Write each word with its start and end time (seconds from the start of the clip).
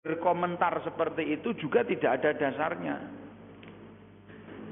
berkomentar 0.00 0.80
seperti 0.80 1.36
itu 1.36 1.52
juga 1.60 1.84
tidak 1.84 2.20
ada 2.20 2.30
dasarnya. 2.32 2.96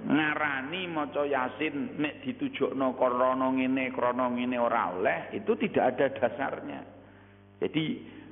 Ngarani 0.08 0.88
maca 0.88 1.26
Yasin 1.28 2.00
nek 2.00 2.24
ditujukno 2.24 2.96
krana 2.96 3.52
ngene 3.52 3.92
krana 3.92 4.32
ngene 4.32 4.56
ora 4.56 4.96
oleh 4.96 5.28
itu 5.36 5.52
tidak 5.68 5.84
ada 5.96 6.06
dasarnya. 6.16 6.80
Jadi 7.60 7.84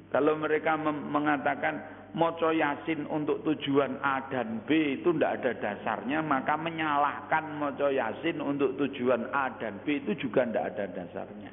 kalau 0.08 0.40
mereka 0.40 0.80
mengatakan 0.80 1.84
maca 2.16 2.48
Yasin 2.48 3.04
untuk 3.12 3.44
tujuan 3.44 4.00
A 4.00 4.24
dan 4.32 4.64
B 4.64 4.96
itu 4.96 5.12
tidak 5.12 5.44
ada 5.44 5.52
dasarnya, 5.52 6.24
maka 6.24 6.56
menyalahkan 6.56 7.60
maca 7.60 7.92
Yasin 7.92 8.40
untuk 8.40 8.72
tujuan 8.80 9.28
A 9.36 9.52
dan 9.60 9.76
B 9.84 10.00
itu 10.00 10.16
juga 10.16 10.48
tidak 10.48 10.64
ada 10.72 10.84
dasarnya. 10.96 11.52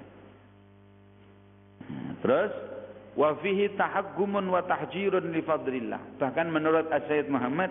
Terus 2.23 2.72
wa 3.13 3.37
fihi 3.39 3.73
tahaggumun 3.77 4.49
wa 4.49 4.61
tahjirun 4.65 5.29
li 5.29 5.41
fadlillah. 5.45 6.17
Bahkan 6.17 6.47
menurut 6.49 6.89
Sayyid 6.89 7.29
Muhammad, 7.29 7.69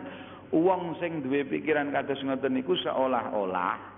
uang 0.55 1.01
sing 1.03 1.25
duwe 1.25 1.49
pikiran 1.49 1.91
kados 1.91 2.21
ngoten 2.23 2.53
niku 2.55 2.77
seolah-olah 2.79 3.93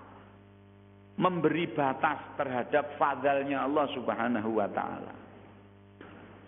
memberi 1.15 1.71
batas 1.71 2.35
terhadap 2.35 2.99
fadalnya 2.99 3.63
Allah 3.63 3.87
Subhanahu 3.95 4.49
wa 4.59 4.67
taala. 4.71 5.13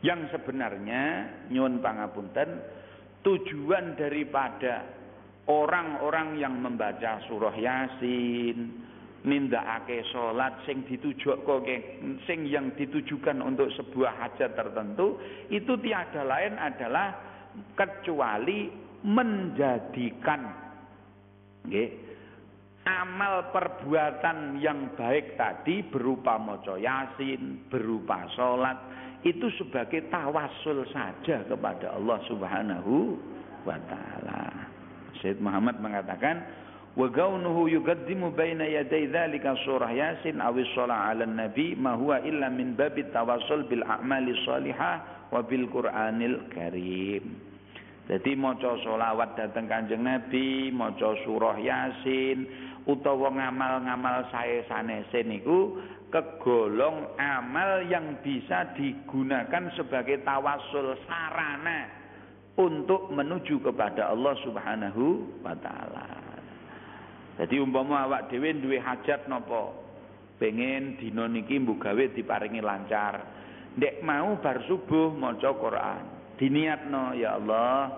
Yang 0.03 0.37
sebenarnya 0.37 1.03
nyuwun 1.49 1.79
pangapunten 1.81 2.61
tujuan 3.25 3.97
daripada 3.97 4.85
orang-orang 5.47 6.37
yang 6.37 6.59
membaca 6.59 7.23
surah 7.25 7.55
Yasin, 7.55 8.86
nindakake 9.27 10.07
salat 10.15 10.55
sing 10.63 10.87
ditujuke 10.87 11.75
sing 12.23 12.47
yang 12.47 12.71
ditujukan 12.79 13.43
untuk 13.43 13.67
sebuah 13.75 14.15
hajat 14.23 14.55
tertentu 14.55 15.19
itu 15.51 15.75
tiada 15.83 16.23
lain 16.23 16.55
adalah 16.55 17.11
kecuali 17.75 18.71
menjadikan 19.03 20.41
amal 22.87 23.51
perbuatan 23.51 24.63
yang 24.63 24.95
baik 24.95 25.35
tadi 25.35 25.83
berupa 25.83 26.39
maca 26.39 26.79
yasin 26.79 27.67
berupa 27.67 28.23
salat 28.39 28.79
itu 29.27 29.51
sebagai 29.59 30.07
tawasul 30.07 30.87
saja 30.95 31.43
kepada 31.43 31.99
Allah 31.99 32.19
Subhanahu 32.31 33.19
wa 33.67 33.77
taala. 33.91 34.71
Syed 35.19 35.41
Muhammad 35.43 35.81
mengatakan 35.83 36.45
wa 36.97 37.07
kaunuhu 37.13 37.69
yuqaddimu 37.69 38.33
baina 38.33 38.65
yaday 38.65 39.05
dzalika 39.05 39.53
'ala 39.53 41.23
nabi 41.29 41.77
ma 41.77 41.93
huwa 41.93 42.17
illa 42.25 42.49
min 42.49 42.73
babi 42.73 43.05
tawassul 43.13 43.69
bil 43.69 43.85
a'mali 43.85 44.33
shalihah 44.41 45.29
wa 45.29 45.45
bil 45.45 45.69
qur'anil 45.69 46.49
karim 46.49 47.47
jadi 48.07 48.39
maca 48.39 48.79
sholawat 48.87 49.35
datang 49.35 49.67
kanjeng 49.67 50.07
Nabi, 50.07 50.71
maca 50.71 51.11
surah 51.27 51.59
Yasin, 51.59 52.47
utawa 52.87 53.35
ngamal-ngamal 53.35 54.31
sae 54.31 54.63
sanese 54.71 55.27
niku 55.27 55.75
kegolong 56.07 57.19
amal 57.19 57.83
yang 57.91 58.15
bisa 58.23 58.71
digunakan 58.79 59.67
sebagai 59.75 60.23
tawasul 60.23 60.95
sarana 61.03 61.91
untuk 62.55 63.11
menuju 63.11 63.59
kepada 63.59 64.15
Allah 64.15 64.33
Subhanahu 64.39 65.27
wa 65.43 65.51
taala. 65.59 66.16
Jadi 67.37 67.61
umpama 67.61 68.09
awak 68.09 68.33
dhewe 68.33 68.49
duwe 68.57 68.81
hajat 68.81 69.29
napa? 69.29 69.69
Pengen 70.41 70.97
dina 70.97 71.29
niki 71.29 71.61
mbok 71.61 71.85
gawe 71.85 72.03
diparingi 72.13 72.61
lancar. 72.61 73.21
Ndek 73.77 74.01
mau 74.01 74.37
bar 74.41 74.65
subuh 74.65 75.13
maca 75.13 75.53
Quran. 75.53 76.03
Diniatno 76.37 77.13
ya 77.17 77.37
Allah 77.37 77.93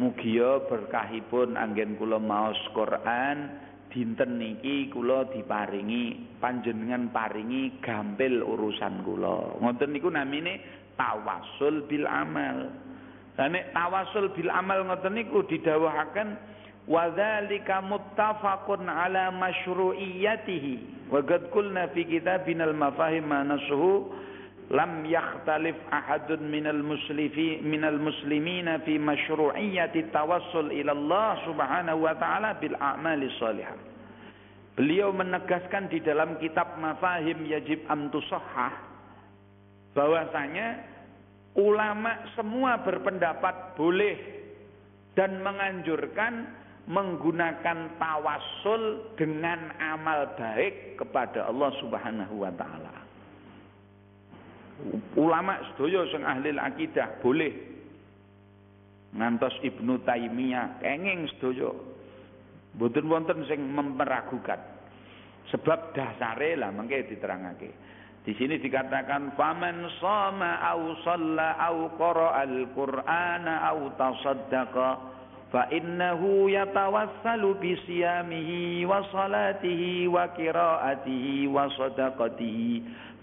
mugia 0.00 0.64
berkahipun 0.68 1.56
anggen 1.56 1.96
kula 2.00 2.16
maos 2.16 2.56
Quran 2.72 3.60
dinten 3.92 4.40
niki 4.40 4.88
kula 4.88 5.28
diparingi 5.28 6.36
panjenengan 6.40 7.12
paringi 7.12 7.80
gampil 7.80 8.44
urusan 8.44 9.04
kula. 9.04 9.60
Ngoten 9.60 9.90
niku 9.92 10.08
namine 10.08 10.60
tawasul 11.00 11.84
bil 11.88 12.04
amal. 12.08 12.68
Lah 13.36 13.48
nek 13.48 13.72
tawasul 13.72 14.32
bil 14.36 14.52
amal 14.52 14.84
ngoten 14.84 15.16
niku 15.16 15.44
didhawuhaken 15.48 16.28
wa 16.90 17.06
dzalika 17.14 17.86
muttafaqun 17.86 18.90
ala 18.90 19.30
masyru'iyyatihi. 19.30 21.06
Wa 21.14 21.22
qad 21.22 21.46
qulna 21.54 21.86
fi 21.94 22.02
kitabina 22.02 22.66
al-mafahim 22.66 23.30
ma 23.30 23.46
nasuhu 23.46 24.10
lam 24.74 25.06
yakhtalif 25.06 25.78
ahadun 25.90 26.50
minal 26.50 26.82
muslifi 26.82 27.62
minal 27.62 27.98
muslimina 27.98 28.82
fi 28.82 28.98
masyru'iyyati 28.98 30.10
tawassul 30.10 30.74
ila 30.74 30.90
Allah 30.90 31.30
subhanahu 31.46 32.06
wa 32.06 32.14
ta'ala 32.18 32.58
bil 32.58 32.74
a'mali 32.74 33.30
salihah. 33.38 33.78
Beliau 34.74 35.14
menegaskan 35.14 35.90
di 35.90 36.02
dalam 36.02 36.38
kitab 36.42 36.78
Mafahim 36.78 37.46
Yajib 37.46 37.86
Amtusahah 37.90 38.72
bahwasanya 39.94 40.86
ulama 41.58 42.30
semua 42.38 42.78
berpendapat 42.82 43.74
boleh 43.74 44.16
dan 45.18 45.42
menganjurkan 45.42 46.46
menggunakan 46.90 48.02
tawasul 48.02 49.14
dengan 49.14 49.70
amal 49.78 50.34
baik 50.34 50.98
kepada 50.98 51.46
Allah 51.46 51.70
Subhanahu 51.78 52.42
wa 52.42 52.50
taala. 52.58 52.94
Ulama 55.14 55.60
sedaya 55.70 56.02
sing 56.10 56.26
ahli 56.26 56.50
akidah 56.58 57.22
boleh 57.22 57.52
ngantos 59.14 59.54
Ibnu 59.62 60.02
Taimiyah 60.02 60.82
kenging 60.82 61.30
sedaya. 61.38 61.70
Mboten 62.74 63.06
wonten 63.06 63.38
sing 63.46 63.62
memperagukan. 63.70 64.58
Sebab 65.50 65.94
dasare 65.94 66.54
lah 66.58 66.70
mengke 66.70 67.06
diterangake. 67.06 67.70
Di 68.22 68.36
sini 68.38 68.58
dikatakan 68.62 69.34
faman 69.34 69.90
shama 69.98 70.62
au 70.74 70.94
shalla 71.02 71.58
au 71.58 71.90
qara 71.98 72.44
al-Qur'ana 72.46 73.66
au 73.74 73.90
tasaddaqa 73.98 75.19
فإنه 75.53 76.21
يتوسل 76.51 77.43
بصيامه 77.63 78.49
وصلاته 78.91 79.81
وقراءته 80.07 81.25
وصدقته 81.47 82.59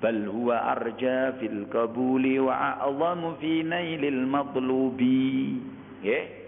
بل 0.03 0.17
هو 0.29 0.49
أرجى 0.53 1.21
في 1.39 1.47
القبول 1.47 2.25
وأعظم 2.41 3.21
في 3.41 3.63
نيل 3.63 4.03
المطلوب 4.05 5.01
yeah. 6.03 6.43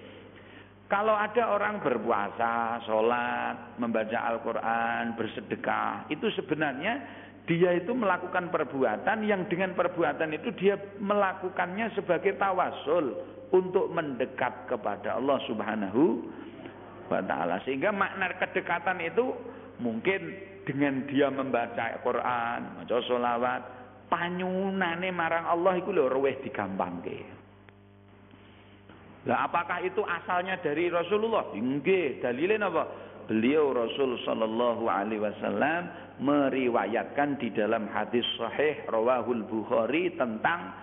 Kalau 0.84 1.16
ada 1.16 1.48
orang 1.48 1.80
berpuasa, 1.80 2.78
sholat, 2.84 3.80
membaca 3.80 4.14
Al-Quran, 4.30 5.16
bersedekah, 5.16 6.06
itu 6.12 6.28
sebenarnya 6.36 7.00
dia 7.48 7.76
itu 7.76 7.92
melakukan 7.92 8.52
perbuatan 8.52 9.24
yang 9.24 9.48
dengan 9.48 9.76
perbuatan 9.76 10.32
itu 10.32 10.48
dia 10.56 10.80
melakukannya 11.00 11.92
sebagai 11.92 12.36
tawasul 12.40 13.16
untuk 13.49 13.89
mendekat 13.89 14.69
kepada 14.69 15.17
Allah 15.17 15.37
Subhanahu 15.49 16.21
wa 17.09 17.21
taala. 17.25 17.61
Sehingga 17.65 17.89
makna 17.89 18.29
kedekatan 18.37 19.01
itu 19.01 19.33
mungkin 19.81 20.37
dengan 20.69 21.05
dia 21.09 21.33
membaca 21.33 21.97
Quran, 22.05 22.59
maca 22.77 22.97
selawat, 23.09 23.61
panyunane 24.11 25.09
marang 25.09 25.49
Allah 25.49 25.81
iku 25.81 25.89
lho 25.89 26.09
luwih 26.09 26.37
digampangke. 26.45 27.25
Lah 29.27 29.49
apakah 29.49 29.83
itu 29.83 29.99
asalnya 30.05 30.61
dari 30.63 30.87
Rasulullah? 30.87 31.51
Nggih, 31.51 32.23
dalilnya 32.23 32.71
apa? 32.71 32.83
Beliau 33.29 33.77
Rasul 33.77 34.17
sallallahu 34.25 34.89
alaihi 34.89 35.21
wasallam 35.21 35.93
meriwayatkan 36.17 37.37
di 37.37 37.53
dalam 37.53 37.85
hadis 37.93 38.25
sahih 38.41 38.89
rawahul 38.89 39.45
Bukhari 39.45 40.17
tentang 40.17 40.73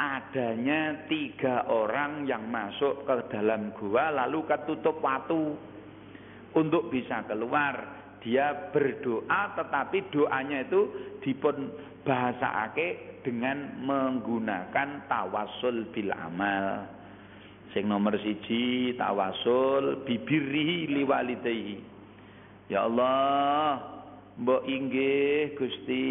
adanya 0.00 1.04
tiga 1.12 1.68
orang 1.68 2.24
yang 2.24 2.48
masuk 2.48 3.04
ke 3.04 3.28
dalam 3.28 3.76
gua 3.76 4.08
lalu 4.24 4.48
ketutup 4.48 4.96
waktu 5.04 5.52
untuk 6.56 6.88
bisa 6.88 7.20
keluar 7.28 8.00
dia 8.24 8.72
berdoa 8.72 9.56
tetapi 9.56 10.08
doanya 10.12 10.64
itu 10.64 10.88
dipun 11.20 11.68
ake 12.04 13.20
dengan 13.24 13.80
menggunakan 13.84 15.04
tawasul 15.08 15.88
bil 15.92 16.12
amal. 16.12 16.88
Sing 17.70 17.86
nomor 17.86 18.16
siji 18.18 18.96
tawasul 18.96 20.04
bibirihi 20.04 20.90
liwalidayhi. 21.00 21.78
Ya 22.72 22.86
Allah 22.88 23.78
mbok 24.40 24.64
inggih 24.66 25.54
Gusti 25.54 26.08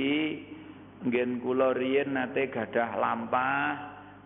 Ngen 1.00 1.40
kula 1.40 1.72
riyen 1.80 2.19
nate 2.19 2.51
gadah 2.51 3.00
lampah, 3.00 3.72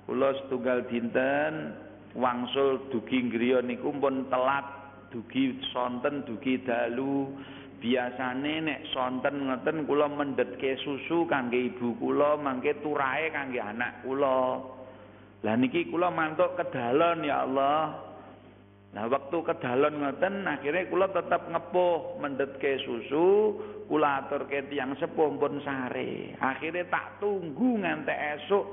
kula 0.09 0.33
setunggal 0.41 0.89
dinten 0.89 1.77
wangsul 2.17 2.89
dugi 2.89 3.29
griya 3.29 3.61
niku 3.61 3.93
pun 3.93 4.25
telat 4.33 4.65
dugi 5.13 5.61
sonten 5.69 6.25
dugi 6.25 6.65
dalu. 6.65 7.29
Biasane 7.77 8.63
nek 8.63 8.79
sonten 8.95 9.43
ngoten 9.43 9.83
kula 9.83 10.07
mendhetke 10.07 10.79
susu 10.81 11.27
kangge 11.27 11.67
ibu 11.69 11.93
kula 11.99 12.39
mangke 12.39 12.79
turahe 12.79 13.27
kangge 13.29 13.59
anak 13.59 14.01
kula. 14.01 14.63
Lah 15.43 15.55
niki 15.59 15.91
kula 15.91 16.07
mantuk 16.07 16.55
kedalon 16.55 17.27
ya 17.27 17.43
Allah. 17.43 17.99
Nah 18.95 19.09
waktu 19.11 19.35
kedalon 19.35 19.99
ngoten 19.99 20.47
akhirnya 20.47 20.87
kula 20.87 21.11
tetap 21.11 21.49
ngepuh 21.51 22.23
mendetke 22.23 22.79
susu, 22.87 23.59
kula 23.93 24.25
aturke 24.25 24.65
tiyang 24.73 24.97
sepuh 24.97 25.37
pun 25.37 25.61
sare. 25.61 26.33
Akhirnya 26.41 26.89
tak 26.89 27.21
tunggu 27.21 27.77
ngantek 27.77 28.41
esuk. 28.41 28.65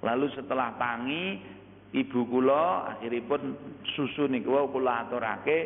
Lalu 0.00 0.32
setelah 0.32 0.72
tangi 0.80 1.36
ibu 1.92 2.24
kula 2.24 2.96
akhiripun 2.96 3.42
susu 3.92 4.24
niku 4.24 4.56
kula 4.72 5.04
aturake 5.04 5.58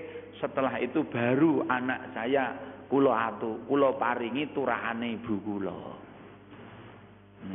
setelah 0.43 0.83
itu 0.83 1.07
baru 1.07 1.63
anak 1.71 2.11
saya 2.11 2.59
kula 2.91 3.31
atu 3.31 3.63
kula 3.71 3.95
paringi 3.95 4.51
turahane 4.51 5.23
ibu 5.23 5.39
kula 5.39 5.79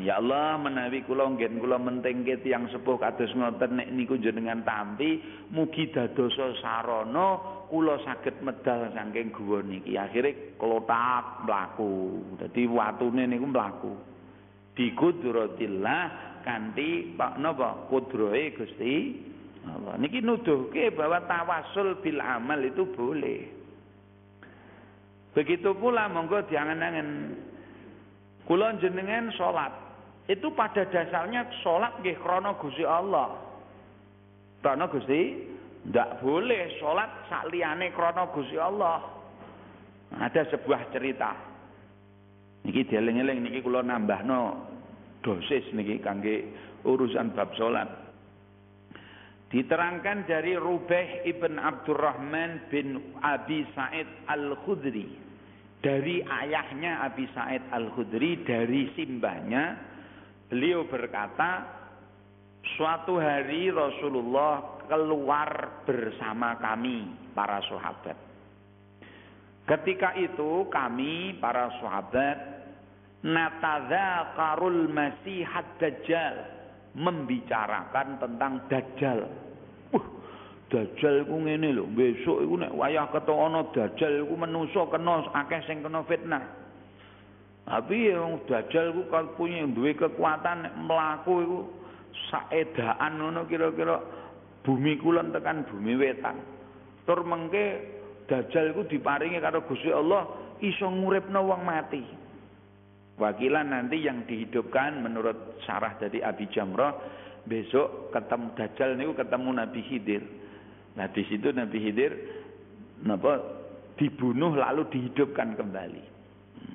Ya 0.06 0.22
Allah 0.22 0.62
menawi 0.62 1.02
kula 1.02 1.34
nggen 1.34 1.58
kula 1.58 1.82
mentingke 1.82 2.46
tiyang 2.46 2.70
sepuh 2.70 3.02
kados 3.02 3.34
ngoten 3.34 3.82
nek 3.82 3.90
niku 3.90 4.22
jenengan 4.22 4.62
tampi 4.62 5.18
mugi 5.50 5.90
dadosa 5.90 6.54
sarana 6.62 7.59
kula 7.69 8.01
saged 8.01 8.42
medal 8.42 8.89
saking 8.92 9.30
guwa 9.30 9.62
niki. 9.62 9.94
Akhire 9.95 10.57
klotak 10.57 11.45
mlaku. 11.45 12.19
Dadi 12.42 12.66
watune 12.66 13.30
niku 13.30 13.45
mlaku. 13.45 13.94
Bi 14.74 14.92
kudratillah 14.98 16.01
kanthi 16.42 17.13
napa? 17.16 17.88
Kudrohe 17.88 18.57
Gusti 18.57 18.94
Allah. 19.69 19.95
Niki 20.01 20.19
nuduhke 20.25 20.92
bahwa 20.98 21.21
tawasul 21.30 22.01
bil 22.01 22.19
amal 22.19 22.60
itu 22.66 22.83
boleh. 22.89 23.45
Begitu 25.38 25.69
pula 25.77 26.10
monggo 26.10 26.42
diangen-angen. 26.50 27.38
Kula 28.50 28.81
jenengan 28.81 29.30
salat. 29.38 29.69
Itu 30.25 30.50
pada 30.57 30.86
dasarnya 30.89 31.45
salat 31.62 32.01
nggih 32.01 32.18
krana 32.18 32.57
Gusti 32.57 32.81
Allah. 32.81 33.38
Krana 34.62 34.89
Gusti 34.89 35.49
ndak 35.89 36.21
boleh 36.21 36.77
salat 36.77 37.09
sak 37.27 37.50
liyane 37.50 37.89
krana 37.91 38.30
Gusti 38.30 38.57
Allah. 38.62 39.01
Ada 40.09 40.50
sebuah 40.53 40.89
cerita. 40.94 41.33
Niki 42.65 42.86
dieling-eling 42.86 43.45
niki 43.45 43.62
kula 43.65 43.81
nambahno 43.81 44.69
dosis 45.25 45.65
niki 45.74 46.01
kangge 46.01 46.50
urusan 46.86 47.33
bab 47.33 47.53
salat. 47.57 47.89
Diterangkan 49.50 50.30
dari 50.30 50.53
Rubeh 50.53 51.25
ibn 51.25 51.57
Abdurrahman 51.57 52.69
bin 52.69 53.18
Abi 53.25 53.65
Sa'id 53.74 54.06
Al-Khudri. 54.30 55.09
Dari 55.81 56.21
ayahnya 56.21 57.01
Abi 57.01 57.25
Sa'id 57.33 57.65
Al-Khudri, 57.74 58.45
dari 58.45 58.94
simbahnya. 58.94 59.74
Beliau 60.53 60.86
berkata, 60.86 61.65
suatu 62.77 63.18
hari 63.18 63.74
Rasulullah 63.74 64.79
keluar 64.89 65.86
bersama 65.86 66.57
kami, 66.57 67.31
para 67.38 67.62
sahabat. 67.69 68.18
Ketika 69.69 70.18
itu 70.18 70.65
kami, 70.74 71.38
para 71.38 71.69
sahabat, 71.77 72.59
natadzakarul 73.21 74.89
masihat 74.89 75.77
dajjal 75.77 76.36
membicarakan 76.97 78.18
tentang 78.18 78.53
dajjal. 78.71 79.30
Uh, 79.94 80.06
dajjal 80.71 81.27
iku 81.27 81.36
ngene 81.38 81.69
lho, 81.75 81.86
besok 81.94 82.41
iku 82.41 82.56
nek 82.57 82.74
wayah 82.74 83.07
ketokno 83.13 83.69
dajjal 83.75 84.25
iku 84.25 84.33
menungso 84.39 84.89
kena 84.89 85.27
akeh 85.36 85.62
sing 85.68 85.86
kena 85.86 86.01
fitnah. 86.07 86.44
Tapi 87.69 88.09
yang 88.09 88.41
dajjal 88.50 88.95
iku 88.95 89.03
kan 89.13 89.25
punya 89.38 89.68
duwe 89.69 89.94
kekuatan 89.94 90.65
nek 90.65 90.74
mlaku 90.81 91.33
iku 91.45 91.59
saedaan 92.33 93.21
ngono 93.21 93.45
kira-kira 93.45 94.01
bumi 94.64 95.00
kulon 95.00 95.32
tekan 95.32 95.68
bumi 95.68 95.96
wetan. 95.96 96.40
Tur 97.08 97.26
mengke 97.26 97.84
dajjal 98.30 98.76
iku 98.76 98.86
diparingi 98.86 99.42
karo 99.42 99.66
Gusti 99.66 99.90
Allah 99.90 100.28
iso 100.62 100.88
nguripno 100.88 101.40
wong 101.46 101.62
mati. 101.66 102.04
Wakilan 103.20 103.76
nanti 103.76 104.00
yang 104.00 104.24
dihidupkan 104.24 105.04
menurut 105.04 105.60
syarah 105.68 106.00
dari 106.00 106.24
Abi 106.24 106.48
Jamrah 106.56 106.96
besok 107.44 108.16
ketemu 108.16 108.48
Dajjal 108.56 108.90
niku 108.96 109.14
ketemu 109.20 109.50
Nabi 109.60 109.82
Khidir. 109.84 110.24
Nah 110.96 111.12
di 111.12 111.24
situ 111.28 111.52
Nabi 111.52 111.78
Khidir 111.84 112.12
napa 113.04 113.44
dibunuh 114.00 114.56
lalu 114.56 114.88
dihidupkan 114.88 115.60
kembali. 115.60 116.09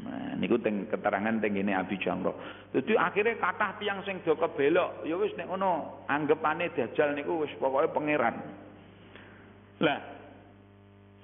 Nah 0.05 0.37
niku 0.37 0.61
teng 0.61 0.85
keterangan 0.87 1.41
teng 1.41 1.57
ini 1.57 1.73
Abi 1.73 1.97
Jamrah. 1.97 2.37
Jadi 2.77 2.93
akhirnya 2.95 3.41
kata 3.41 3.81
tiang 3.81 4.05
sing 4.05 4.21
do 4.23 4.37
kebelok, 4.37 5.09
ya 5.09 5.17
wis 5.17 5.33
nek 5.35 5.49
ngono 5.49 6.05
anggapane 6.07 6.69
Dajjal 6.77 7.17
niku 7.17 7.43
wis 7.43 7.53
pokoknya 7.57 7.89
pangeran. 7.91 8.37
Lah 9.81 10.15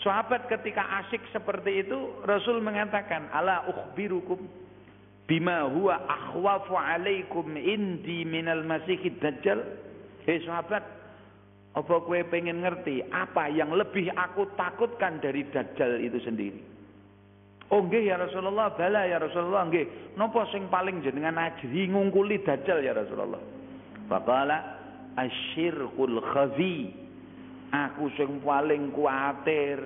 Sahabat 0.01 0.49
ketika 0.49 0.81
asik 1.05 1.21
seperti 1.29 1.85
itu 1.85 2.25
Rasul 2.25 2.65
mengatakan 2.65 3.29
ala 3.37 3.69
ukhbirukum 3.69 4.41
bima 5.29 5.69
huwa 5.69 6.01
akhwafu 6.09 6.73
alaikum 6.73 7.53
indi 7.53 8.25
minal 8.25 8.65
masihid 8.65 9.21
dajjal 9.21 9.61
hei 10.25 10.41
sahabat 10.43 10.81
apa 11.77 11.95
kowe 12.03 12.21
pengen 12.33 12.65
ngerti 12.65 13.05
apa 13.13 13.53
yang 13.53 13.77
lebih 13.77 14.09
aku 14.17 14.49
takutkan 14.57 15.21
dari 15.21 15.45
dajjal 15.53 16.01
itu 16.01 16.17
sendiri 16.25 16.61
oh 17.71 17.81
nggih 17.87 18.11
ya 18.11 18.19
Rasulullah 18.19 18.75
bala 18.75 19.07
ya 19.07 19.23
Rasulullah 19.23 19.67
nggih 19.71 20.15
napa 20.19 20.47
sing 20.51 20.67
paling 20.67 21.03
jenengan 21.07 21.39
ajri 21.39 21.87
ngungkuli 21.87 22.43
dajjal 22.43 22.83
ya 22.83 22.95
Rasulullah 22.95 23.41
faqala 24.11 24.59
asyirkul 25.15 26.19
khafi 26.35 26.91
aku 27.71 28.11
sing 28.19 28.43
paling 28.43 28.91
kuatir 28.91 29.79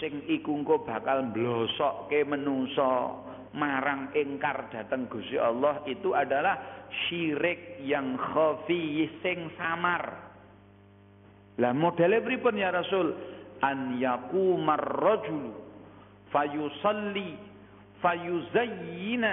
sing 0.00 0.24
iku 0.28 0.56
engko 0.56 0.84
bakal 0.84 1.28
mblosokke 1.28 2.24
menungso 2.24 3.24
marang 3.56 4.12
ingkar 4.12 4.68
datang 4.68 5.08
Gusti 5.08 5.40
Allah 5.40 5.80
itu 5.88 6.12
adalah 6.12 6.84
syirik 7.08 7.80
yang 7.84 8.16
khafi 8.16 9.08
sing 9.24 9.48
samar. 9.56 10.28
Lah 11.58 11.72
modele 11.74 12.22
pripun 12.22 12.60
ya 12.60 12.70
Rasul? 12.70 13.10
An 13.58 13.98
yaqumar 13.98 14.78
rajul 14.78 15.67
fayusalli 16.32 17.36
fayuzayyina 18.02 19.32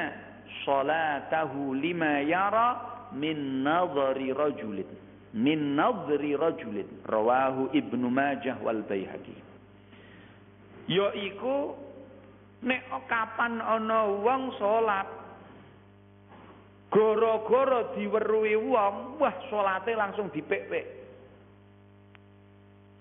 salatahu 0.66 1.74
lima 1.76 2.22
yara 2.26 2.68
min 3.14 3.64
nadhari 3.64 4.34
rajulin 4.34 4.88
min 5.36 5.76
nadhri 5.76 6.32
rajulin. 6.40 6.88
Rawahu 7.04 7.76
Ibnu 7.76 8.08
Majah 8.08 8.56
wal 8.64 8.88
Baihaqi. 8.88 9.36
Yaiku 10.88 11.76
nek 12.64 12.88
kapan 13.12 13.60
ana 13.60 14.08
wong 14.24 14.56
salat 14.56 15.06
gara-gara 16.90 17.92
diweruhi 18.00 18.56
wong 18.56 19.20
wah 19.20 19.36
salate 19.52 19.92
langsung 19.98 20.32
dipik-pik 20.32 21.04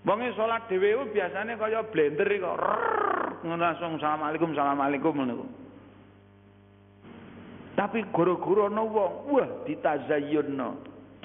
Wonge 0.05 0.29
salat 0.37 0.69
dhewe 0.69 1.09
biasane 1.09 1.57
kaya 1.57 1.81
blender 1.89 2.29
iku 2.29 2.53
ngono 3.43 3.59
langsung 3.59 3.97
asalamualaikum 3.99 4.55
asalamualaikum 4.55 5.13
ngono 5.17 5.45
Tapi 7.75 8.07
gara-gara 8.15 8.71
ana 8.71 8.83
wong 8.87 9.13
wah 9.35 9.49
ditazayyunno 9.67 10.69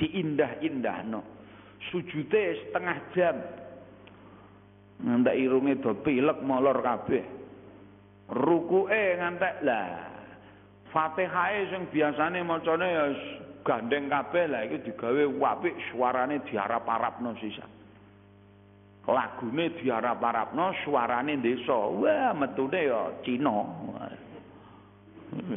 diindah-indahno. 0.03 1.23
Sujude 1.95 2.43
setengah 2.67 2.99
jam. 3.15 3.37
Ngantek 5.01 5.39
irunge 5.39 5.79
do 5.79 5.95
pilek 6.03 6.43
molor 6.43 6.83
kabeh. 6.83 7.23
Rukuke 8.35 9.19
ngantek 9.19 9.63
lah 9.63 10.11
Fatihahe 10.91 11.71
sing 11.71 11.87
biasane 11.95 12.43
macane 12.43 12.87
ya 12.91 13.07
gandeng 13.63 14.11
kabeh 14.11 14.51
lah 14.51 14.67
iki 14.67 14.91
digawe 14.91 15.23
apik 15.55 15.75
suarane 15.91 16.43
diarap-arapno 16.51 17.39
sisa. 17.39 17.63
Lagune 19.11 19.75
diarap-arapno 19.75 20.71
suarane 20.87 21.43
desa. 21.43 21.75
Wah, 21.75 22.31
metune 22.33 22.81
ya 22.87 23.11
Cina. 23.27 23.67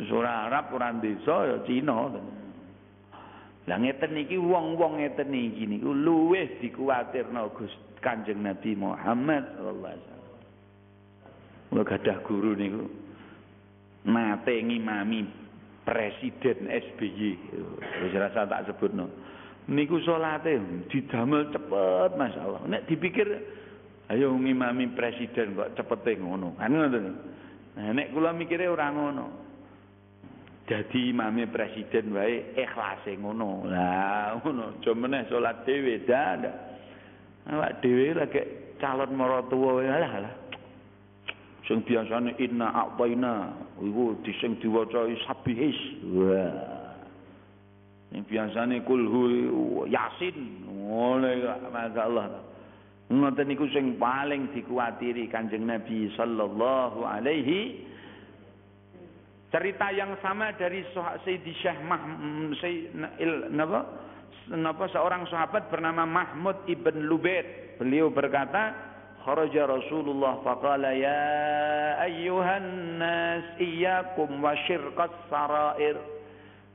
Suara 0.10 0.50
Arab 0.50 0.74
ora 0.74 0.89
desa 0.98 1.36
ya 1.45 1.57
Cina. 1.69 2.10
Lah 3.63 3.77
ngeten 3.79 4.19
iki 4.19 4.36
wong-wong 4.36 5.00
ngeten 5.00 5.31
iki 5.31 5.63
niku 5.69 5.95
luwih 5.95 6.60
dikuwatirno 6.60 7.48
Gus 7.55 7.72
Kanjeng 8.03 8.43
Nabi 8.43 8.75
Muhammad 8.75 9.55
sallallahu 9.55 9.95
alaihi 9.95 10.13
gadah 11.81 12.17
guru 12.27 12.53
niku 12.53 12.86
nate 14.05 14.53
ngimami 14.62 15.25
presiden 15.88 16.69
SBY. 16.69 17.31
Wis 18.03 18.13
rasa 18.13 18.45
tak 18.45 18.67
sebutno. 18.67 19.07
Niku 19.63 19.96
salate 20.03 20.60
didamel 20.91 21.48
cepet 21.55 22.12
masyaallah. 22.20 22.67
Nek 22.67 22.84
dipikir 22.91 23.27
ayo 24.12 24.36
ngimami 24.36 24.91
presiden 24.91 25.55
kok 25.55 25.72
cepete 25.79 26.20
ngono. 26.20 26.60
Kan 26.60 26.75
ngoten. 26.75 27.05
Nah 27.79 27.96
nek 27.96 28.12
kula 28.12 28.36
mikire 28.36 28.67
ora 28.67 28.91
ngono. 28.91 29.25
Jadi 30.67 31.12
imame 31.15 31.48
presiden 31.48 32.12
wae 32.12 32.55
ikhlase 32.60 33.15
ngono. 33.20 33.63
Lah 33.67 34.36
ngono, 34.43 34.79
aja 34.79 34.91
meneh 34.91 35.27
salat 35.32 35.63
dhewe 35.63 36.03
dah. 36.03 36.39
Awak 37.48 37.84
dhewe 37.84 38.15
lagi 38.15 38.43
calon 38.79 39.12
maratuwa 39.15 39.84
lah 39.84 40.13
lah. 40.27 40.36
Sing 41.63 41.79
biasane 41.88 42.36
inna 42.43 42.67
a'taina 42.75 43.55
iku 43.79 44.20
dising 44.27 44.60
diwaca 44.60 45.08
sabihis. 45.24 46.03
Wah. 46.12 46.82
Sing 48.13 48.22
biasane 48.29 48.86
kulhu 48.86 49.89
yasin. 49.89 50.70
Ngono 50.70 51.25
masyaallah. 51.74 52.25
Ngoten 53.10 53.46
niku 53.50 53.65
sing 53.74 53.98
paling 53.98 54.53
dikuatiri 54.53 55.27
Kanjeng 55.34 55.65
Nabi 55.65 56.13
sallallahu 56.13 57.03
alaihi 57.03 57.89
Cerita 59.53 59.93
yang 59.93 60.17
sama 60.17 60.50
dari 60.58 60.82
Sayyidi 60.98 61.53
Syekh 61.62 61.77
Mahmud 61.86 62.58
napa? 63.53 63.86
Napa 64.50 64.89
seorang 64.89 65.29
sahabat 65.29 65.70
bernama 65.70 66.10
Mahmud 66.10 66.65
ibn 66.65 67.05
Lubaid. 67.05 67.77
Beliau 67.77 68.10
berkata, 68.10 68.74
kharaja 69.22 69.70
Rasulullah 69.70 70.41
faqala 70.41 70.98
ya 70.98 71.22
ayyuhan 72.01 72.98
nas 72.98 73.46
iyyakum 73.62 74.41
wa 74.41 74.58
syirqas 74.65 75.13
sarair. 75.29 76.01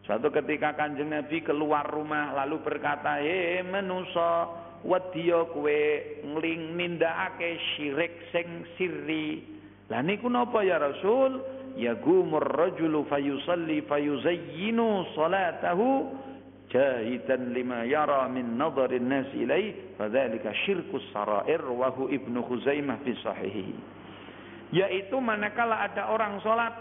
Suatu 0.08 0.32
ketika 0.32 0.72
Kanjeng 0.72 1.12
Nabi 1.12 1.44
keluar 1.44 1.84
rumah 1.84 2.32
lalu 2.32 2.64
berkata, 2.64 3.20
"He 3.20 3.60
manusa, 3.60 4.48
wedya 4.80 5.44
kowe 5.52 5.80
ngling 6.24 6.80
nindakake 6.80 7.60
syirik 7.76 8.32
sing 8.32 8.64
sirri." 8.80 9.44
Lah 9.92 10.00
niku 10.00 10.32
napa 10.32 10.64
ya 10.64 10.80
Rasul? 10.80 11.58
yagumur 11.78 12.42
rajulu 12.42 13.06
fayusalli 13.06 13.86
fayuzayyinu 13.86 15.14
salatahu 15.14 16.10
jahidan 16.74 17.54
lima 17.54 17.86
yara 17.86 18.26
min 18.26 18.58
nadharin 18.58 19.06
nas 19.06 19.30
ilaih 19.32 19.94
fadzalika 19.94 20.50
syirkus 20.66 21.06
sarair 21.14 21.62
wa 21.62 21.94
hu 21.94 22.10
ibnu 22.10 22.42
khuzaimah 22.42 22.98
fi 23.06 23.14
yaitu 24.74 25.16
manakala 25.22 25.86
ada 25.86 26.12
orang 26.12 26.42
salat 26.44 26.74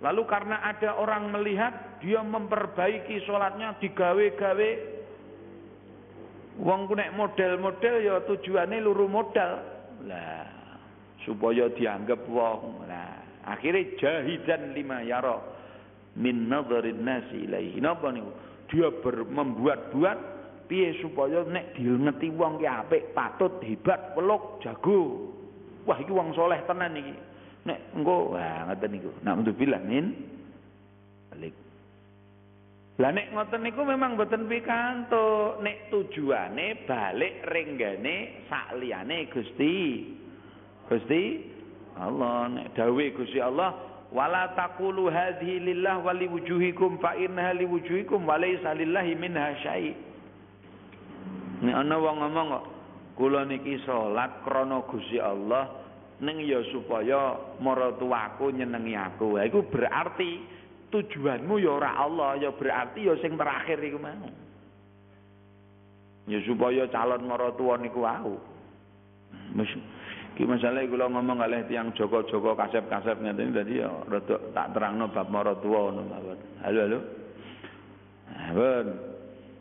lalu 0.00 0.22
karena 0.24 0.64
ada 0.64 0.96
orang 0.96 1.28
melihat 1.28 2.00
dia 2.00 2.24
memperbaiki 2.24 3.24
salatnya 3.28 3.76
digawe-gawe 3.78 4.70
wong 6.60 6.80
ku 6.88 6.94
nek 6.96 7.12
model-model 7.16 7.94
ya 8.00 8.16
tujuane 8.24 8.80
luru 8.80 9.06
modal 9.08 9.60
lah 10.08 10.48
supaya 11.24 11.68
dianggap 11.72 12.24
wong 12.28 12.88
lah 12.88 13.20
Akhirnya 13.46 13.96
jahidan 13.96 14.76
lima 14.76 15.00
yaro 15.00 15.40
min 16.20 16.50
nadharin 16.50 17.00
nasi 17.00 17.48
ilaihi. 17.48 17.80
Napa 17.80 18.12
niku? 18.12 18.30
Dia 18.68 18.92
membuat-buat 19.26 20.18
piye 20.68 20.94
supaya 21.02 21.42
nek 21.48 21.74
diingeti 21.74 22.30
wong 22.30 22.62
ki 22.62 22.68
apik, 22.68 23.10
patut, 23.16 23.58
hebat, 23.64 24.14
peluk, 24.14 24.62
jago. 24.62 25.32
Wah 25.88 25.98
iki 25.98 26.12
wong 26.12 26.36
soleh 26.36 26.60
tenan 26.68 26.94
iki. 26.94 27.14
Nek 27.64 27.92
engko 27.92 28.36
wah 28.36 28.68
ngoten 28.68 28.90
niku. 28.92 29.10
Nauzubillah 29.20 29.82
min 29.84 30.06
balik. 31.28 31.54
Lah 33.00 33.10
nek 33.12 33.32
ngoten 33.32 33.60
niku 33.64 33.80
memang 33.84 34.16
boten 34.16 34.48
pikantuk. 34.48 35.60
Nek 35.60 35.92
tujuane 35.92 36.84
balik 36.88 37.44
renggane 37.48 38.44
sak 38.48 38.76
liyane 38.80 39.28
Gusti. 39.28 39.76
Gusti 40.88 41.22
Allah 42.00 42.48
nek 42.48 42.66
dawe 42.76 43.04
Gusti 43.16 43.40
Allah 43.40 43.76
wala 44.10 44.52
taqulu 44.58 45.06
hadhihi 45.06 45.70
lillah 45.70 46.02
wa 46.02 46.10
liwujuhikum 46.10 46.98
fa 46.98 47.14
innaha 47.14 47.54
liwujuhikum 47.56 48.26
wa 48.26 48.36
laysa 48.36 48.76
lillahi 48.76 49.12
minha 49.16 49.54
syai. 49.64 49.96
Nek 51.60 51.74
ana 51.76 51.96
wong 52.00 52.24
ngomong 52.24 52.48
kok 52.56 52.64
kula 53.20 53.44
niki 53.44 53.80
salat 53.84 54.44
krana 54.44 54.80
Gusti 54.88 55.20
Allah 55.20 55.79
ning 56.20 56.44
ya 56.44 56.60
supaya 56.68 57.36
maratuwaku 57.64 58.52
nyenengi 58.52 58.94
aku. 58.94 59.40
Ha 59.40 59.48
iku 59.48 59.64
berarti 59.72 60.44
tujuanmu 60.92 61.56
ya 61.56 61.70
ora 61.80 61.96
Allah, 61.96 62.36
ya 62.36 62.52
berarti 62.52 63.08
ya 63.08 63.16
sing 63.24 63.40
terakhir 63.40 63.80
iku 63.80 63.98
mau. 63.98 64.28
Ya 66.28 66.38
supaya 66.44 66.84
calon 66.92 67.24
maratuwa 67.24 67.74
niku 67.80 68.04
aku. 68.04 68.36
Ki 70.38 70.46
masalah 70.46 70.86
kula 70.86 71.10
ngomong 71.10 71.42
kalih 71.42 71.66
tiyang 71.66 71.90
Joko-joko 71.98 72.54
kasep-kasep 72.54 73.18
ngeten 73.18 73.50
dadi 73.50 73.82
ya 73.82 73.90
rada 74.06 74.38
tak 74.54 74.72
terangno 74.72 75.10
bab 75.10 75.26
maratuwa 75.26 75.90
ngono 75.90 76.02
mawon. 76.06 76.38
Halo 76.62 76.80
halo. 76.86 76.98
Mawon. 78.30 78.86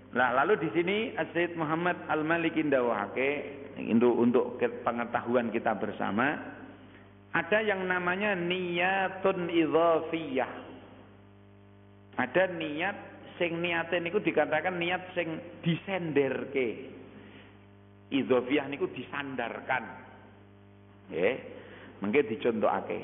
Nah, 0.09 0.29
lalu 0.41 0.53
di 0.65 0.69
sini 0.73 0.97
Sayyid 1.13 1.53
Muhammad 1.53 1.97
Al-Maliki 2.09 2.65
ndawahake 2.65 3.58
untuk 3.88 4.13
untuk 4.19 4.45
pengetahuan 4.59 5.48
kita 5.53 5.71
bersama 5.79 6.36
ada 7.29 7.62
yang 7.62 7.86
namanya 7.86 8.33
niyatun 8.33 9.53
idhafiyah. 9.53 10.51
Ada 12.17 12.51
niat 12.57 12.98
sing 13.38 13.62
niate 13.62 14.01
niku 14.01 14.17
dikatakan 14.19 14.75
niat 14.81 15.13
sing 15.13 15.38
disenderke. 15.62 16.89
Idhafiyah 18.09 18.65
niku 18.65 18.89
disandarkan. 18.89 19.83
Nggih. 21.13 21.38
Mengke 22.01 22.25
dicontohake. 22.25 23.00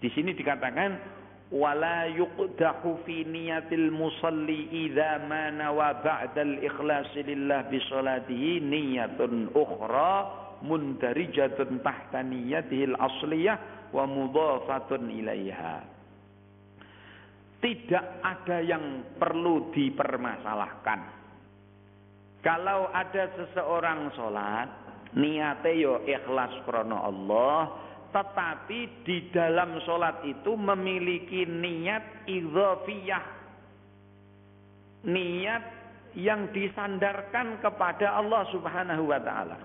Di 0.00 0.08
sini 0.16 0.32
dikatakan 0.32 1.19
wala 1.50 2.06
yuqdahu 2.06 3.02
fi 3.02 3.26
niyatil 3.26 3.90
musalli 3.90 4.70
idza 4.70 5.26
ma 5.26 5.50
nawa 5.50 5.98
ba'da 5.98 6.46
al-ikhlas 6.46 7.10
lillah 7.18 7.66
bi 7.66 7.82
salatihi 7.90 8.62
niyatun 8.62 9.50
ukhra 9.50 10.14
mundarijatun 10.62 11.82
tahta 11.82 12.22
niyatihi 12.22 12.94
al-asliyah. 12.94 13.58
Tidak 17.60 18.06
ada 18.24 18.58
yang 18.64 19.18
perlu 19.18 19.74
dipermasalahkan. 19.74 21.00
Kalau 22.40 22.88
ada 22.88 23.28
seseorang 23.36 24.14
sholat 24.16 24.68
niate 25.18 25.74
yo 25.76 26.00
ikhlas 26.06 26.54
krono 26.64 27.04
Allah 27.04 27.89
tetapi 28.10 29.06
di 29.06 29.30
dalam 29.30 29.78
sholat 29.86 30.26
itu 30.26 30.54
memiliki 30.58 31.46
niat 31.46 32.26
idhafiyah 32.26 33.24
niat 35.06 35.64
yang 36.18 36.50
disandarkan 36.50 37.62
kepada 37.62 38.18
Allah 38.18 38.42
Subhanahu 38.50 39.08
wa 39.08 39.20
taala. 39.22 39.58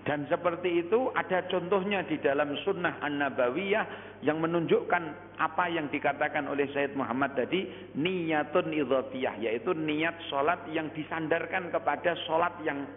Dan 0.00 0.26
seperti 0.26 0.88
itu 0.88 1.12
ada 1.12 1.44
contohnya 1.46 2.02
di 2.02 2.16
dalam 2.18 2.56
sunnah 2.64 2.98
an-nabawiyah 3.04 3.84
yang 4.24 4.40
menunjukkan 4.40 5.36
apa 5.38 5.64
yang 5.70 5.86
dikatakan 5.92 6.48
oleh 6.48 6.66
Sayyid 6.72 6.96
Muhammad 6.96 7.36
tadi 7.36 7.68
niyatun 7.94 8.74
idhafiyah 8.74 9.38
yaitu 9.38 9.70
niat 9.76 10.16
sholat 10.32 10.66
yang 10.72 10.88
disandarkan 10.96 11.68
kepada 11.68 12.16
sholat 12.26 12.52
yang 12.64 12.88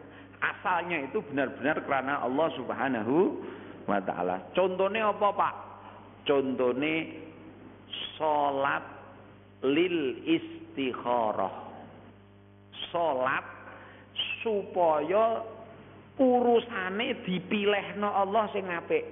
asalnya 0.44 1.08
itu 1.08 1.24
benar-benar 1.32 1.80
karena 1.88 2.20
Allah 2.20 2.48
subhanahu 2.60 3.40
wa 3.88 4.00
ta'ala. 4.04 4.52
Contohnya 4.52 5.12
apa 5.12 5.30
pak? 5.32 5.54
Contohnya 6.28 7.08
sholat 8.20 8.84
lil 9.64 10.20
istikharah. 10.28 11.72
Sholat 12.92 13.46
supaya 14.44 15.42
urusane 16.20 17.24
dipilihno 17.24 18.06
Allah 18.06 18.46
sing 18.52 18.68
apik. 18.68 19.04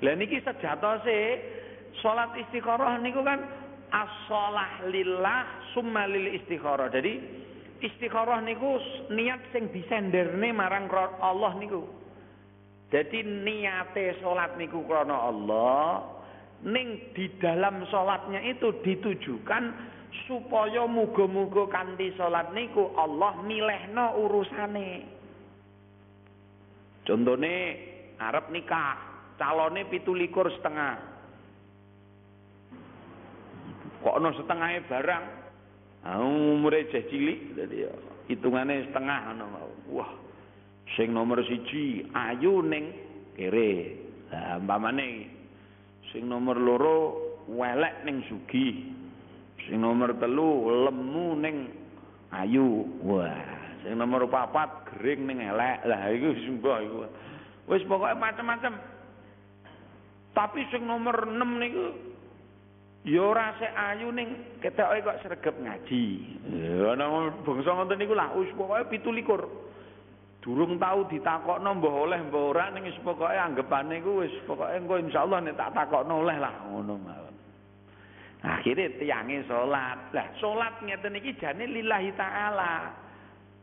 Lah 0.00 0.16
niki 0.16 0.40
sejatose 0.40 1.18
salat 2.00 2.32
istikharah 2.40 2.96
niku 3.04 3.20
kan 3.20 3.44
as-shalah 3.92 4.88
lillah 4.88 5.44
summa 5.76 6.08
lil 6.08 6.40
istikharah. 6.40 6.88
Jadi 6.88 7.20
istikharah 7.80 8.44
niku 8.44 8.76
niat 9.08 9.40
sing 9.50 9.72
disenderne 9.72 10.52
marang 10.52 10.86
Allah 11.20 11.56
niku. 11.56 11.84
Jadi 12.90 13.22
niate 13.22 14.18
salat 14.18 14.58
niku 14.58 14.82
krana 14.84 15.30
Allah, 15.30 16.02
ning 16.66 17.14
di 17.14 17.30
dalam 17.38 17.86
salatnya 17.86 18.42
itu 18.42 18.74
ditujukan 18.82 19.64
supaya 20.26 20.90
muga-muga 20.90 21.70
kanthi 21.70 22.10
salat 22.18 22.50
niku 22.50 22.90
Allah 22.98 23.38
milehno 23.46 24.18
urusane. 24.26 25.06
Contone 27.06 27.54
arep 28.18 28.50
nikah, 28.50 28.98
calone 29.38 29.86
pitulikur 29.86 30.50
setengah. 30.58 30.98
Kok 34.02 34.16
ono 34.16 34.30
setengahnya 34.34 34.80
barang? 34.88 35.39
Ah 36.00 36.16
umure 36.20 36.88
jeh 36.88 37.04
cilik 37.12 37.56
dadi 37.56 37.84
hitungane 38.30 38.88
setengah 38.88 39.36
ngono 39.36 39.46
Wah. 39.90 40.10
Sing 40.98 41.14
nomor 41.14 41.42
siji 41.46 42.08
ayu 42.14 42.64
ning 42.66 42.90
kere. 43.38 43.94
Lah 44.30 44.58
umpamane 44.58 45.26
Sing 46.10 46.26
nomor 46.26 46.58
loro 46.58 46.96
welek 47.46 48.02
ning 48.02 48.26
sugih. 48.26 48.90
Sing 49.66 49.78
nomor 49.78 50.16
telu 50.18 50.66
lemu 50.88 51.26
ning 51.38 51.56
ayu. 52.34 52.82
Wah, 53.06 53.38
sing 53.86 53.94
nomor 53.94 54.26
papat 54.26 54.90
gering 54.90 55.30
ning 55.30 55.38
elek. 55.38 55.86
Lah 55.86 56.10
iku 56.10 56.34
sumpah 56.46 56.78
iku. 56.82 56.98
Wis 57.70 57.86
pokoke 57.86 58.18
macam-macam. 58.18 58.74
Tapi 60.34 60.60
sing 60.74 60.86
nomor 60.86 61.26
6 61.26 61.62
niku 61.62 62.09
ya 63.04 63.20
ora 63.24 63.56
sik 63.56 63.72
ayu 63.72 64.12
ning 64.12 64.28
ketoke 64.60 65.00
kok 65.00 65.20
sregep 65.24 65.56
ngaji. 65.56 66.04
Ya 66.52 66.92
ana 66.92 67.32
bangsa 67.40 67.72
ngoten 67.72 67.96
niku 67.96 68.12
lah 68.12 68.32
wis 68.36 68.52
pokoke 68.52 68.92
17. 68.92 69.24
Durung 70.40 70.80
tahu 70.80 71.04
ditakokno 71.12 71.68
mbah 71.76 71.94
oleh 72.08 72.20
mbah 72.28 72.44
ora 72.52 72.64
ning 72.72 72.88
wis 72.88 73.00
pokoke 73.00 73.32
anggapane 73.32 74.00
iku 74.00 74.24
wis 74.24 74.34
pokoke 74.44 74.72
engko 74.72 75.00
insyaallah 75.00 75.40
nek 75.44 75.56
tak 75.56 75.72
takokno 75.72 76.24
oleh 76.24 76.36
lah 76.36 76.54
ngono 76.68 76.94
mawon. 77.00 77.34
Akhirnya 78.40 78.88
tiange 78.96 79.44
salat. 79.44 80.00
Lah 80.16 80.26
salat 80.40 80.80
ngeten 80.80 81.16
iki 81.20 81.36
jane 81.40 81.64
lillahi 81.68 82.12
taala. 82.16 82.92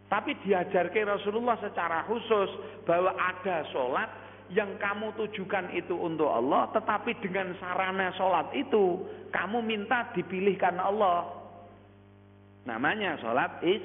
Tapi 0.07 0.39
diajarkan 0.45 1.19
Rasulullah 1.19 1.59
secara 1.59 2.07
khusus 2.07 2.49
bahwa 2.87 3.11
ada 3.17 3.65
salat 3.73 4.09
yang 4.53 4.79
kamu 4.79 5.11
tujukan 5.19 5.75
itu 5.75 5.95
untuk 5.95 6.31
Allah, 6.31 6.71
tetapi 6.71 7.19
dengan 7.19 7.51
sarana 7.59 8.15
sholat 8.15 8.51
itu 8.55 9.03
kamu 9.31 9.59
minta 9.59 10.07
dipilihkan 10.15 10.79
Allah. 10.79 11.27
Namanya 12.67 13.19
sholat 13.19 13.63
is 13.63 13.83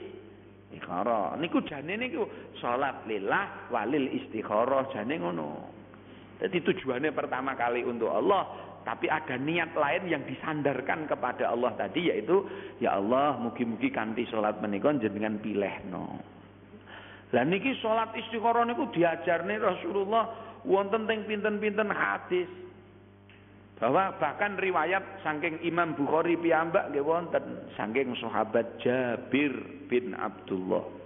istikharah. 0.73 1.37
Niku 1.37 1.61
jane 1.69 2.01
niku 2.01 2.25
salat 2.57 3.05
lillah 3.05 3.69
walil 3.69 4.09
istikharah 4.09 4.89
jane 4.97 5.21
ngono. 5.21 5.69
Jadi 6.41 6.59
tujuannya 6.65 7.13
pertama 7.15 7.55
kali 7.55 7.87
untuk 7.87 8.11
Allah, 8.11 8.49
tapi 8.83 9.07
ada 9.07 9.39
niat 9.39 9.77
lain 9.77 10.11
yang 10.11 10.25
disandarkan 10.27 11.07
kepada 11.07 11.53
Allah 11.53 11.77
tadi 11.79 12.11
yaitu 12.11 12.43
ya 12.83 12.99
Allah 12.99 13.39
mugi-mugi 13.39 13.93
kanthi 13.93 14.27
salat 14.33 14.59
menika 14.59 14.91
jenengan 14.97 15.39
pilihno. 15.39 16.19
Lah 17.33 17.45
niki 17.45 17.77
salat 17.85 18.17
istikharah 18.17 18.65
niku 18.65 18.89
diajarne 18.91 19.61
Rasulullah 19.61 20.52
wonten 20.67 21.07
teng 21.11 21.27
pinten-pinten 21.27 21.91
hadis 21.91 22.51
bahwa 23.83 24.15
bahkan 24.23 24.55
riwayat 24.63 25.03
saking 25.27 25.59
Imam 25.67 25.99
Bukhari 25.99 26.39
piyambak 26.39 26.95
nggih 26.95 27.03
wonten 27.03 27.67
saking 27.75 28.15
sahabat 28.23 28.79
Jabir 28.79 29.51
bin 29.91 30.15
Abdullah 30.15 31.03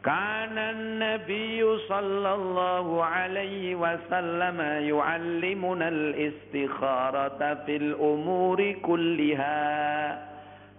Kana 0.00 0.72
Nabi 0.72 1.60
sallallahu 1.84 3.04
alaihi 3.04 3.76
wasallam 3.76 4.56
yu'allimuna 4.88 5.92
al-istikharata 5.92 7.68
fil 7.68 7.92
umuri 8.00 8.80
kulliha 8.80 9.60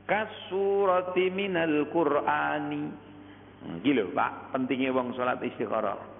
kasurati 0.09 1.29
minal 1.37 1.85
Qur'ani. 1.93 2.89
Gila 3.85 4.09
Pak, 4.09 4.57
pentingnya 4.57 4.89
wong 4.89 5.13
salat 5.13 5.37
istikharah. 5.45 6.10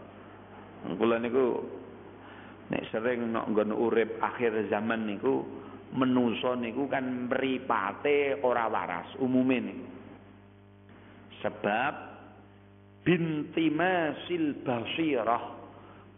Kula 0.81 1.21
niku 1.21 1.61
nek 2.73 2.87
sering 2.89 3.29
nok 3.29 3.53
nggon 3.53 3.71
urip 3.75 4.17
akhir 4.17 4.65
zaman 4.73 5.05
niku 5.05 5.45
menusa 5.93 6.57
niku 6.57 6.87
kan 6.87 7.29
mripate 7.29 8.41
ora 8.41 8.65
waras 8.65 9.13
umume 9.21 9.57
niku. 9.61 9.87
Sebab 11.45 11.93
bintimasil 13.05 14.61
basirah 14.65 15.43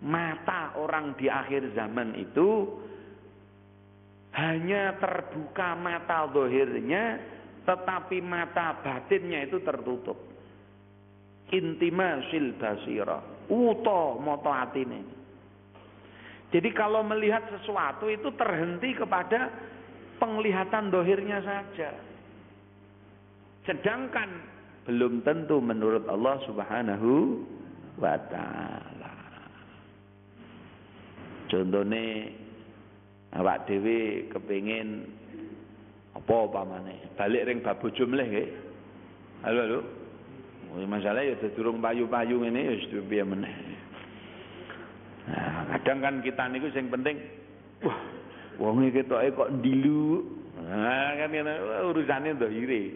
mata 0.04 0.76
orang 0.80 1.16
di 1.16 1.28
akhir 1.32 1.76
zaman 1.76 2.16
itu 2.20 2.80
hanya 4.36 5.00
terbuka 5.00 5.76
mata 5.80 6.28
dohirnya 6.28 7.20
tetapi 7.64 8.20
mata 8.20 8.80
batinnya 8.84 9.48
itu 9.48 9.60
tertutup. 9.64 10.20
Intimasil 11.54 12.58
basirah 12.58 13.33
uto 13.50 14.20
moto 14.22 14.52
atine 14.52 15.24
jadi 16.54 16.70
kalau 16.78 17.02
melihat 17.02 17.50
sesuatu 17.50 18.06
itu 18.14 18.30
terhenti 18.38 18.94
kepada 18.94 19.50
penglihatan 20.22 20.94
dohirnya 20.94 21.42
saja. 21.42 21.90
Sedangkan 23.66 24.30
belum 24.86 25.26
tentu 25.26 25.58
menurut 25.58 26.06
Allah 26.06 26.38
subhanahu 26.46 27.42
wa 27.98 28.14
ta'ala. 28.30 29.18
Contohnya 31.50 32.30
awak 33.34 33.66
dewi 33.66 34.30
kepingin 34.30 35.10
apa 36.14 36.38
pamane 36.54 37.18
balik 37.18 37.50
ring 37.50 37.60
bab 37.66 37.82
bojo 37.82 38.06
mleh 38.06 38.30
nggih. 38.30 38.50
Halo 39.42 39.60
halo. 39.66 39.80
Masalah 40.74 41.22
ya 41.22 41.38
durung 41.54 41.78
payu-payu 41.78 42.42
ngene 42.42 42.60
ya 42.66 42.74
wis 42.74 42.90
piye 42.90 43.22
meneh. 43.22 43.54
Nah, 45.30 45.70
kadang 45.78 46.02
kan 46.02 46.16
kita 46.26 46.50
niku 46.50 46.68
sing 46.74 46.90
penting 46.90 47.16
wah 47.86 47.96
wong 48.58 48.90
iki 48.90 49.06
ketoke 49.06 49.38
kok 49.38 49.52
ndilu. 49.54 50.26
Nah, 50.66 51.14
kan 51.14 51.30
urusane 51.86 52.34
ndahire. 52.34 52.90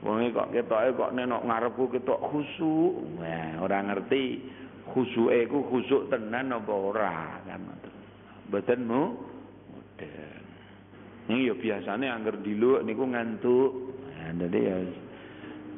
Wong 0.00 0.32
kok 0.32 0.56
ketoke 0.56 0.88
kok 0.96 1.12
nek 1.12 1.28
ngarepku 1.28 1.84
ketok 1.92 2.20
khusuk. 2.32 3.20
Wah, 3.20 3.60
ora 3.60 3.84
ngerti 3.84 4.40
khusuke 4.88 5.52
ku 5.52 5.60
khusuk 5.68 6.08
tenan 6.08 6.56
apa 6.56 6.72
ora 6.72 7.44
kan. 7.44 7.60
Mboten 8.48 8.80
mu 8.88 9.02
modern. 9.68 10.44
Ini 11.28 11.52
ya 11.52 11.54
biasanya 11.54 12.16
angger 12.16 12.40
diluk 12.40 12.82
niku 12.88 13.04
ngantuk. 13.04 13.70
Nah, 14.16 14.32
dadi 14.34 14.60
ya 14.64 14.76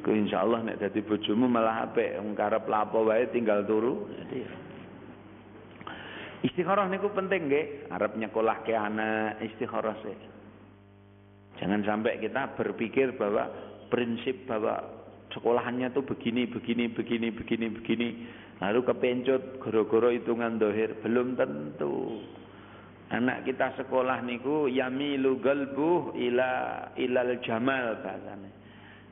ku 0.03 0.11
insyaallah 0.11 0.67
nek 0.67 0.79
dadi 0.83 0.99
bojomu 0.99 1.47
malah 1.47 1.87
apik 1.87 2.19
wong 2.19 2.35
karep 2.35 2.67
lapo 2.67 3.07
wae 3.07 3.31
tinggal 3.31 3.63
turu. 3.63 4.11
Jadi 4.11 4.37
ya 4.43 4.51
Istikharah 6.43 6.91
niku 6.91 7.07
penting 7.15 7.47
nggih, 7.47 7.87
arep 7.87 8.19
nyekolahke 8.19 8.75
anak 8.75 9.39
istikharah 9.47 9.95
sih. 10.03 10.17
Jangan 11.55 11.87
sampai 11.87 12.19
kita 12.19 12.51
berpikir 12.59 13.15
bahwa 13.15 13.47
prinsip 13.87 14.43
bahwa 14.43 14.83
sekolahannya 15.31 15.95
tuh 15.95 16.03
begini, 16.03 16.43
begini, 16.51 16.91
begini, 16.91 17.31
begini, 17.31 17.67
begini. 17.71 18.09
Lalu 18.59 18.79
kepencut 18.83 19.63
goro-goro 19.63 20.11
hitungan 20.11 20.59
dohir. 20.59 20.99
Belum 20.99 21.39
tentu. 21.39 22.19
Anak 23.07 23.47
kita 23.47 23.79
sekolah 23.79 24.19
niku 24.27 24.67
yamilu 24.67 25.39
galbuh 25.39 26.11
ila 26.11 26.51
ilal 26.99 27.39
jamal 27.39 28.03
bahasanya. 28.03 28.51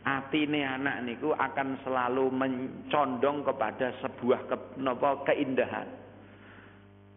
Atine 0.01 0.65
anak 0.65 1.05
niku 1.05 1.29
akan 1.29 1.77
selalu 1.85 2.33
mencondong 2.33 3.45
kepada 3.45 3.93
sebuah 4.01 4.41
ke, 4.49 4.55
nopo, 4.81 5.21
keindahan. 5.29 5.85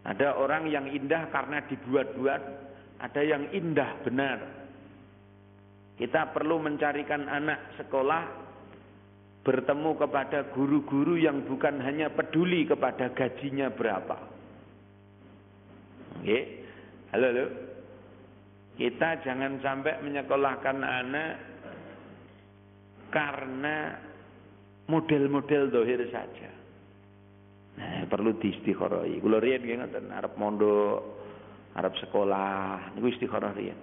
Ada 0.04 0.36
orang 0.36 0.68
yang 0.68 0.84
indah 0.92 1.32
karena 1.32 1.64
dibuat-buat, 1.64 2.42
ada 3.00 3.20
yang 3.24 3.48
indah 3.56 3.88
benar. 4.04 4.38
Kita 5.96 6.28
perlu 6.36 6.60
mencarikan 6.60 7.24
anak 7.24 7.80
sekolah 7.80 8.44
bertemu 9.44 9.90
kepada 10.04 10.52
guru-guru 10.52 11.16
yang 11.16 11.40
bukan 11.48 11.80
hanya 11.80 12.12
peduli 12.12 12.68
kepada 12.68 13.16
gajinya 13.16 13.72
berapa. 13.72 14.16
Oke. 16.20 16.38
Halo, 17.16 17.26
halo. 17.32 17.46
Kita 18.74 19.22
jangan 19.22 19.62
sampai 19.62 20.02
menyekolahkan 20.02 20.82
anak 20.82 21.53
karena 23.14 23.94
model-model 24.90 25.70
dohir 25.70 26.02
saja. 26.10 26.50
Nah, 27.78 28.06
perlu 28.10 28.34
diistikharoi. 28.38 29.22
Kula 29.22 29.38
riyen 29.38 29.62
nggih 29.62 29.78
ngoten, 29.78 30.06
arep 30.10 30.34
mondok, 30.34 30.98
arep 31.78 31.94
sekolah, 32.02 32.94
niku 32.98 33.06
istikharah 33.14 33.54
riyen. 33.54 33.78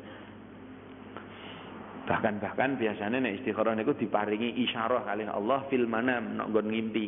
Bahkan 2.08 2.44
bahkan 2.44 2.76
biasanya 2.76 3.24
nek 3.24 3.40
istikharah 3.40 3.72
niku 3.72 3.96
diparingi 3.96 4.60
isyarah 4.68 5.08
kali 5.08 5.24
Allah 5.28 5.64
fil 5.72 5.88
manam 5.88 6.36
nek 6.36 6.48
nggon 6.52 6.68
ngimpi. 6.68 7.08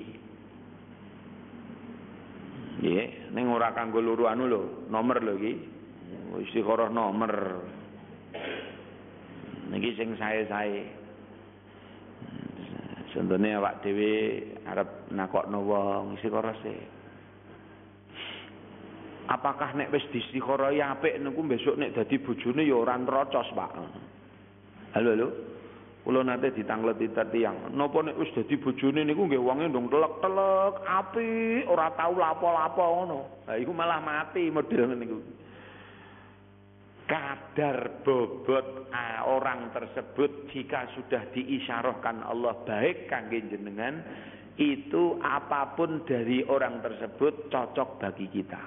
Nggih, 2.83 3.31
ning 3.31 3.45
ora 3.47 3.71
kanggo 3.71 4.03
luru 4.03 4.27
anu 4.27 4.43
lho, 4.47 4.63
nomor 4.91 5.19
lho 5.23 5.33
iki. 5.39 5.53
Istikharah 6.51 6.91
nomor. 6.91 7.31
Niki 9.71 9.95
sing 9.95 10.19
sae-sae. 10.19 11.02
Contohnya 13.13 13.61
awak 13.61 13.85
dhewe 13.85 14.41
arep 14.65 15.13
nakokno 15.13 15.61
wong 15.61 16.17
sih. 16.17 16.33
Apakah 19.29 19.77
nek 19.77 19.93
wis 19.93 20.03
distikharah 20.09 20.73
apik 20.73 21.21
niku 21.21 21.45
besok 21.45 21.77
nek 21.77 21.93
dadi 21.93 22.17
bojone 22.19 22.65
ya 22.65 22.75
ora 22.75 22.97
nrocos, 22.97 23.53
Pak. 23.53 23.71
Halo, 24.97 25.09
halo. 25.13 25.27
Kula 26.03 26.19
nate 26.19 26.51
ditangleti 26.51 27.07
tiyang. 27.07 27.71
Napa 27.71 28.03
nek 28.03 28.19
wis 28.19 28.33
dadi 28.35 28.59
bojone 28.59 29.07
niku 29.07 29.29
nggih 29.29 29.39
wonge 29.39 29.71
ndung 29.71 29.87
telek-telek, 29.87 30.83
apik, 30.83 31.63
ora 31.71 31.87
tau 31.95 32.17
lapo-lapo 32.17 32.83
ngono. 32.83 33.19
Lah 33.47 33.55
iku 33.55 33.71
malah 33.71 34.03
mati 34.03 34.51
model 34.51 34.91
niku. 34.97 35.42
Kadar 37.03 38.03
bobot 38.05 38.87
orang 39.27 39.71
tersebut 39.75 40.51
jika 40.51 40.87
sudah 40.95 41.23
diisyarahkan 41.35 42.23
Allah 42.23 42.55
baik 42.63 43.11
kangge 43.11 43.43
jenengan 43.51 44.03
itu 44.59 45.17
apa 45.19 45.73
pun 45.73 46.05
dari 46.05 46.45
orang 46.45 46.79
tersebut 46.85 47.49
cocok 47.49 47.89
bagi 47.97 48.27
kita. 48.29 48.63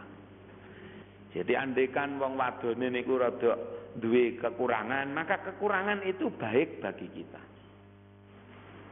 Jadi 1.36 1.52
andekan 1.52 2.16
wong 2.16 2.34
wadone 2.34 2.88
niku 2.90 3.20
rada 3.20 3.54
duwe 3.94 4.40
kekurangan, 4.40 5.12
maka 5.12 5.40
kekurangan 5.44 6.02
itu 6.08 6.32
baik 6.32 6.80
bagi 6.80 7.06
kita. 7.12 7.42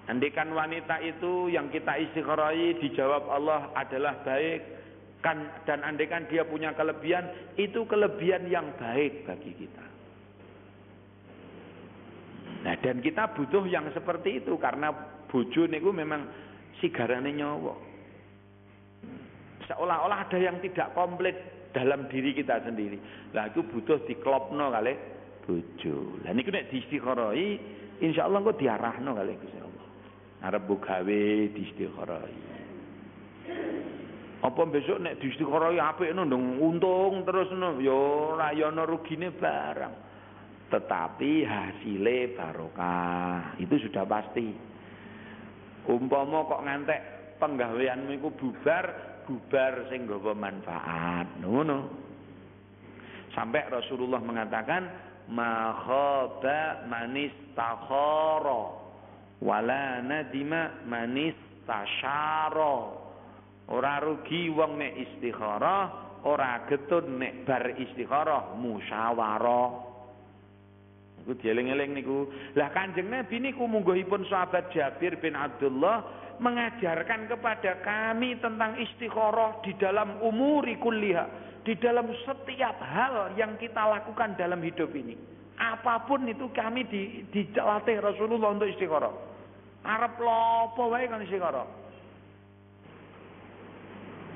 Andekan 0.04 0.52
wanita 0.52 1.00
itu 1.00 1.48
yang 1.48 1.72
kita 1.72 1.96
istiqorohi 1.96 2.76
dijawab 2.84 3.24
Allah 3.32 3.72
adalah 3.72 4.20
baik, 4.20 4.60
kan 5.24 5.64
dan 5.64 5.80
andekan 5.80 6.28
dia 6.28 6.44
punya 6.44 6.76
kelebihan 6.76 7.24
itu 7.56 7.88
kelebihan 7.88 8.44
yang 8.52 8.76
baik 8.76 9.24
bagi 9.24 9.56
kita. 9.56 9.84
Nah 12.68 12.76
dan 12.84 13.00
kita 13.00 13.32
butuh 13.32 13.64
yang 13.64 13.88
seperti 13.96 14.44
itu 14.44 14.60
karena 14.60 14.92
bojo 15.32 15.64
niku 15.64 15.96
memang 15.96 16.28
sigarane 16.76 17.32
nyawa. 17.32 17.72
Seolah-olah 19.64 20.28
ada 20.28 20.36
yang 20.36 20.60
tidak 20.60 20.92
komplit 20.92 21.32
dalam 21.72 22.04
diri 22.12 22.36
kita 22.36 22.60
sendiri. 22.60 23.00
Lah 23.32 23.48
itu 23.48 23.64
butuh 23.64 24.04
diklopno 24.04 24.68
kali 24.76 24.92
bojo. 25.48 26.20
Lah 26.20 26.36
niku 26.36 26.52
nek 26.52 26.68
diistikharoi 26.68 27.48
insyaallah 28.04 28.44
engko 28.44 28.60
diarahno 28.60 29.16
kali 29.16 29.40
Gusti 29.40 29.56
Allah. 29.56 29.88
Arep 30.44 30.68
gawe 30.68 31.24
diistikharoi. 31.56 32.36
Apa 34.44 34.68
besok 34.68 35.00
nek 35.00 35.24
diistikharoi 35.24 35.80
apik 35.80 36.12
ndung 36.12 36.60
untung 36.60 37.24
terus 37.24 37.48
no 37.56 37.80
ya 37.80 37.96
ora 37.96 38.52
ya 38.52 38.68
ana 38.68 38.84
rugine 38.84 39.32
barang. 39.32 39.94
Tetapi 40.68 41.30
hasilnya 41.48 42.36
barokah. 42.36 43.56
Itu 43.56 43.80
sudah 43.88 44.04
pasti. 44.04 44.52
Umpama 45.88 46.44
kok 46.44 46.64
ngantek 46.64 47.00
penggaweanmu 47.40 48.10
iku 48.20 48.28
bubar, 48.36 48.84
bubar 49.24 49.88
sing 49.88 50.04
nggawa 50.04 50.36
manfaat. 50.36 51.28
Ngono. 51.40 51.78
Sampai 53.32 53.64
Rasulullah 53.72 54.20
mengatakan 54.20 54.82
ma 55.32 55.72
khaba 55.88 56.84
manis 56.84 57.32
takhara 57.56 58.62
wala 59.40 60.04
nadima 60.04 60.84
manis 60.84 61.36
tasyara 61.64 63.03
Ora 63.72 63.96
rugi 63.96 64.52
wong 64.52 64.76
nek 64.76 64.92
istikharah, 64.92 65.84
ora 66.28 66.68
getun 66.68 67.16
nek 67.16 67.48
bar 67.48 67.64
istikharah 67.80 68.52
musyawarah. 68.60 69.70
Iku 71.24 71.32
dieling-eling 71.40 71.96
niku. 71.96 72.28
Lah 72.52 72.68
Kanjeng 72.76 73.08
Nabi 73.08 73.40
niku 73.40 73.64
mungguhipun 73.64 74.28
sahabat 74.28 74.68
Jabir 74.76 75.16
bin 75.16 75.32
Abdullah 75.32 76.04
mengajarkan 76.36 77.30
kepada 77.32 77.80
kami 77.80 78.36
tentang 78.44 78.76
istikharah 78.76 79.64
di 79.64 79.72
dalam 79.80 80.20
umuri 80.20 80.76
kulliha, 80.76 81.24
di 81.64 81.72
dalam 81.80 82.12
setiap 82.28 82.76
hal 82.84 83.32
yang 83.40 83.56
kita 83.56 83.80
lakukan 83.80 84.36
dalam 84.36 84.60
hidup 84.60 84.92
ini. 84.92 85.16
Apa 85.56 86.04
pun 86.04 86.26
itu 86.28 86.50
kami 86.52 86.84
di, 86.90 87.24
dilatih 87.32 88.04
Rasulullah 88.04 88.52
untuk 88.52 88.68
istikharah. 88.68 89.14
Arab 89.88 90.20
lopo 90.20 90.92
wae 90.92 91.08
kan 91.08 91.24
istikharah. 91.24 91.83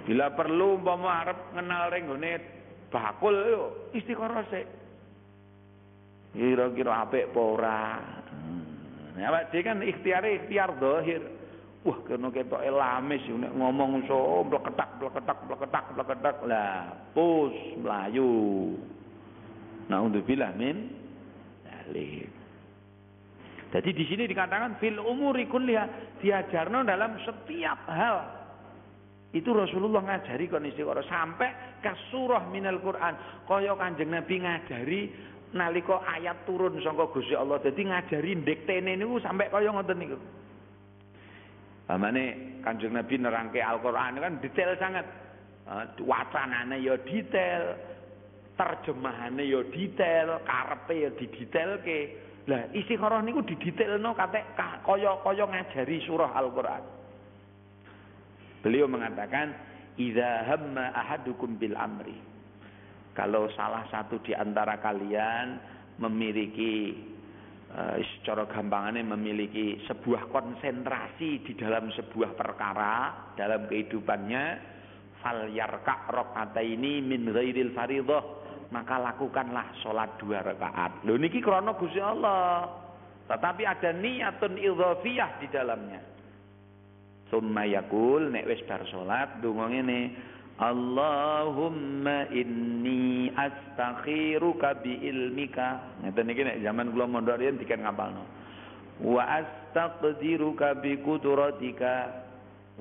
Bila 0.08 0.32
perlu 0.32 0.80
umpama 0.80 1.20
arep 1.20 1.52
ngenal 1.52 1.92
ring 1.92 2.08
bakul 2.88 3.36
yo 3.36 3.92
istiqoroh 3.92 4.40
sik. 4.48 4.64
Kira-kira 6.32 7.04
apik 7.04 7.28
apa 7.28 7.40
ora. 7.40 7.82
Hmm. 8.32 9.20
Ya 9.20 9.28
Pak 9.28 9.52
kan 9.52 9.84
ikhtiare 9.84 10.40
ikhtiar 10.40 10.72
zahir. 10.80 11.20
Wah 11.84 11.98
kena 12.08 12.32
ketok 12.32 12.64
elamis 12.64 13.22
nek 13.28 13.52
ngomong 13.52 14.08
so 14.08 14.42
bleketak 14.48 14.96
bleketak 14.96 15.38
bleketak 15.46 15.84
bleketak 15.94 16.36
lah 16.48 16.90
pus 17.12 17.54
untuk 19.88 20.24
bilah 20.24 20.52
min 20.56 20.88
dalil. 21.64 22.28
Jadi 23.68 23.90
di 23.92 24.04
sini 24.08 24.24
dikatakan 24.24 24.80
fil 24.80 24.96
umuri 24.96 25.44
kulliha 25.44 26.16
diajarno 26.24 26.82
dalam 26.88 27.20
setiap 27.24 27.84
hal 27.88 28.47
itu 29.28 29.52
Rasulullah 29.52 30.00
ngajari 30.00 30.48
kon 30.48 30.64
istiqoroh 30.64 31.04
sampai 31.04 31.80
ke 31.84 31.92
surah 32.08 32.48
minal 32.48 32.80
Quran. 32.80 33.44
Kaya 33.44 33.76
Kanjeng 33.76 34.08
Nabi 34.08 34.40
ngajari 34.40 35.00
nalika 35.52 36.00
ayat 36.00 36.48
turun 36.48 36.80
saka 36.80 37.12
Gusti 37.12 37.36
Allah. 37.36 37.60
Dadi 37.60 37.84
ngajari 37.84 38.40
ndektene 38.40 38.96
niku 38.96 39.20
sampai 39.20 39.52
kaya 39.52 39.68
ngoten 39.68 39.96
niku. 40.00 40.16
Pamane 41.84 42.56
Kanjeng 42.64 42.96
Nabi 42.96 43.20
nerangke 43.20 43.60
Al-Qur'an 43.60 44.16
kan 44.16 44.40
detail 44.40 44.72
sangat. 44.80 45.04
Wacanane 46.00 46.80
ya 46.80 46.96
detail, 46.96 47.76
terjemahane 48.56 49.44
ya 49.44 49.60
detail, 49.68 50.40
karepe 50.40 51.04
ya 51.04 51.10
didetailke. 51.12 52.00
Lah 52.48 52.64
istikharah 52.72 53.20
niku 53.20 53.44
didetailno 53.44 54.16
kate 54.16 54.40
kaya 54.56 55.20
kaya 55.20 55.44
ngajari 55.44 56.00
surah 56.08 56.32
Al-Qur'an. 56.32 56.97
Beliau 58.64 58.90
mengatakan, 58.90 59.54
"Idza 59.98 60.46
hamma 60.48 60.90
ahadukum 60.94 61.58
bil 61.58 61.74
amri." 61.78 62.16
Kalau 63.14 63.50
salah 63.58 63.82
satu 63.90 64.22
di 64.22 64.30
antara 64.30 64.78
kalian 64.78 65.58
memiliki 65.98 66.94
uh, 67.74 67.98
secara 67.98 68.46
gampangannya 68.46 69.02
memiliki 69.02 69.82
sebuah 69.90 70.30
konsentrasi 70.30 71.42
di 71.42 71.52
dalam 71.58 71.90
sebuah 71.90 72.38
perkara 72.38 72.94
dalam 73.34 73.66
kehidupannya 73.66 74.44
fal 75.18 75.50
yarka 75.50 76.14
ini 76.62 77.02
min 77.02 77.26
ghairil 77.26 77.74
faridah 77.74 78.38
maka 78.68 79.00
lakukanlah 79.00 79.72
sholat 79.80 80.20
dua 80.20 80.44
rakaat. 80.44 81.04
Lho 81.08 81.16
niki 81.16 81.40
krono 81.40 81.72
Gusti 81.76 82.00
Allah. 82.00 82.68
Tetapi 83.28 83.62
ada 83.64 83.90
niatun 83.92 84.56
idhafiyah 84.56 85.30
di 85.40 85.46
dalamnya. 85.52 86.00
Summa 87.28 87.68
yakul 87.68 88.32
nek 88.32 88.48
wis 88.48 88.64
bar 88.64 88.80
salat 88.88 89.28
donga 89.44 89.68
ngene 89.68 90.00
Allahumma 90.58 92.26
inni 92.34 93.30
astakhiruka 93.30 94.82
bi 94.82 94.98
ilmika. 95.06 95.78
Ngeten 96.02 96.34
iki 96.34 96.42
nek 96.42 96.58
zaman 96.66 96.90
kula 96.90 97.06
mondok 97.06 97.38
riyen 97.38 97.62
diken 97.62 97.86
ngapalno. 97.86 98.26
Wa 98.98 99.22
astaqdiruka 99.38 100.82
bi 100.82 100.98
qudratika 100.98 102.26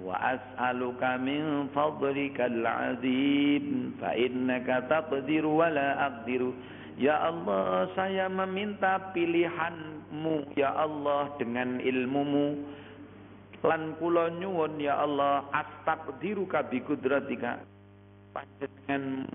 wa 0.01 0.17
as'aluka 0.17 1.21
min 1.21 1.69
fadlikal 1.69 2.65
azim 2.65 3.93
fa 4.01 4.17
innaka 4.17 4.89
taqdiru 4.89 5.61
wa 5.61 5.69
la 5.69 6.09
aqdiru. 6.09 6.57
Ya 6.97 7.29
Allah, 7.29 7.93
saya 7.93 8.25
meminta 8.25 9.13
pilihanmu 9.13 10.57
ya 10.57 10.73
Allah 10.73 11.29
dengan 11.37 11.77
ilmumu 11.77 12.57
lan 13.65 13.97
kula 13.97 14.29
nyuwun 14.37 14.77
ya 14.77 15.01
Allah 15.01 15.49
astaqdiruka 15.49 16.69
bi 16.69 16.81
kudratika 16.85 17.57
panjenengan 18.35 19.25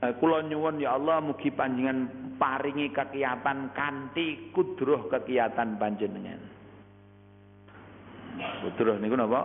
eh, 0.00 0.12
kula 0.16 0.40
nyuwun 0.48 0.80
ya 0.80 0.96
Allah 0.96 1.20
mugi 1.20 1.52
panjenengan 1.52 2.08
paringi 2.40 2.88
kekiatan 2.94 3.74
kanthi 3.76 4.54
kudroh 4.54 5.10
kekiatan 5.12 5.76
panjenengan. 5.76 6.40
Kudroh 8.64 8.96
niku 9.02 9.18
napa? 9.18 9.42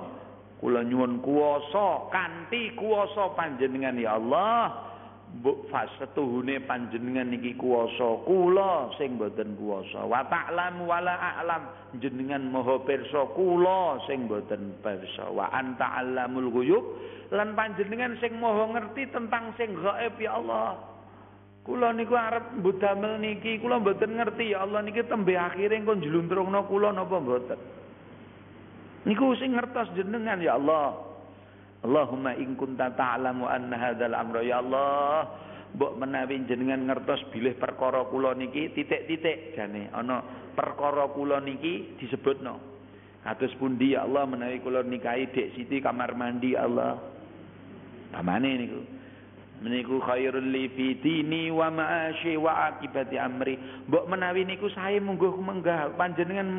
Kula 0.63 0.85
nyuwun 0.87 1.19
kuwasa 1.19 2.07
kanthi 2.13 2.71
kuwasa 2.79 3.35
panjenengan 3.35 3.99
ya 3.99 4.15
Allah 4.15 4.92
mbok 5.39 5.69
fasetuhune 5.69 6.61
panjenengan 6.65 7.33
niki 7.33 7.57
kuwasa. 7.57 8.21
Kula 8.25 8.93
sing 8.97 9.17
boten 9.17 9.57
kuwasa. 9.57 10.05
Wa 10.05 10.21
ta'lam 10.29 10.85
wala 10.85 11.15
a'lam. 11.17 11.63
Jenengan 11.97 12.49
maha 12.53 12.81
pirsa 12.85 13.29
kula 13.33 14.01
sing 14.05 14.29
boten 14.29 14.77
pirsa. 14.85 15.29
Wa 15.33 15.49
anta 15.49 15.99
allamul 15.99 16.49
ghuyub. 16.53 16.85
Lan 17.33 17.57
panjenengan 17.57 18.17
sing 18.21 18.37
maha 18.37 18.77
ngerti 18.77 19.09
tentang 19.09 19.57
sing 19.57 19.73
gaib 19.73 20.15
ya 20.21 20.37
Allah. 20.37 20.77
Kula 21.63 21.95
niku 21.95 22.13
arep 22.13 22.59
mbudamel 22.61 23.17
niki. 23.17 23.57
Kula 23.57 23.81
boten 23.81 24.13
ngerti 24.19 24.53
ya 24.53 24.63
Allah 24.65 24.85
niki 24.85 25.01
tembe 25.09 25.33
akhire 25.33 25.73
engko 25.73 25.97
njluntrungno 25.97 26.69
kula 26.69 26.93
napa 26.93 27.17
boten 27.17 27.61
niku 29.03 29.35
sing 29.39 29.55
ngertos 29.55 29.91
jenengan 29.95 30.39
ya 30.39 30.55
Allah 30.55 30.95
Allahumma 31.83 32.31
in 32.39 32.55
kunta 32.55 32.95
ta'lamu 32.95 33.47
anna 33.47 33.75
hadzal 33.75 34.15
amra. 34.15 34.39
Ya 34.39 34.63
Allah 34.63 35.27
mbok 35.75 35.99
menawi 35.99 36.39
jenengan 36.47 36.87
ngertos 36.87 37.27
bilih 37.35 37.59
perkara 37.59 38.07
kula 38.07 38.31
niki 38.33 38.71
titik-titik. 38.71 39.59
Jane 39.59 39.91
ana 39.91 40.23
perkara 40.55 41.11
kula 41.11 41.43
niki 41.43 41.99
disebutno. 41.99 42.71
Kados 43.23 43.55
pundi 43.59 43.95
ya 43.95 44.07
Allah 44.07 44.27
menawi 44.27 44.59
kula 44.63 44.83
nikahi 44.83 45.31
Dek 45.31 45.55
Siti 45.55 45.83
kamar 45.83 46.15
mandi 46.15 46.55
ya 46.55 46.67
Allah. 46.67 46.99
Pamane 48.15 48.49
niku 48.55 49.02
Meniku 49.63 49.95
khairul 50.03 50.43
li 50.43 50.67
fi 50.75 50.99
dini 50.99 51.47
wa 51.47 51.71
ma'asyi 51.71 52.35
wa 52.35 52.67
akibati 52.67 53.15
amri. 53.15 53.55
Mbok 53.87 54.11
menawi 54.11 54.43
niku 54.43 54.67
sae 54.75 54.99
mungguh 54.99 55.39
menggah 55.39 55.95
panjenengan 55.95 56.51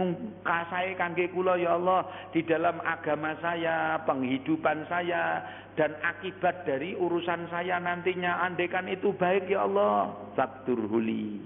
sae 0.73 0.97
kangge 0.97 1.29
kula 1.37 1.61
ya 1.61 1.77
Allah 1.77 2.09
di 2.33 2.40
dalam 2.49 2.81
agama 2.81 3.37
saya, 3.45 4.01
penghidupan 4.09 4.88
saya 4.88 5.45
dan 5.77 5.93
akibat 6.01 6.64
dari 6.64 6.97
urusan 6.97 7.45
saya 7.53 7.77
nantinya 7.77 8.40
andekan 8.40 8.88
itu 8.88 9.12
baik 9.12 9.53
ya 9.53 9.69
Allah. 9.69 10.17
Fakturhuli. 10.33 11.45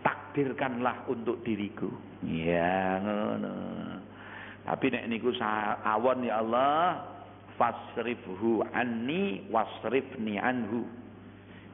Takdirkanlah 0.00 1.12
untuk 1.12 1.44
diriku. 1.44 1.92
Ya 2.24 3.04
ngono. 3.04 3.52
Tapi 4.64 4.96
nek 4.96 5.12
niku 5.12 5.36
awon 5.84 6.24
ya 6.24 6.40
Allah, 6.40 7.04
fasrifhu 7.60 8.64
anni 8.72 9.44
wasrifni 9.52 10.40
anhu. 10.40 10.88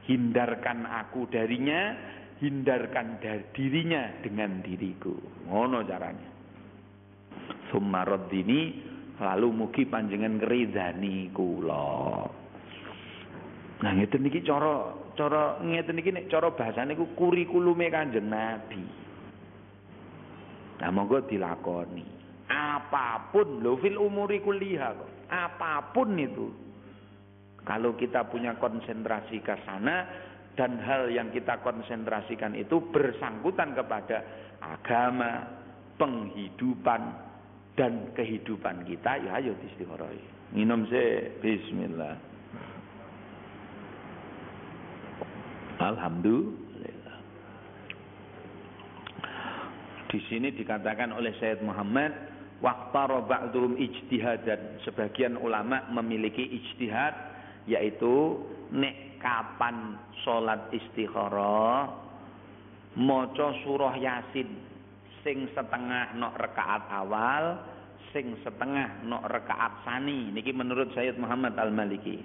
Hindarkan 0.03 0.83
aku 0.83 1.31
darinya, 1.31 1.95
hindarkan 2.43 3.23
dari 3.23 3.47
dirinya 3.55 4.11
dengan 4.19 4.59
diriku. 4.59 5.15
Ngono 5.47 5.87
caranya. 5.87 6.35
Summa 7.71 8.03
raddini 8.03 8.83
lalu 9.19 9.47
mugi 9.51 9.87
panjenengan 9.87 10.39
ngridani 10.43 11.31
kula. 11.31 12.27
Nah 13.77 13.91
ngeten 13.93 14.25
niki 14.25 14.41
cara 14.43 14.95
cara 15.15 15.59
ngeten 15.61 15.99
niki 15.99 16.11
nek 16.11 16.31
cara 16.31 16.51
bahasane 16.55 16.95
ku 16.95 17.11
kurikulume 17.15 17.91
Kanjeng 17.91 18.31
Nabi. 18.31 18.83
Nah 20.79 20.89
monggo 20.93 21.19
dilakoni. 21.27 22.15
Apa 22.47 23.27
pun 23.35 23.59
lo 23.59 23.75
fil 23.83 23.99
umuri 23.99 24.39
kuliah 24.39 24.95
kok. 24.95 25.16
Apa 25.27 25.91
pun 25.91 26.15
itu. 26.15 26.47
Kalau 27.67 27.99
kita 27.99 28.23
punya 28.31 28.55
konsentrasi 28.55 29.43
ke 29.43 29.55
sana 29.67 30.07
dan 30.55 30.79
hal 30.79 31.11
yang 31.11 31.29
kita 31.35 31.59
konsentrasikan 31.59 32.55
itu 32.55 32.79
bersangkutan 32.89 33.75
kepada 33.75 34.23
agama, 34.63 35.43
penghidupan 35.99 37.01
dan 37.75 38.09
kehidupan 38.15 38.87
kita, 38.87 39.19
ya 39.19 39.37
ayo 39.37 39.53
istikharoi. 39.67 40.23
Minum 40.55 40.87
se 40.87 41.35
bismillah. 41.43 42.15
Alhamdulillah. 45.77 47.17
Di 50.07 50.19
sini 50.31 50.55
dikatakan 50.55 51.13
oleh 51.13 51.35
Sayyid 51.37 51.61
Muhammad 51.61 52.15
Waktaro 52.57 53.25
ba'dhum 53.29 53.77
ijtihadan. 53.77 54.81
Sebagian 54.81 55.37
ulama 55.37 55.85
memiliki 55.93 56.41
ijtihad 56.41 57.13
yaitu 57.69 58.41
nek 58.73 59.21
kapan 59.21 59.99
salat 60.23 60.71
istikharah 60.73 62.07
maca 62.97 63.53
surah 63.61 63.93
Yasin 63.93 64.49
sing 65.21 65.45
setengah 65.53 66.17
nok 66.17 66.33
rakaat 66.39 66.89
awal, 66.89 67.61
sing 68.09 68.33
setengah 68.41 69.05
nok 69.05 69.27
rakaat 69.29 69.85
sani. 69.85 70.33
Niki 70.33 70.49
menurut 70.55 70.95
Sayyid 70.97 71.21
Muhammad 71.21 71.53
Al-Maliki. 71.59 72.23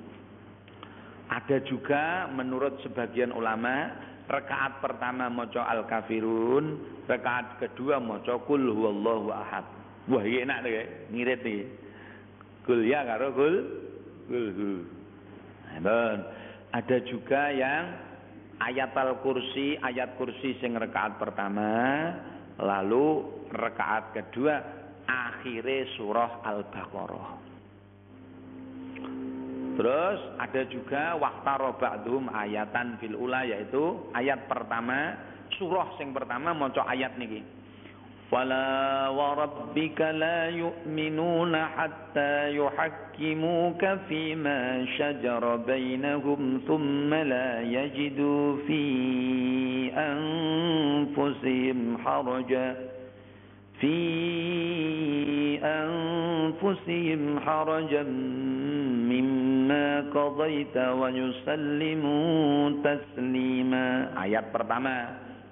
Ada 1.28 1.64
juga 1.64 2.28
menurut 2.32 2.80
sebagian 2.84 3.32
ulama 3.32 3.90
rakaat 4.30 4.80
pertama 4.80 5.28
maca 5.28 5.66
Al-Kafirun, 5.66 6.78
rakaat 7.10 7.60
kedua 7.60 8.00
maca 8.00 8.38
Qul 8.46 8.70
huwallahu 8.70 9.28
ahad. 9.34 9.81
Wah, 10.10 10.24
iya 10.26 10.42
enak 10.42 10.58
ya, 10.66 10.82
ngirit 11.14 11.40
nih. 11.46 11.62
Kul 12.66 12.82
ya 12.86 13.06
karo 13.06 13.30
kul 13.34 13.56
kul 14.26 14.46
hu. 14.54 14.70
Nah, 15.82 16.18
ada 16.74 16.96
juga 17.06 17.54
yang 17.54 17.84
ayat 18.58 18.94
al-kursi, 18.94 19.78
ayat 19.78 20.14
kursi 20.18 20.58
sing 20.58 20.74
rekaat 20.74 21.22
pertama, 21.22 21.70
lalu 22.58 23.26
rekaat 23.50 24.14
kedua 24.14 24.58
akhirnya 25.06 25.86
surah 25.98 26.42
al-baqarah. 26.46 27.30
Terus 29.72 30.20
ada 30.36 30.62
juga 30.68 31.16
waktaro 31.16 31.80
ba'dhum 31.80 32.28
ayatan 32.28 33.00
fil 33.00 33.16
ula 33.16 33.48
yaitu 33.48 34.04
ayat 34.12 34.44
pertama 34.44 35.16
surah 35.56 35.96
sing 35.96 36.12
pertama 36.12 36.52
maca 36.52 36.84
ayat 36.84 37.16
niki. 37.16 37.61
فلا 38.32 39.08
وربك 39.08 40.00
لا 40.00 40.48
يؤمنون 40.48 41.56
حتى 41.56 42.56
يحكموك 42.56 43.82
فيما 44.08 44.86
شجر 44.96 45.56
بينهم 45.56 46.60
ثم 46.68 47.14
لا 47.14 47.60
يجدوا 47.60 48.56
في 48.66 48.82
أنفسهم 49.92 51.78
حرجا 52.04 52.76
في 53.80 53.98
أنفسهم 55.64 57.40
حرجا 57.40 58.02
مما 59.12 60.00
قضيت 60.14 60.76
ويسلموا 60.76 62.70
تسليما. 62.84 63.86
آيات 64.22 64.46
pertama 64.54 64.96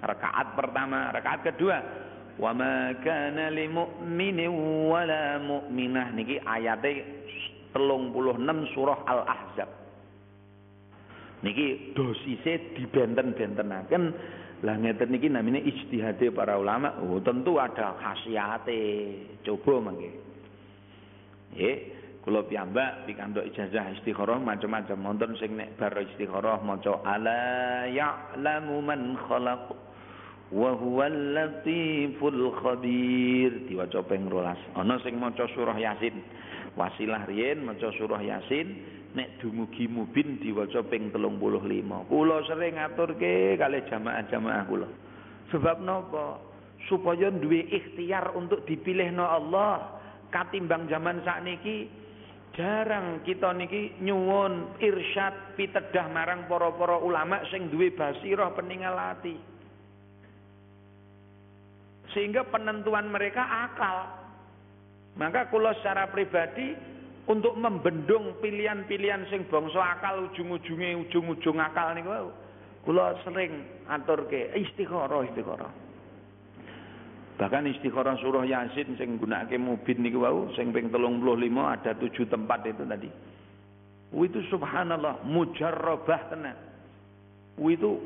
rakaat 0.01 0.47
pertama 0.57 1.13
rakaat 1.13 1.45
kedua. 1.45 2.09
Kana 3.03 3.51
lil 3.51 3.69
mu'minin 3.73 4.51
wala 4.87 5.41
mu'minah 5.41 6.13
niki 6.15 6.39
ayate 6.39 7.23
36 7.73 8.75
surah 8.75 8.99
Al-Ahzab. 9.07 9.69
Niki 11.41 11.97
dosise 11.97 12.77
dibenten-bentenaken. 12.77 14.03
Lah 14.61 14.77
ngeten 14.77 15.09
niki 15.09 15.25
namanya 15.25 15.57
ijtihade 15.65 16.29
para 16.29 16.53
ulama. 16.61 17.01
Oh 17.01 17.17
tentu 17.17 17.57
ada 17.57 17.97
khasiate 17.97 18.81
coba 19.41 19.89
mangke. 19.89 20.11
Nggih 21.51 21.75
kula 22.21 22.45
piyambak 22.45 23.09
pikantuk 23.09 23.49
ijazah 23.49 23.89
istikharah 23.97 24.37
macam-macam. 24.37 24.97
Wonten 25.01 25.33
sing 25.41 25.57
nek 25.57 25.73
bar 25.81 25.97
istikharah 25.97 26.61
maca 26.61 27.01
ala 27.01 27.89
ya'lamu 27.89 28.77
man 28.85 29.17
khalaq 29.17 29.73
wa 30.51 30.75
huwal 30.75 31.15
latiful 31.31 32.51
khabir. 32.59 33.71
Diwaca 33.71 34.03
ping 34.05 34.27
12 34.27 34.77
ana 34.77 34.95
sing 35.01 35.15
maca 35.17 35.47
surah 35.55 35.79
yasin. 35.79 36.19
Wasilah 36.75 37.27
riyen 37.27 37.63
maca 37.63 37.91
surah 37.95 38.19
yasin 38.19 38.75
nek 39.15 39.39
dumugi 39.43 39.87
mubin 39.91 40.39
diwaca 40.39 40.83
ping 40.87 41.11
35 41.11 42.07
kula 42.07 42.37
sering 42.47 42.79
ngaturke 42.79 43.55
kali 43.59 43.79
jamaah-jamaah 43.87 44.63
kula. 44.67 44.87
Sebab 45.51 45.83
napa? 45.83 46.39
Supaya 46.87 47.29
duwe 47.29 47.61
ikhtiar 47.69 48.33
untuk 48.33 48.65
dipilihno 48.65 49.21
Allah 49.21 50.01
katimbang 50.33 50.89
zaman 50.89 51.21
sakniki 51.21 51.91
jarang 52.57 53.21
kita 53.21 53.53
niki 53.53 54.01
nyuwun 54.01 54.75
irsyad 54.81 55.55
pitedah 55.55 56.09
marang 56.09 56.49
para-para 56.49 56.97
ulama 56.99 57.39
sing 57.53 57.69
duwe 57.69 57.93
basirah 57.93 58.49
peninggal 58.57 58.97
ati 58.97 59.50
sehingga 62.13 62.47
penentuan 62.47 63.11
mereka 63.11 63.43
akal. 63.43 64.07
Maka 65.19 65.51
kula 65.51 65.75
secara 65.79 66.07
pribadi 66.07 66.71
untuk 67.27 67.53
membendung 67.59 68.39
pilihan-pilihan 68.39 69.27
sing 69.27 69.45
bangsa 69.51 69.99
akal 69.99 70.31
ujung-ujunge 70.31 71.07
ujung-ujung 71.07 71.59
akal 71.59 71.91
niku 71.93 72.31
kula 72.81 73.13
sering 73.27 73.61
aturke 73.85 74.49
istikharah 74.57 75.21
istikharah. 75.29 75.71
Bahkan 77.37 77.73
istikharah 77.73 78.17
surah 78.21 78.45
Yasin 78.45 78.97
sing 78.97 79.17
gunakake 79.17 79.57
mubin 79.57 80.01
niku 80.01 80.25
wau 80.25 80.49
sing 80.57 80.73
ping 80.73 80.89
35 80.89 80.97
ada 81.57 81.91
tujuh 81.97 82.25
tempat 82.29 82.59
itu 82.65 82.83
tadi. 82.85 83.09
Itu 84.11 84.39
subhanallah 84.51 85.23
mujarrabah 85.23 86.21
tenan. 86.29 86.57
Itu 87.61 88.01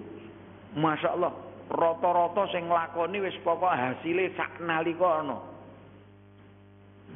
Masya 0.75 1.09
Allah 1.15 1.44
rata-rata 1.69 2.45
sing 2.53 2.69
nglakoni 2.69 3.17
wis 3.25 3.37
pokok 3.41 3.73
hasile 3.73 4.29
sak 4.37 4.61
nalika 4.61 5.25
ana. 5.25 5.37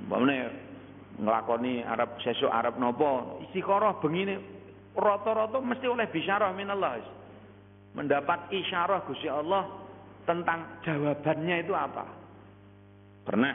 Mbamne 0.10 0.38
nglakoni 1.22 1.86
Arab 1.86 2.18
sesuk 2.24 2.50
Arab 2.50 2.82
napa 2.82 3.40
istikharah 3.46 4.02
bengine 4.02 4.42
rata-rata 4.98 5.62
mesti 5.62 5.86
oleh 5.86 6.08
bisyarah 6.10 6.52
minallah. 6.56 6.98
Mendapat 7.94 8.54
isyarah 8.54 9.02
Gusti 9.06 9.26
Allah 9.26 9.66
tentang 10.30 10.82
jawabannya 10.86 11.56
itu 11.66 11.74
apa. 11.74 12.06
Pernah 13.26 13.54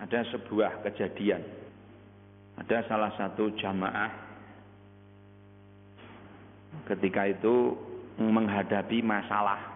ada 0.00 0.20
sebuah 0.32 0.84
kejadian. 0.88 1.44
Ada 2.54 2.86
salah 2.86 3.12
satu 3.18 3.50
jamaah 3.58 4.10
ketika 6.86 7.26
itu 7.26 7.74
menghadapi 8.18 9.02
masalah 9.02 9.73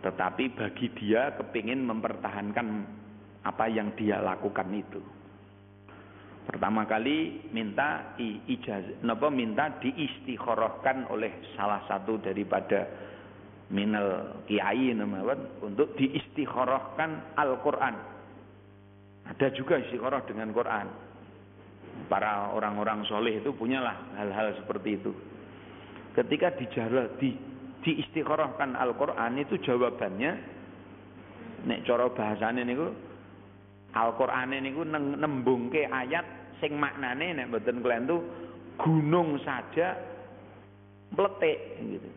tetapi 0.00 0.56
bagi 0.56 0.88
dia 0.96 1.36
kepingin 1.36 1.84
mempertahankan 1.84 2.68
apa 3.44 3.64
yang 3.68 3.92
dia 3.96 4.20
lakukan 4.20 4.68
itu. 4.72 5.00
Pertama 6.48 6.88
kali 6.88 7.46
minta 7.52 8.16
ijazah, 8.18 9.04
napa 9.06 9.30
minta 9.30 9.70
diistikharahkan 9.78 11.12
oleh 11.12 11.30
salah 11.54 11.84
satu 11.86 12.18
daripada 12.18 12.88
minal 13.70 14.42
kiai 14.50 14.90
namawan 14.96 15.62
untuk 15.62 15.94
diistikharahkan 15.94 17.38
Al-Qur'an. 17.38 17.94
Ada 19.30 19.54
juga 19.54 19.78
istikharah 19.78 20.26
dengan 20.26 20.50
Quran. 20.50 20.90
Para 22.10 22.50
orang-orang 22.50 23.06
soleh 23.06 23.38
itu 23.38 23.54
punyalah 23.54 24.18
hal-hal 24.18 24.58
seperti 24.58 24.98
itu. 24.98 25.14
Ketika 26.18 26.50
dijawab 26.58 27.14
di 27.22 27.38
diistikharahkan 27.80 28.76
Al-Qur'an 28.76 29.40
itu 29.40 29.56
jawabannya 29.60 30.32
nek 31.64 31.82
cara 31.84 32.08
bahasane 32.12 32.64
niku 32.64 32.88
Al-Qur'ane 33.96 34.60
niku 34.62 34.84
nembungke 34.86 35.88
ayat 35.88 36.56
sing 36.60 36.76
maknane 36.76 37.34
nek 37.34 37.48
mboten 37.50 37.80
klentu 37.80 38.22
gunung 38.80 39.40
saja 39.44 39.96
meletik 41.12 41.58
gitu. 41.82 42.10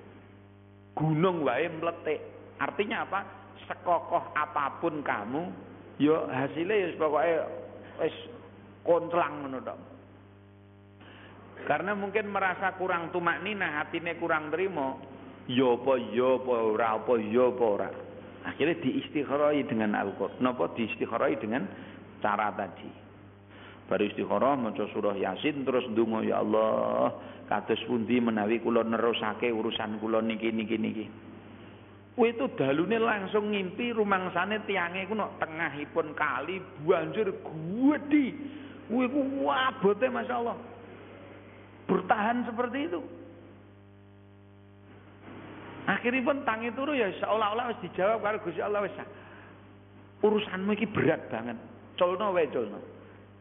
Gunung 0.94 1.42
wae 1.42 1.66
meletik. 1.68 2.22
Artinya 2.62 3.04
apa? 3.08 3.20
Sekokoh 3.64 4.36
apa 4.36 4.78
pun 4.84 5.00
kamu, 5.00 5.48
yo 5.96 6.28
hasilnya 6.28 6.76
ya 6.84 6.88
pokoknya 7.00 7.48
wis 8.04 8.16
kontlang 8.84 9.48
ngono 9.48 9.64
Karena 11.64 11.96
mungkin 11.96 12.28
merasa 12.28 12.76
kurang 12.76 13.16
tumak 13.16 13.40
nina, 13.40 13.80
hatinya 13.80 14.12
kurang 14.20 14.52
terima, 14.52 15.00
yo 15.48 15.80
apa 15.80 16.00
yo 16.16 16.40
apa 16.40 16.54
ora 16.54 16.88
apa 17.00 17.14
yo 17.20 17.52
apa 17.56 17.66
ora. 17.66 17.90
Akhirnya 18.44 18.76
diistikharai 18.84 19.64
dengan 19.64 19.96
Al-Qur'an. 19.96 20.40
Napa 20.44 20.72
diistikharai 20.76 21.40
dengan 21.40 21.64
cara 22.20 22.52
tadi. 22.52 22.88
Baru 23.88 24.04
istikharah 24.08 24.56
maca 24.56 24.84
surah 24.96 25.16
Yasin 25.16 25.68
terus 25.68 25.84
ndonga 25.92 26.24
ya 26.24 26.40
Allah 26.40 27.12
kados 27.52 27.80
pundi 27.88 28.20
menawi 28.24 28.64
kula 28.64 28.84
nerusake 28.88 29.52
urusan 29.52 30.00
kula 30.00 30.24
niki 30.24 30.52
niki 30.52 30.78
niki. 30.80 31.06
Kuwi 32.14 32.30
itu 32.30 32.46
dalune 32.54 33.02
langsung 33.02 33.50
ngimpi 33.50 33.90
rumangsane 33.90 34.62
tiange 34.70 35.10
ku 35.10 35.18
nok 35.18 35.42
tengahipun 35.42 36.14
kali 36.14 36.62
banjir 36.86 37.28
gedhi. 37.34 38.28
Kuwi 38.88 39.06
ku 39.10 39.20
abote 39.50 40.08
masyaallah. 40.08 40.58
Bertahan 41.90 42.48
seperti 42.48 42.88
itu. 42.88 43.02
Akhirnya 45.84 46.24
pun 46.24 46.48
tangi 46.48 46.72
turu 46.72 46.96
ya 46.96 47.12
seolah-olah 47.20 47.76
wis 47.76 47.80
dijawab 47.84 48.24
karo 48.24 48.38
Gusti 48.40 48.64
Allah 48.64 48.88
wis. 48.88 48.96
Urusanmu 50.24 50.72
iki 50.80 50.88
berat 50.88 51.28
banget. 51.28 51.60
Colno 52.00 52.32
wae 52.32 52.48
colno. 52.48 52.80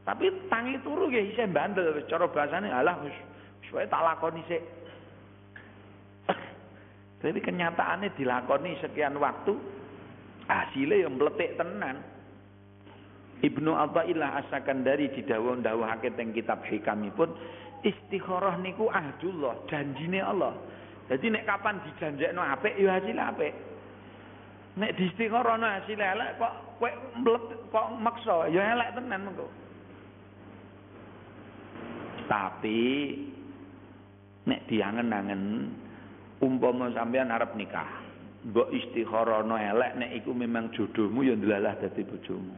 Tapi 0.02 0.26
tangi 0.50 0.74
turu 0.82 1.06
nggih 1.06 1.34
isih 1.34 1.46
bandel 1.54 1.94
wis 1.94 2.06
cara 2.10 2.26
bahasane 2.26 2.66
alah 2.66 2.98
wis 3.06 3.14
wis 3.70 3.86
tak 3.86 4.02
lakoni 4.02 4.42
sik. 4.50 4.62
Tapi 7.22 7.38
kenyataannya 7.38 8.10
dilakoni 8.18 8.74
sekian 8.82 9.14
waktu 9.22 9.54
hasilnya 10.50 11.06
yang 11.06 11.14
meletik 11.14 11.54
tenan. 11.54 12.02
Ibnu 13.42 13.74
Athaillah 13.74 14.38
As-Sakandari 14.38 15.10
di 15.18 15.26
dawuh-dawuhake 15.26 16.14
teng 16.14 16.30
kitab 16.30 16.62
pun 17.18 17.34
istikharah 17.82 18.54
niku 18.62 18.86
ahdullah, 18.86 19.66
janjine 19.66 20.22
Allah. 20.22 20.54
Jadi 21.10 21.26
nek 21.34 21.46
kapan 21.46 21.82
dijanjekno 21.82 22.42
apik 22.42 22.78
ya 22.78 22.98
hasil 22.98 23.18
apik. 23.18 23.54
Nek 24.78 24.94
di 24.96 25.04
istikharahno 25.10 25.66
hasil 25.66 26.00
elek 26.00 26.30
kok 26.40 26.54
kowe 26.80 26.90
kok 27.68 27.86
maksa 28.00 28.48
ya 28.48 28.72
elek 28.72 28.94
tenan 28.96 29.28
mengko. 29.28 29.46
Tapi 32.30 32.80
nek 34.48 34.64
diangen-angen 34.70 35.68
umpama 36.40 36.88
sampean 36.96 37.34
arep 37.34 37.52
nikah, 37.58 37.90
mbok 38.48 38.72
istikharana 38.72 39.76
elek 39.76 39.92
nek 40.00 40.10
iku 40.22 40.30
memang 40.32 40.72
jodohmu 40.72 41.20
ya 41.26 41.36
ndelalah 41.36 41.76
dadi 41.82 42.06
bojomu. 42.06 42.56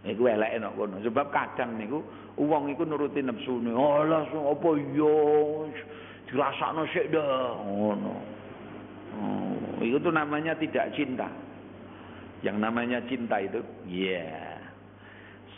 Iku 0.00 0.22
eleke 0.24 0.56
nek 0.56 0.72
kono. 0.80 0.96
Sebab 1.04 1.26
kadang 1.28 1.76
niku 1.76 2.00
wong 2.40 2.72
iku 2.72 2.88
nuruti 2.88 3.20
nepsune. 3.20 3.76
Alah 3.76 4.24
apa 4.24 4.68
iya 4.80 5.18
dirasakno 6.30 6.86
sik 6.94 7.10
dah 7.10 7.58
ngono. 7.66 8.14
Oh, 9.18 9.82
itu 9.82 10.08
namanya 10.14 10.54
tidak 10.54 10.94
cinta. 10.94 11.26
Yang 12.46 12.56
namanya 12.62 12.98
cinta 13.10 13.36
itu, 13.42 13.60
ya 13.90 14.16
yeah, 14.16 14.56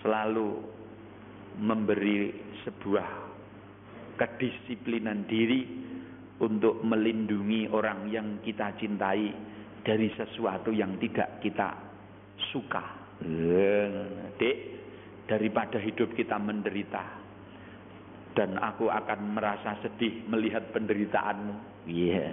selalu 0.00 0.58
memberi 1.61 2.32
sebuah 2.64 3.06
kedisiplinan 4.16 5.28
diri 5.28 5.62
untuk 6.40 6.80
melindungi 6.82 7.70
orang 7.70 8.11
yang 8.11 8.40
kita 8.42 8.74
cintai 8.80 9.30
dari 9.85 10.08
sesuatu 10.16 10.72
yang 10.74 10.96
tidak 10.98 11.38
kita 11.44 11.76
suka. 12.50 12.82
Dek, 14.40 14.56
daripada 15.30 15.78
hidup 15.78 16.11
kita 16.18 16.35
menderita 16.42 17.21
dan 18.33 18.57
aku 18.61 18.88
akan 18.88 19.37
merasa 19.37 19.77
sedih 19.85 20.25
melihat 20.29 20.64
penderitaanmu. 20.73 21.87
Iya. 21.88 22.33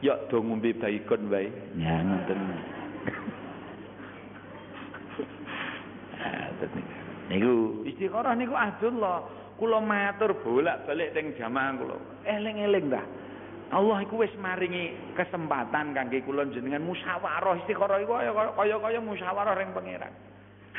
Yuk 0.00 0.32
dong 0.32 0.48
ngombe 0.48 0.72
baikon 0.80 1.28
wae. 1.28 1.52
Ya 1.76 2.00
ngoten. 2.00 2.40
Niku 7.28 7.84
istikharah 7.84 8.32
niku 8.32 8.56
ahdullah. 8.56 9.28
Kula 9.60 9.76
matur 9.84 10.40
bolak-balik 10.40 11.12
teng 11.12 11.36
jamaah 11.36 11.76
kula. 11.76 11.96
Eling-eling 12.24 12.88
dah. 12.88 13.04
Allah 13.70 14.02
iku 14.02 14.24
wis 14.24 14.32
maringi 14.40 15.14
kesempatan 15.14 15.92
kangge 15.92 16.24
kula 16.24 16.48
jenengan 16.48 16.80
musyawarah 16.80 17.60
istikharah 17.60 18.00
iku 18.00 18.16
kaya 18.56 18.76
kaya 18.80 18.98
musyawarah 19.04 19.52
ring 19.52 19.76
pangeran. 19.76 20.10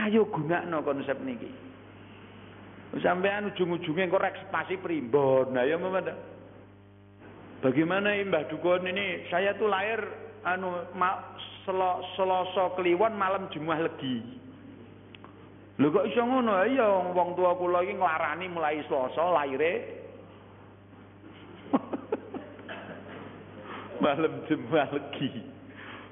Ayo 0.02 0.26
gunakno 0.34 0.82
konsep 0.82 1.16
niki. 1.22 1.71
Sampean 3.00 3.56
ujung-ujungnya 3.56 4.12
kok 4.12 4.20
rekspasi 4.20 4.76
primbon. 4.84 5.56
Nah 5.56 5.64
ya 5.64 5.80
Muhammad. 5.80 6.12
Bagaimana 7.64 8.20
Mbah 8.28 8.52
Dukun 8.52 8.84
ini? 8.84 9.32
Saya 9.32 9.56
tuh 9.56 9.72
lahir 9.72 10.02
anu 10.44 10.76
ma, 10.98 11.38
selo, 11.64 12.04
Selasa 12.20 12.76
Kliwon 12.76 13.16
malam 13.16 13.48
Jumat 13.56 13.80
Legi. 13.80 14.20
Lho 15.80 15.88
kok 15.88 16.08
iso 16.10 16.20
ngono? 16.20 16.68
Iya 16.68 17.16
wong 17.16 17.40
tua 17.40 17.56
kula 17.56 17.80
iki 17.88 17.96
nglarani 17.96 18.52
mulai 18.52 18.84
Selasa 18.92 19.24
laire 19.40 19.74
malam 24.04 24.44
Jumat 24.52 24.92
legi. 24.92 25.32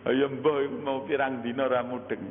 Ayo 0.07 0.31
mbah 0.31 0.63
mau 0.79 1.03
pirang 1.03 1.43
dina 1.43 1.67
ra 1.67 1.83
mudeng. 1.83 2.23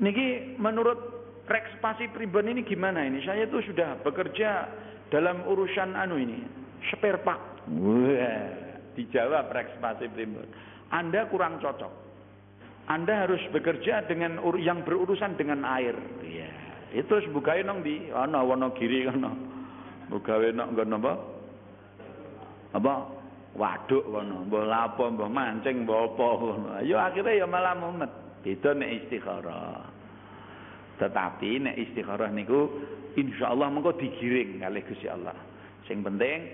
Niki 0.00 0.56
menurut 0.56 1.15
Rex 1.46 1.78
Pasi 1.78 2.10
Pribon 2.10 2.50
ini 2.50 2.66
gimana 2.66 3.06
ini? 3.06 3.22
Saya 3.22 3.46
tuh 3.46 3.62
sudah 3.62 4.02
bekerja 4.02 4.66
dalam 5.14 5.46
urusan 5.46 5.94
anu 5.94 6.18
ini, 6.18 6.42
spare 6.90 7.22
part. 7.22 7.62
Wah, 7.70 8.50
dijawab 8.98 9.54
Rex 9.54 9.78
Pasi 9.78 10.10
Pribon. 10.10 10.46
Anda 10.90 11.26
kurang 11.30 11.62
cocok. 11.62 12.06
Anda 12.86 13.26
harus 13.26 13.42
bekerja 13.50 14.06
dengan 14.06 14.38
yang 14.62 14.86
berurusan 14.86 15.34
dengan 15.34 15.66
air. 15.66 15.94
Iya. 16.22 16.50
Itu 16.94 17.18
bukain 17.34 17.66
nong 17.66 17.82
di 17.82 18.14
ana 18.14 18.46
Wonogiri 18.46 19.10
kono. 19.10 19.34
Bukawe 20.06 20.54
nong 20.54 20.68
nggon 20.74 20.96
apa? 21.02 21.12
Apa? 22.78 22.94
Waduk 23.58 24.06
kono, 24.06 24.46
mbah 24.46 24.64
lapo, 24.70 25.10
mbah 25.10 25.26
mancing, 25.26 25.82
mbah 25.82 26.14
apa 26.14 26.26
kono. 26.38 26.68
Ya 26.86 27.10
akhirnya 27.10 27.42
ya 27.42 27.46
malah 27.50 27.74
mumet. 27.74 28.10
Itu 28.46 28.70
nek 28.70 29.02
istikharah. 29.02 29.95
Tetapi 30.96 31.50
nek 31.60 31.76
istikharah 31.76 32.32
niku 32.32 32.68
insyaallah 33.16 33.68
mengko 33.68 33.96
digiring 33.96 34.60
kalih 34.60 34.84
Gusti 34.84 35.08
Allah. 35.08 35.36
Sing 35.84 36.00
penting 36.00 36.48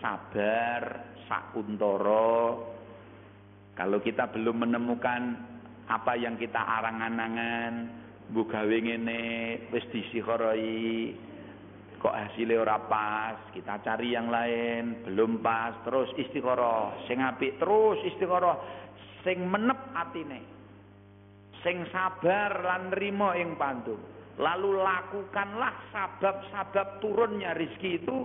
sabar, 0.00 1.14
sakuntara. 1.28 2.60
Kalau 3.76 3.98
kita 4.00 4.28
belum 4.32 4.68
menemukan 4.68 5.22
apa 5.86 6.18
yang 6.18 6.34
kita 6.40 6.58
arang-anangan 6.58 7.72
buka 8.34 8.66
ngene 8.66 9.22
wis 9.70 9.86
disikharai 9.94 11.14
kok 12.02 12.10
hasilnya 12.10 12.58
ora 12.58 12.78
pas 12.90 13.38
kita 13.54 13.78
cari 13.86 14.18
yang 14.18 14.26
lain 14.26 15.06
belum 15.06 15.38
pas 15.38 15.78
terus 15.86 16.10
istikharah 16.18 17.06
sing 17.06 17.22
apik 17.22 17.54
terus 17.62 18.02
istikharah 18.02 18.58
sing 19.22 19.46
menep 19.46 19.78
atine 19.94 20.55
sing 21.66 21.82
sabar 21.90 22.62
lan 22.62 22.94
nrimo 22.94 23.34
ing 23.34 23.58
pandu 23.58 23.98
lalu 24.38 24.78
lakukanlah 24.78 25.74
sabab-sabab 25.90 27.02
turunnya 27.02 27.58
rizki 27.58 27.98
itu 27.98 28.22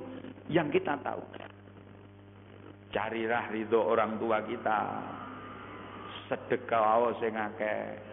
yang 0.53 0.69
kita 0.69 1.01
tahu 1.01 1.25
carilah 2.93 3.49
ridho 3.49 3.81
orang 3.81 4.21
tua 4.21 4.45
kita 4.45 4.79
sedekah 6.29 7.17
sing 7.17 7.33
akeh 7.33 8.11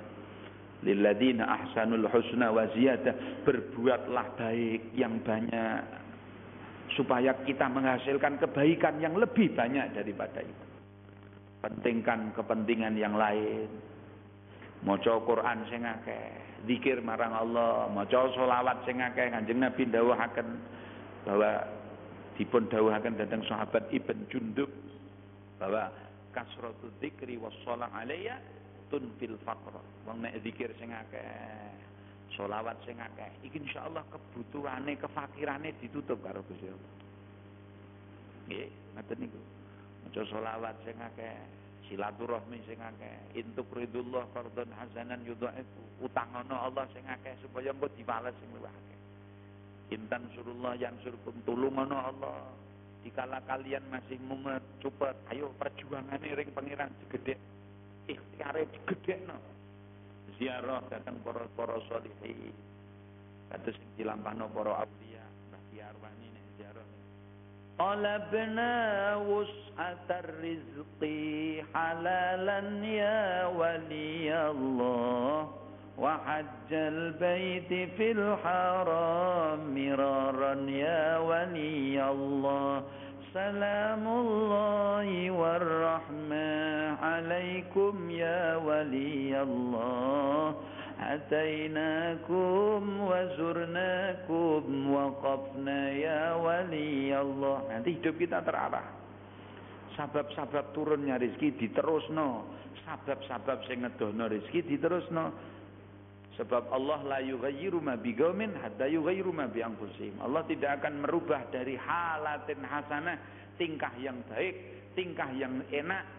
Lilladina 0.86 1.42
ahsanul 1.58 2.06
husna 2.06 2.54
wa 2.54 2.70
ziyadah. 2.70 3.42
Berbuatlah 3.42 4.26
baik 4.38 4.94
yang 4.94 5.18
banyak. 5.26 5.82
Supaya 6.94 7.34
kita 7.42 7.66
menghasilkan 7.66 8.38
kebaikan 8.38 9.02
yang 9.02 9.18
lebih 9.18 9.52
banyak 9.58 9.90
daripada 9.92 10.40
itu. 10.42 10.66
Pentingkan 11.58 12.30
kepentingan 12.38 12.94
yang 12.94 13.18
lain. 13.18 13.66
Maca 14.86 15.18
Quran 15.26 15.58
sing 15.66 15.82
akeh, 15.82 16.26
zikir 16.70 17.02
marang 17.02 17.34
Allah, 17.34 17.90
maca 17.90 18.30
selawat 18.30 18.86
sing 18.86 19.02
akeh. 19.02 19.26
Kanjeng 19.26 19.58
Nabi 19.58 19.82
dawuhaken 19.90 20.48
bahwa 21.26 21.66
dipun 22.38 22.70
dawuhaken 22.70 23.18
dhateng 23.18 23.42
sahabat 23.50 23.90
Ibn 23.90 24.18
Jundub 24.30 24.70
bahwa 25.58 25.90
kasratu 26.30 26.94
dzikri 27.02 27.34
was 27.42 27.50
shalah 27.66 27.90
alayya 27.90 28.38
tunfil 28.86 29.34
faqr. 29.42 29.74
Wong 30.06 30.22
nek 30.22 30.38
zikir 30.46 30.70
sing 30.78 30.94
akeh, 30.94 31.74
selawat 32.38 32.78
sing 32.86 33.02
akeh, 33.02 33.28
iki 33.42 33.58
insyaallah 33.58 34.06
kebutuhane, 34.14 34.94
kefakirane 34.94 35.74
ditutup 35.82 36.22
karo 36.22 36.46
Gusti 36.46 36.70
Allah. 36.70 36.94
Nggih, 38.46 38.70
ngoten 38.94 39.16
niku. 39.18 39.40
Maca 40.06 40.22
selawat 40.22 40.74
sing 40.86 40.96
akeh, 41.02 41.34
silaturahmi 41.88 42.60
sing 42.68 42.78
akeh, 42.78 43.40
intuk 43.40 43.66
ridullah 43.72 44.28
fardhon 44.36 44.68
hasanan 44.76 45.24
yudhaifu. 45.24 46.04
Utang 46.04 46.30
ana 46.36 46.68
Allah 46.68 46.84
sing 46.94 47.02
akeh 47.08 47.34
supaya 47.42 47.72
engko 47.72 47.88
dibales 47.96 48.36
sing 48.38 48.48
luwih 48.54 48.70
akeh. 48.70 48.98
Intan 49.96 50.28
surullah 50.36 50.76
yang 50.76 50.94
surkum 51.00 51.34
tulung 51.48 51.80
ana 51.80 52.12
Allah. 52.12 52.38
Dikala 53.02 53.40
kalian 53.48 53.82
masih 53.88 54.20
mumet, 54.20 54.60
cepet, 54.84 55.16
ayo 55.32 55.54
perjuangane 55.56 56.28
ring 56.36 56.50
pangeran 56.52 56.92
segede 57.02 57.40
ikhtiare 58.04 58.68
digedhekno. 58.68 59.38
Ziarah 60.36 60.84
datang 60.86 61.18
para 61.24 61.48
para 61.56 61.80
sholihin. 61.88 62.54
Kados 63.48 63.74
dilampahno 63.96 64.46
para 64.52 64.84
auliya, 64.84 65.24
Mbah 65.50 65.56
nek 65.56 65.62
ziarah. 65.72 66.37
طلبنا 67.78 68.72
وسعة 69.16 70.08
الرزق 70.10 71.00
حلالا 71.74 72.58
يا 72.86 73.46
ولي 73.46 74.50
الله 74.50 75.50
وحج 75.98 76.70
البيت 76.72 77.90
في 77.96 78.10
الحرام 78.12 79.60
مرارا 79.74 80.54
يا 80.70 81.18
ولي 81.18 82.10
الله. 82.10 82.82
سلام 83.34 84.08
الله 84.08 85.30
والرحمة 85.30 86.48
عليكم 87.02 88.10
يا 88.10 88.56
ولي 88.56 89.42
الله. 89.42 90.54
أتيناكم 91.07 92.81
وزرناكم 93.01 94.63
وقفنا 94.93 95.81
ya 95.99 96.37
wali 96.39 97.11
Allah 97.11 97.57
nanti 97.69 97.99
hidup 97.99 98.15
kita 98.17 98.39
terarah 98.45 98.87
sabab-sabab 99.93 100.73
turunnya 100.73 101.19
rezeki 101.19 101.59
diterusno 101.59 102.47
sabab-sabab 102.87 103.65
sing 103.67 103.83
ngedohno 103.85 104.25
rezeki 104.31 104.59
diterusno 104.65 105.25
sebab 106.33 106.73
Allah 106.73 106.99
la 107.05 107.19
yughayyiru 107.21 107.77
ma 107.77 107.93
biqaumin 107.93 108.57
hatta 108.57 108.89
yughayyiru 108.89 109.29
ma 109.29 109.45
bi 109.45 109.61
anfusihim. 109.61 110.17
Allah 110.17 110.41
tidak 110.49 110.81
akan 110.81 111.05
merubah 111.05 111.45
dari 111.53 111.77
halatin 111.77 112.57
hasanah 112.65 113.17
tingkah 113.61 113.93
yang 114.01 114.17
baik, 114.25 114.89
tingkah 114.97 115.29
yang 115.37 115.61
enak 115.69 116.16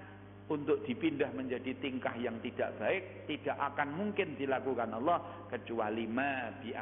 untuk 0.49 0.81
dipindah 0.83 1.29
menjadi 1.37 1.77
tingkah 1.77 2.13
yang 2.17 2.41
tidak 2.41 2.73
baik 2.81 3.29
tidak 3.29 3.57
akan 3.73 3.93
mungkin 3.93 4.33
dilakukan 4.33 4.89
Allah 4.97 5.21
kecuali 5.47 6.09
ma 6.09 6.49
bi. 6.57 6.73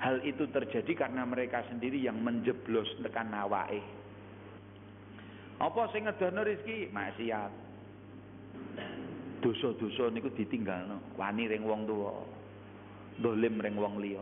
Hal 0.00 0.24
itu 0.24 0.48
terjadi 0.48 0.96
karena 0.96 1.28
mereka 1.28 1.60
sendiri 1.68 2.00
yang 2.00 2.16
menjeblos 2.24 2.88
tekan 3.04 3.36
awake. 3.36 3.84
Apa 5.60 5.92
sing 5.92 6.08
ngedono 6.08 6.40
rezeki? 6.40 6.88
Maksiat 6.88 7.52
dosa-dosa 9.40 10.12
niku 10.12 10.28
ditinggalno 10.36 11.16
wani 11.16 11.48
ring 11.48 11.64
wong 11.64 11.88
tuwa 11.88 12.12
dolim 13.18 13.56
ring 13.60 13.76
wong 13.76 13.96
liya 13.98 14.20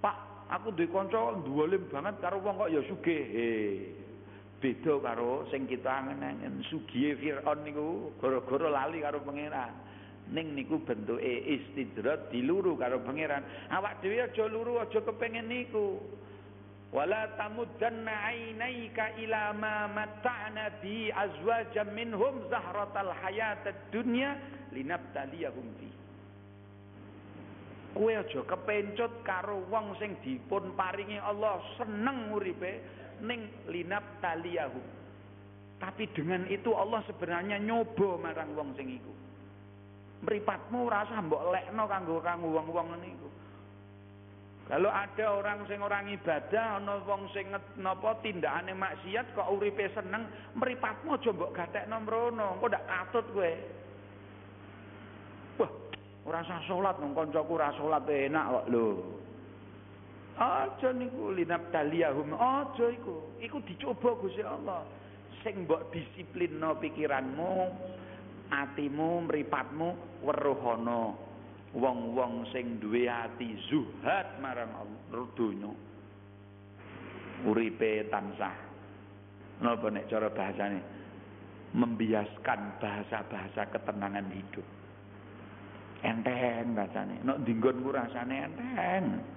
Pak 0.00 0.48
aku 0.48 0.72
duwe 0.72 0.88
kanca 0.88 1.36
dolim 1.44 1.84
banget 1.92 2.16
karo 2.24 2.40
wong 2.40 2.56
kok 2.56 2.72
ya 2.72 2.80
sugih 2.88 3.22
beda 4.66 4.98
karo 4.98 5.46
sing 5.54 5.70
kita 5.70 5.86
angen-angen. 5.86 6.58
Sugihe 6.66 7.14
Firaun 7.22 7.62
niku 7.62 8.10
gara-gara 8.18 8.66
lali 8.66 8.98
karo 8.98 9.22
pangeran. 9.22 9.70
Ning 10.26 10.58
niku 10.58 10.82
bentuke 10.82 11.22
istidrat 11.22 12.34
diluru 12.34 12.74
karo 12.74 12.98
pangeran. 13.06 13.46
Awak 13.70 14.02
dhewe 14.02 14.26
aja 14.26 14.50
luru 14.50 14.82
aja 14.82 14.98
kepengin 14.98 15.46
niku. 15.46 16.02
Wala 16.90 17.30
tamuddanna 17.38 18.26
ainaika 18.26 19.14
ila 19.22 19.54
ma 19.54 19.86
mata'na 19.86 20.82
bi 20.82 21.14
azwajan 21.14 21.94
minhum 21.94 22.50
zahratal 22.50 23.14
hayatad 23.22 23.78
dunya 23.94 24.34
linabtaliyahum 24.74 25.66
fi. 25.78 25.90
Kowe 27.94 28.10
aja 28.10 28.40
kepencut 28.42 29.22
karo 29.22 29.62
wong 29.70 29.94
sing 30.02 30.18
dipun 30.26 30.74
paringi 30.74 31.22
Allah 31.22 31.62
seneng 31.78 32.34
uripe 32.34 33.05
ning 33.22 33.48
linabtaliyahum 33.70 34.84
tapi 35.76 36.08
dengan 36.16 36.48
itu 36.48 36.72
Allah 36.72 37.04
sebenarnya 37.04 37.60
nyoba 37.60 38.16
marang 38.20 38.56
wong 38.56 38.72
sing 38.76 38.88
iku 38.96 39.12
rasa 40.88 41.20
mbok 41.20 41.52
lekno 41.52 41.84
kanggo 41.84 42.16
kanggo 42.24 42.48
wong-wong 42.56 42.96
niku 43.04 43.28
Kalau 44.66 44.90
ada 44.90 45.30
orang 45.30 45.62
sing 45.70 45.78
orang 45.78 46.10
ibadah 46.10 46.82
ana 46.82 46.98
wong 47.06 47.30
sing 47.30 47.46
napa 47.78 48.18
tindakane 48.18 48.74
maksiat 48.74 49.30
kok 49.38 49.46
uripe 49.54 49.86
seneng, 49.94 50.26
mripatmu 50.58 51.14
aja 51.14 51.30
mbok 51.30 51.54
gatekno 51.54 52.02
mrono, 52.02 52.58
engko 52.58 52.66
ndak 52.66 52.86
katut 52.90 53.26
kowe. 53.30 53.52
Wah, 55.62 55.70
ora 56.26 56.42
usah 56.42 56.58
salat 56.66 56.98
nang 56.98 57.14
kancaku 57.14 57.54
ora 57.54 57.70
salat 57.78 58.10
enak 58.10 58.46
kok 58.50 58.66
lho. 58.74 58.86
Aja 60.36 60.92
niku 60.92 61.32
linap 61.32 61.72
taliyahum, 61.72 62.36
aja 62.36 62.86
iku. 62.92 63.40
Iku 63.40 63.56
dicoba 63.64 64.20
Gusti 64.20 64.44
Allah. 64.44 64.84
Sing 65.40 65.64
mbok 65.64 65.88
disiplinno 65.88 66.76
pikiranmu, 66.76 67.52
atimu, 68.52 69.24
mripatmu 69.24 70.20
weruh 70.20 70.60
wong-wong 71.72 72.44
sing 72.52 72.76
duwe 72.84 73.08
ati 73.08 73.56
zuhad 73.72 74.36
marang 74.44 74.76
donya. 75.32 75.72
Uripe 77.48 78.04
tansah. 78.12 78.56
Napa 79.64 79.88
nek 79.88 80.08
cara 80.12 80.28
bahasane? 80.28 80.80
Membiaskan 81.76 82.80
bahasa-bahasa 82.80 83.72
ketenangan 83.72 84.28
hidup. 84.32 84.64
Enteng 86.04 86.76
rasane. 86.76 87.24
Nek 87.24 87.40
dinggonku 87.44 87.88
rasane 87.88 88.36
enteng 88.52 89.35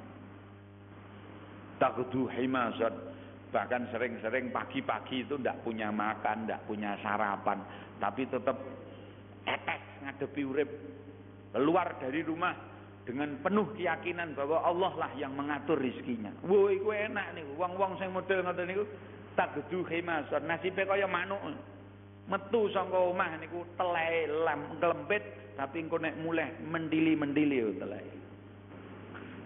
takdu 1.80 2.28
himasat 2.28 2.94
bahkan 3.50 3.90
sering-sering 3.90 4.54
pagi-pagi 4.54 5.26
itu 5.26 5.40
ndak 5.42 5.66
punya 5.66 5.90
makan 5.90 6.46
ndak 6.46 6.62
punya 6.70 6.94
sarapan 7.02 7.58
tapi 7.98 8.30
tetap 8.30 8.56
etes 9.50 9.82
ngadepi 10.06 10.42
urip 10.46 10.70
keluar 11.50 11.98
dari 11.98 12.22
rumah 12.22 12.54
dengan 13.10 13.42
penuh 13.42 13.74
keyakinan 13.74 14.38
bahwa 14.38 14.62
Allah 14.62 14.94
lah 14.94 15.12
yang 15.18 15.34
mengatur 15.34 15.82
rizkinya. 15.82 16.30
Wah, 16.46 16.70
iku 16.70 16.94
enak 16.94 17.34
nih. 17.34 17.42
Wong-wong 17.58 17.98
sing 17.98 18.14
model 18.14 18.46
ngoten 18.46 18.70
niku 18.70 18.86
tagdu 19.34 19.82
khimasan. 19.82 20.46
Nasibe 20.46 20.86
kaya 20.86 21.10
manuk. 21.10 21.42
Metu 22.30 22.70
saka 22.70 22.94
omah 22.94 23.42
niku 23.42 23.66
telai 23.74 24.30
lam 24.30 24.78
klempit 24.78 25.26
tapi 25.58 25.82
engko 25.82 25.98
nek 25.98 26.22
mulai 26.22 26.54
mendili-mendili 26.62 27.82
telai. 27.82 28.06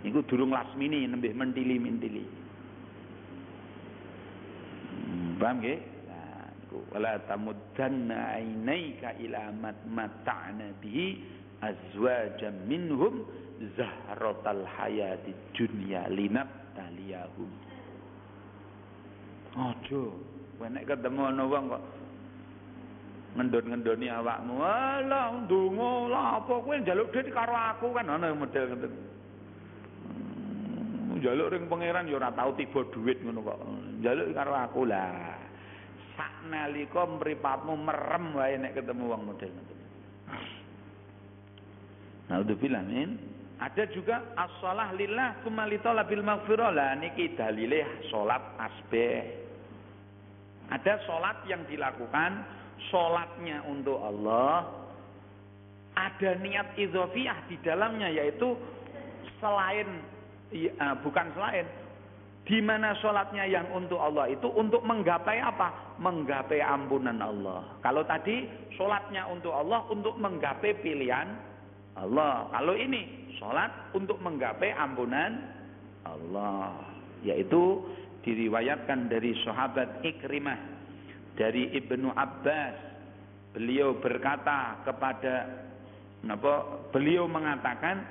Niku 0.04 0.20
durung 0.28 0.52
lasmini 0.52 1.08
nembe 1.08 1.32
mendili-mendili. 1.32 2.28
Hmm, 4.92 5.40
paham 5.40 5.64
nggih? 5.64 5.80
Nah, 6.12 6.48
niku 6.60 6.78
wala 6.92 7.18
tamuddanna 7.24 8.36
ainaika 8.36 9.16
ila 9.24 9.50
mata'na 9.88 10.76
bihi 10.84 11.24
azwajan 11.64 12.68
minhum 12.68 13.24
zahratal 13.80 14.68
hayati 14.68 15.32
dunya 15.56 16.04
linab 16.12 16.48
taliyahum 16.76 17.48
aja 19.54 20.04
kowe 20.58 20.68
nek 20.68 20.84
ketemu 20.90 21.22
ana 21.30 21.44
wong 21.46 21.66
kok 21.70 21.84
ngendon-ngendoni 23.38 24.08
awakmu 24.10 24.56
alah 24.62 25.26
ndonga 25.46 25.92
lah 26.10 26.26
apa 26.42 26.54
kowe 26.60 26.76
njaluk 26.76 27.10
duit 27.14 27.30
karo 27.30 27.54
aku 27.54 27.94
kan 27.94 28.10
ana 28.10 28.34
model 28.34 28.66
ngoten 28.74 28.94
njaluk 31.24 31.56
ring 31.56 31.72
pangeran 31.72 32.12
ya 32.12 32.20
ora 32.20 32.36
tau 32.36 32.52
tiba 32.60 32.84
duit 32.92 33.24
ngono 33.24 33.40
kok 33.40 33.60
njaluk 34.04 34.36
karo 34.36 34.54
aku 34.60 34.84
lah 34.84 35.40
saknalika 36.20 37.08
mripatmu 37.08 37.80
merem 37.80 38.26
wae 38.36 38.60
nek 38.60 38.76
ketemu 38.76 39.08
wong 39.08 39.24
model 39.32 39.48
ngoten 39.56 39.80
Naudzubillah 42.32 42.84
min. 42.88 43.20
Ada 43.60 43.88
juga 43.96 44.34
as-shalah 44.36 44.96
lillah 44.96 45.40
tsumma 45.44 45.68
li 45.68 45.80
talabil 45.80 46.24
maghfirah. 46.24 46.72
Lah 46.72 46.92
niki 47.00 47.36
dalile 47.36 48.04
salat 48.12 48.42
asbih. 48.60 49.24
Ada 50.72 51.04
salat 51.06 51.44
yang 51.48 51.64
dilakukan 51.68 52.44
salatnya 52.90 53.64
untuk 53.68 54.00
Allah. 54.02 54.68
Ada 55.94 56.42
niat 56.42 56.74
idzofiyah 56.74 57.46
di 57.46 57.56
dalamnya 57.62 58.10
yaitu 58.10 58.58
selain 59.38 60.02
ya, 60.54 60.94
bukan 61.02 61.34
selain 61.34 61.66
di 62.44 62.60
mana 62.60 62.92
sholatnya 63.00 63.48
yang 63.48 63.72
untuk 63.72 64.04
Allah 64.04 64.28
itu 64.28 64.52
untuk 64.52 64.84
menggapai 64.84 65.40
apa? 65.40 65.96
Menggapai 65.96 66.60
ampunan 66.60 67.16
Allah. 67.24 67.64
Kalau 67.80 68.04
tadi 68.04 68.44
sholatnya 68.76 69.32
untuk 69.32 69.56
Allah 69.56 69.88
untuk 69.88 70.20
menggapai 70.20 70.76
pilihan 70.84 71.28
Allah. 71.96 72.52
Kalau 72.52 72.76
ini 72.76 73.32
sholat 73.40 73.96
untuk 73.96 74.20
menggapai 74.20 74.76
ampunan 74.76 75.40
Allah. 76.04 76.76
Yaitu 77.24 77.80
diriwayatkan 78.28 79.08
dari 79.08 79.32
sahabat 79.48 80.04
Ikrimah 80.04 80.60
dari 81.40 81.72
Ibnu 81.80 82.12
Abbas. 82.12 82.76
Beliau 83.56 83.96
berkata 84.04 84.84
kepada? 84.84 85.64
Beliau 86.92 87.24
mengatakan 87.32 88.04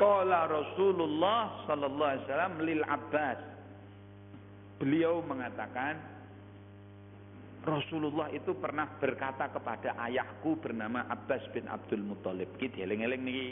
Qala 0.00 0.48
Rasulullah 0.48 1.68
sallallahu 1.68 2.08
alaihi 2.08 2.24
wasallam 2.24 2.54
lil 2.64 2.82
Abbas 2.88 3.50
Beliau 4.80 5.20
mengatakan 5.20 6.00
Rasulullah 7.60 8.32
itu 8.32 8.56
pernah 8.56 8.88
berkata 8.96 9.52
kepada 9.52 9.92
ayahku 10.08 10.56
bernama 10.56 11.04
Abbas 11.04 11.44
bin 11.52 11.68
Abdul 11.68 12.00
Muthalib. 12.00 12.48
Ki 12.56 12.72
eling-eling 12.72 13.20
niki 13.20 13.48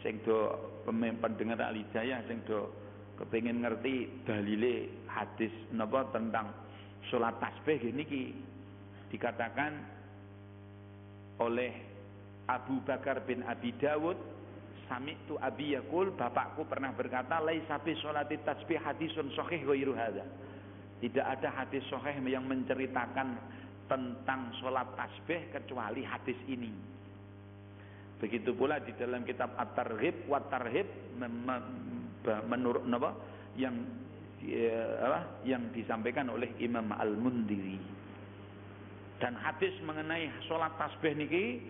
sing 0.00 0.16
do 0.24 0.56
pendengar 0.88 1.60
alijaya 1.60 2.24
sing 2.24 2.40
do 2.48 2.72
kepengin 3.20 3.60
ngerti 3.60 4.24
dalile 4.24 5.04
hadis 5.12 5.52
napa 5.76 6.08
tentang 6.08 6.48
salat 7.12 7.36
tasbih 7.36 7.92
niki 7.92 8.32
dikatakan 9.12 9.76
oleh 11.36 11.76
Abu 12.48 12.80
Bakar 12.88 13.20
bin 13.28 13.44
Abi 13.44 13.76
Dawud 13.76 14.16
Sami 14.86 15.18
tu 15.26 15.34
Abi 15.42 15.74
Yakul, 15.74 16.14
bapakku 16.14 16.62
pernah 16.70 16.94
berkata, 16.94 17.42
laisa 17.42 17.82
fi 17.82 17.98
sholati 17.98 18.38
tasbih 18.46 18.78
hadisun 18.78 19.34
sahih 19.34 19.66
ghairu 19.66 19.98
hadza. 19.98 20.22
Tidak 21.02 21.26
ada 21.26 21.50
hadis 21.50 21.82
sahih 21.90 22.22
yang 22.22 22.46
menceritakan 22.46 23.34
tentang 23.90 24.50
sholat 24.62 24.86
tasbih 24.94 25.50
kecuali 25.50 26.02
hadis 26.06 26.38
ini. 26.46 26.70
Begitu 28.16 28.56
pula 28.56 28.80
di 28.80 28.96
dalam 28.96 29.22
kitab 29.28 29.54
At-Targhib 29.58 30.24
wa 30.26 30.40
Tarhib 30.48 30.88
menurut 32.48 32.82
apa 32.88 33.10
yang 33.60 33.76
ya, 34.40 34.80
apa 35.04 35.20
yang 35.44 35.68
disampaikan 35.74 36.32
oleh 36.32 36.48
Imam 36.62 36.90
Al-Mundiri. 36.96 37.78
Dan 39.20 39.36
hadis 39.36 39.72
mengenai 39.84 40.28
sholat 40.48 40.72
tasbih 40.80 41.12
niki 41.16 41.60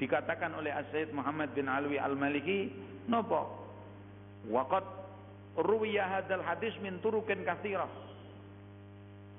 dikatakan 0.00 0.56
oleh 0.56 0.72
As-Sayyid 0.72 1.12
Muhammad 1.12 1.52
bin 1.52 1.68
Alwi 1.68 2.00
Al-Maliki 2.00 2.72
nopo? 3.10 3.60
Waqad 4.50 4.84
ruwiya 5.58 6.08
hadzal 6.08 6.42
hadis 6.42 6.74
min 6.82 6.98
turukin 7.04 7.46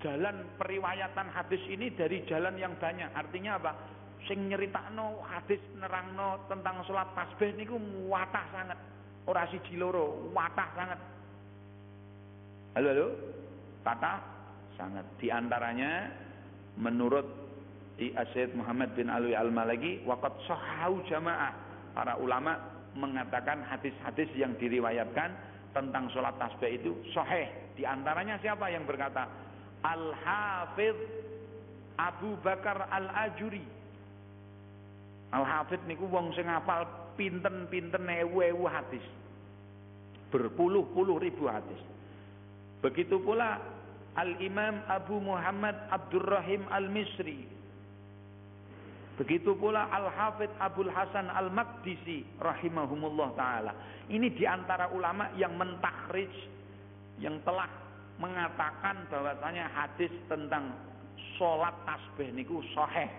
jalan 0.04 0.44
periwayatan 0.60 1.32
hadis 1.32 1.64
ini 1.72 1.96
dari 1.96 2.28
jalan 2.28 2.60
yang 2.60 2.76
banyak. 2.76 3.08
Artinya 3.16 3.56
apa? 3.56 3.72
Sing 4.28 4.52
nyeritakno 4.52 5.24
hadis 5.24 5.60
nerangno 5.80 6.44
tentang 6.52 6.84
salat 6.84 7.12
tasbih 7.16 7.56
niku 7.56 7.80
watah 8.12 8.44
sangat. 8.52 8.80
Ora 9.24 9.48
siji 9.48 9.80
loro 9.80 10.32
watah 10.36 10.70
sangat. 10.76 11.00
Halo 12.76 12.88
halo? 12.92 13.08
Kata 13.84 14.14
sangat. 14.76 15.06
Di 15.20 15.32
antaranya 15.32 16.12
menurut 16.76 17.43
di 17.98 18.10
Asyid 18.18 18.58
Muhammad 18.58 18.98
bin 18.98 19.10
Alwi 19.10 19.38
Al-Malaki 19.38 20.02
waqad 20.06 20.34
sahau 20.50 21.02
jamaah. 21.06 21.54
Para 21.94 22.18
ulama 22.18 22.58
mengatakan 22.98 23.62
hadis-hadis 23.70 24.30
yang 24.34 24.58
diriwayatkan 24.58 25.30
tentang 25.78 26.10
sholat 26.10 26.34
tasbih 26.42 26.74
itu 26.74 26.92
sahih. 27.14 27.50
Di 27.78 27.86
antaranya 27.86 28.38
siapa 28.42 28.70
yang 28.70 28.86
berkata 28.86 29.30
Al-Hafidh 29.86 31.00
Abu 32.02 32.34
Bakar 32.42 32.90
Al-Ajuri. 32.90 33.66
Al-Hafidh 35.34 35.86
niku 35.86 36.10
wong 36.10 36.34
sing 36.34 36.50
hafal 36.50 37.14
pinten-pinten 37.14 38.10
ewu-ewu 38.10 38.66
hadis. 38.70 39.06
Berpuluh-puluh 40.34 41.22
ribu 41.22 41.46
hadis. 41.46 41.78
Begitu 42.82 43.22
pula 43.22 43.62
Al-Imam 44.18 44.82
Abu 44.90 45.22
Muhammad 45.22 45.78
Abdurrahim 45.94 46.66
Al-Misri 46.74 47.54
Begitu 49.14 49.54
pula 49.54 49.94
Al-Hafidh 49.94 50.58
Abdul 50.58 50.90
Hasan 50.90 51.30
Al-Maqdisi 51.30 52.42
rahimahumullah 52.42 53.30
taala. 53.38 53.74
Ini 54.10 54.34
di 54.34 54.42
antara 54.50 54.90
ulama 54.90 55.30
yang 55.38 55.54
mentakhrij 55.54 56.34
yang 57.22 57.38
telah 57.46 57.70
mengatakan 58.18 59.06
bahwasanya 59.14 59.70
hadis 59.70 60.10
tentang 60.26 60.74
sholat 61.38 61.78
tasbih 61.86 62.34
niku 62.34 62.66
sahih. 62.74 63.10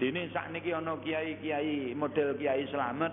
Dene 0.00 0.32
sakniki 0.32 0.72
ana 0.72 0.96
kiai-kiai 0.96 1.92
model 1.92 2.40
kiai 2.40 2.64
selamat 2.72 3.12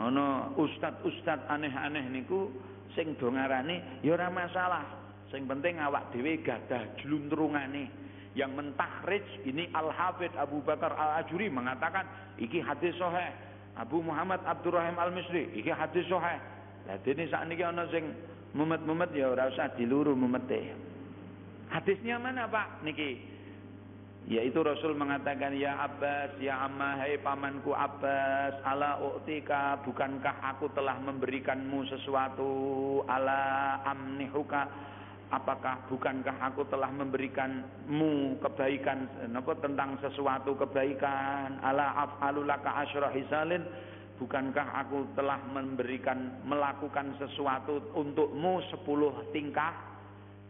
ana 0.00 0.56
ustad-ustad 0.56 1.52
aneh-aneh 1.52 2.08
niku 2.08 2.48
sing 2.96 3.12
do 3.20 3.28
ngarani 3.28 4.00
ya 4.00 4.16
masalah. 4.32 4.88
Sing 5.28 5.44
penting 5.44 5.76
awak 5.84 6.16
dhewe 6.16 6.40
gadah 6.40 6.96
jluntrungane 6.96 8.03
yang 8.34 8.50
mentahriz 8.58 9.24
ini 9.46 9.70
Al-Hafidh 9.70 10.34
Abu 10.34 10.58
Bakar 10.66 10.90
Al-Ajuri 10.94 11.46
mengatakan 11.50 12.06
iki 12.38 12.58
hadis 12.58 12.94
sahih. 12.98 13.30
Abu 13.74 13.98
Muhammad 14.02 14.42
Abdurrahim 14.46 14.98
Al-Misri 14.98 15.54
iki 15.54 15.70
hadis 15.70 16.06
sahih. 16.10 16.38
Lah 16.86 16.98
dene 17.06 17.30
sakniki 17.30 17.62
ana 17.62 17.86
sing 17.94 18.10
mumet-mumet 18.54 19.14
ya 19.14 19.30
ora 19.30 19.50
usah 19.50 19.70
diluru 19.78 20.18
mumete. 20.18 20.74
Hadisnya 21.70 22.18
mana 22.22 22.46
Pak 22.46 22.86
niki? 22.86 23.34
Yaitu 24.24 24.56
Rasul 24.64 24.96
mengatakan 24.96 25.52
ya 25.52 25.84
Abbas 25.84 26.40
ya 26.40 26.64
Amma 26.64 26.96
hai 26.96 27.20
pamanku 27.20 27.76
Abbas 27.76 28.56
ala 28.64 28.96
uktika 28.96 29.84
bukankah 29.84 30.40
aku 30.54 30.72
telah 30.72 30.96
memberikanmu 30.96 31.84
sesuatu 31.92 32.48
ala 33.04 33.76
amnihuka 33.84 34.64
apakah 35.32 35.88
bukankah 35.88 36.36
aku 36.52 36.66
telah 36.68 36.90
memberikanmu 36.92 38.42
kebaikan 38.42 39.08
apa 39.32 39.52
tentang 39.62 39.96
sesuatu 40.04 40.52
kebaikan? 40.58 41.60
Ala 41.64 41.94
af'alulaka 42.08 42.84
asyra 42.84 43.08
hisalin. 43.14 43.64
Bukankah 44.14 44.78
aku 44.86 45.10
telah 45.18 45.42
memberikan 45.50 46.38
melakukan 46.46 47.18
sesuatu 47.18 47.82
untukmu 47.98 48.62
sepuluh 48.70 49.26
tingkah? 49.34 49.74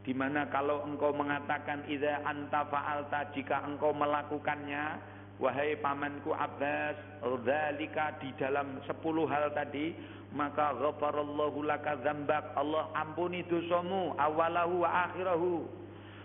Di 0.05 0.12
mana 0.12 0.45
kalau 0.53 0.85
engkau 0.85 1.16
mengatakan 1.16 1.89
idza 1.89 2.20
anta 2.29 2.68
fa'alta 2.68 3.33
jika 3.33 3.64
engkau 3.64 3.97
melakukannya 3.97 5.01
wahai 5.45 5.76
pamanku 5.76 6.32
Abbas 6.32 6.97
dzalika 7.20 8.16
di 8.24 8.32
dalam 8.40 8.80
sepuluh 8.88 9.28
hal 9.28 9.53
tadi 9.53 9.92
maka 10.34 10.74
ghafarallahu 10.74 11.62
laka 11.62 12.01
dzambak. 12.03 12.59
Allah 12.59 12.90
ampuni 12.99 13.47
dosamu 13.47 14.16
awalahu 14.18 14.82
wa 14.82 14.90
akhirahu. 15.09 15.62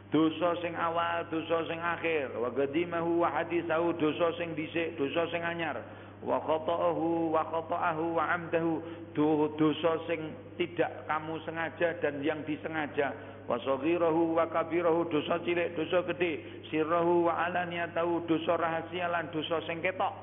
Dosa 0.10 0.58
sing 0.66 0.74
awal 0.74 1.30
dosa 1.30 1.70
sing 1.70 1.78
akhir. 1.78 2.34
Wa 2.34 2.50
qadimahu 2.50 3.22
wa 3.22 3.30
hadisahu 3.30 3.94
dosa 4.02 4.34
sing 4.42 4.58
dhisik 4.58 4.98
dosa 4.98 5.30
sing 5.30 5.46
anyar. 5.46 5.78
Wa 6.26 6.42
khata'ahu 6.42 7.30
wa 7.38 7.46
khata'ahu 7.46 8.18
wa 8.18 8.24
amdahu. 8.34 8.82
Dosa 9.14 9.94
sing 10.10 10.34
tidak 10.58 11.06
kamu 11.06 11.38
sengaja 11.46 11.94
dan 12.02 12.26
yang 12.26 12.42
disengaja 12.50 13.14
wa 13.50 13.58
saghirahu 13.66 14.38
wa 14.38 14.46
kabirahu 14.46 15.10
dosa 15.10 15.42
cilik 15.42 15.74
dosa 15.74 16.06
gede 16.14 16.62
sirrahu 16.70 17.26
wa 17.26 17.50
alaniyatahu 17.50 18.30
dosa 18.30 18.54
rahasia 18.62 19.10
lan 19.10 19.26
dosa 19.34 19.58
sing 19.66 19.82
ketok 19.82 20.14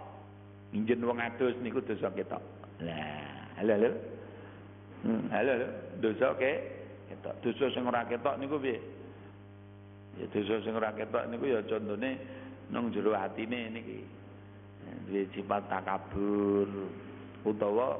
injen 0.70 1.02
wong 1.02 1.18
adus 1.18 1.58
niku 1.58 1.82
dosa 1.82 2.06
ketok 2.14 2.40
lah 2.86 3.26
Halo 3.56 3.72
halo. 3.72 3.90
Hmm, 5.00 5.32
halo 5.32 5.50
halo. 5.56 5.68
Dosa 6.04 6.36
ke 6.36 6.52
ketok. 7.08 7.34
Dosa 7.40 7.72
sing 7.72 7.88
ora 7.88 8.04
ketok 8.04 8.36
niku 8.36 8.60
piye? 8.60 8.76
Ya 10.20 10.28
dosa 10.28 10.60
sing 10.60 10.76
ora 10.76 10.92
ketok 10.92 11.24
niku 11.32 11.56
ya 11.56 11.64
contone 11.64 12.20
nang 12.68 12.92
jero 12.92 13.16
atine 13.16 13.72
niki. 13.72 14.04
Duwe 15.08 15.24
sifat 15.32 15.72
takabur 15.72 16.68
utawa 17.48 17.96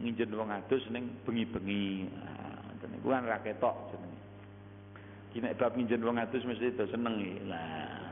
nginjen 0.00 0.32
wong 0.32 0.48
adus 0.48 0.80
ning 0.88 1.12
bengi-bengi. 1.28 2.08
Nah, 2.08 2.88
niku 2.88 3.12
kan 3.12 3.28
ora 3.28 3.36
ketok 3.44 3.92
jenenge. 3.92 4.05
Ki 5.36 5.44
nek 5.44 5.60
bab 5.60 5.76
nginjen 5.76 6.00
wong 6.00 6.16
adus 6.16 6.48
mesti 6.48 6.72
do 6.80 6.88
seneng 6.88 7.20
Lah. 7.44 8.08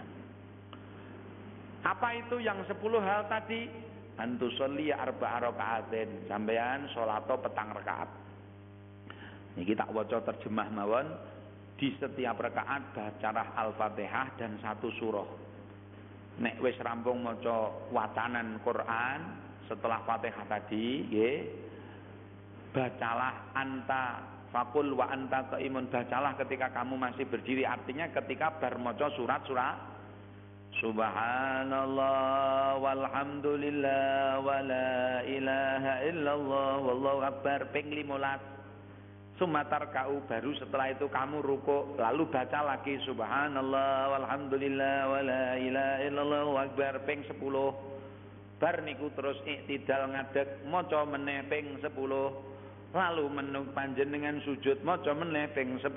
Apa 1.89 2.21
itu 2.21 2.37
yang 2.37 2.61
10 2.69 2.77
hal 3.01 3.25
tadi? 3.33 3.65
antusolli 4.21 4.93
arba 4.93 5.41
rakaatin 5.41 6.29
sampean 6.29 6.85
salat 6.93 7.25
petang 7.25 7.73
rakaat. 7.73 8.11
Niki 9.57 9.73
tak 9.73 9.89
waca 9.97 10.21
terjemah 10.21 10.69
mawon. 10.69 11.09
Di 11.81 11.97
setiap 11.97 12.45
rakaat 12.45 12.93
bacalah 12.93 13.57
Al-Fatihah 13.57 14.37
dan 14.37 14.61
satu 14.61 14.93
surah. 15.01 15.29
Nek 16.45 16.61
wis 16.61 16.77
rampung 16.85 17.25
maca 17.25 17.73
watanan 17.89 18.61
Quran 18.61 19.21
setelah 19.65 20.05
Fatihah 20.05 20.45
tadi 20.45 21.09
nggih 21.09 21.37
bacalah 22.77 23.57
anta 23.57 24.34
Fakul 24.55 24.95
wa 24.95 25.11
anta 25.11 25.51
qaimun. 25.51 25.91
Bacalah 25.91 26.39
ketika 26.39 26.71
kamu 26.71 26.95
masih 26.95 27.27
berdiri. 27.27 27.67
Artinya 27.67 28.07
ketika 28.15 28.55
bermoco 28.63 29.11
surat-surat 29.19 29.95
Subhanallah 30.83 32.83
walhamdulillah 32.83 34.43
wa 34.43 34.59
la 34.59 35.23
ilaha 35.23 36.03
illallah 36.03 36.73
wallahu 36.83 37.21
akbar. 37.23 37.71
Ping 37.71 37.95
15 37.95 38.11
Sumatar 39.35 39.91
kau 39.91 40.23
baru 40.31 40.55
setelah 40.55 40.95
itu 40.95 41.11
kamu 41.11 41.43
ruko 41.43 41.99
lalu 41.99 42.27
baca 42.31 42.63
lagi. 42.63 42.99
Subhanallah 43.07 44.19
walhamdulillah 44.19 44.97
wa 45.11 45.21
la 45.23 45.45
ilaha 45.59 45.99
illallah 46.07 46.47
akbar. 46.67 47.03
Ping 47.07 47.23
10 47.27 47.39
bar 48.59 48.77
niku 48.83 49.11
terus 49.15 49.39
iktidal 49.47 50.11
ngadeg. 50.11 50.67
Maca 50.67 51.07
meneh 51.07 51.47
ping 51.51 51.79
10 51.83 51.87
lalu 52.95 53.27
menung 53.27 53.75
panjenengan 53.75 54.39
sujud 54.47 54.87
maca 54.87 55.11
meneh 55.11 55.51
ping 55.51 55.83
10 55.83 55.91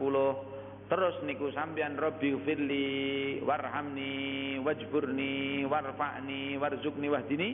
terus 0.90 1.16
niku 1.30 1.54
sampean 1.54 1.94
rabbi 1.94 2.34
firli 2.42 3.38
warhamni 3.46 4.58
wajburni 4.66 5.62
warfa'ni 5.70 6.58
warzukni 6.58 7.08
wahdini 7.14 7.50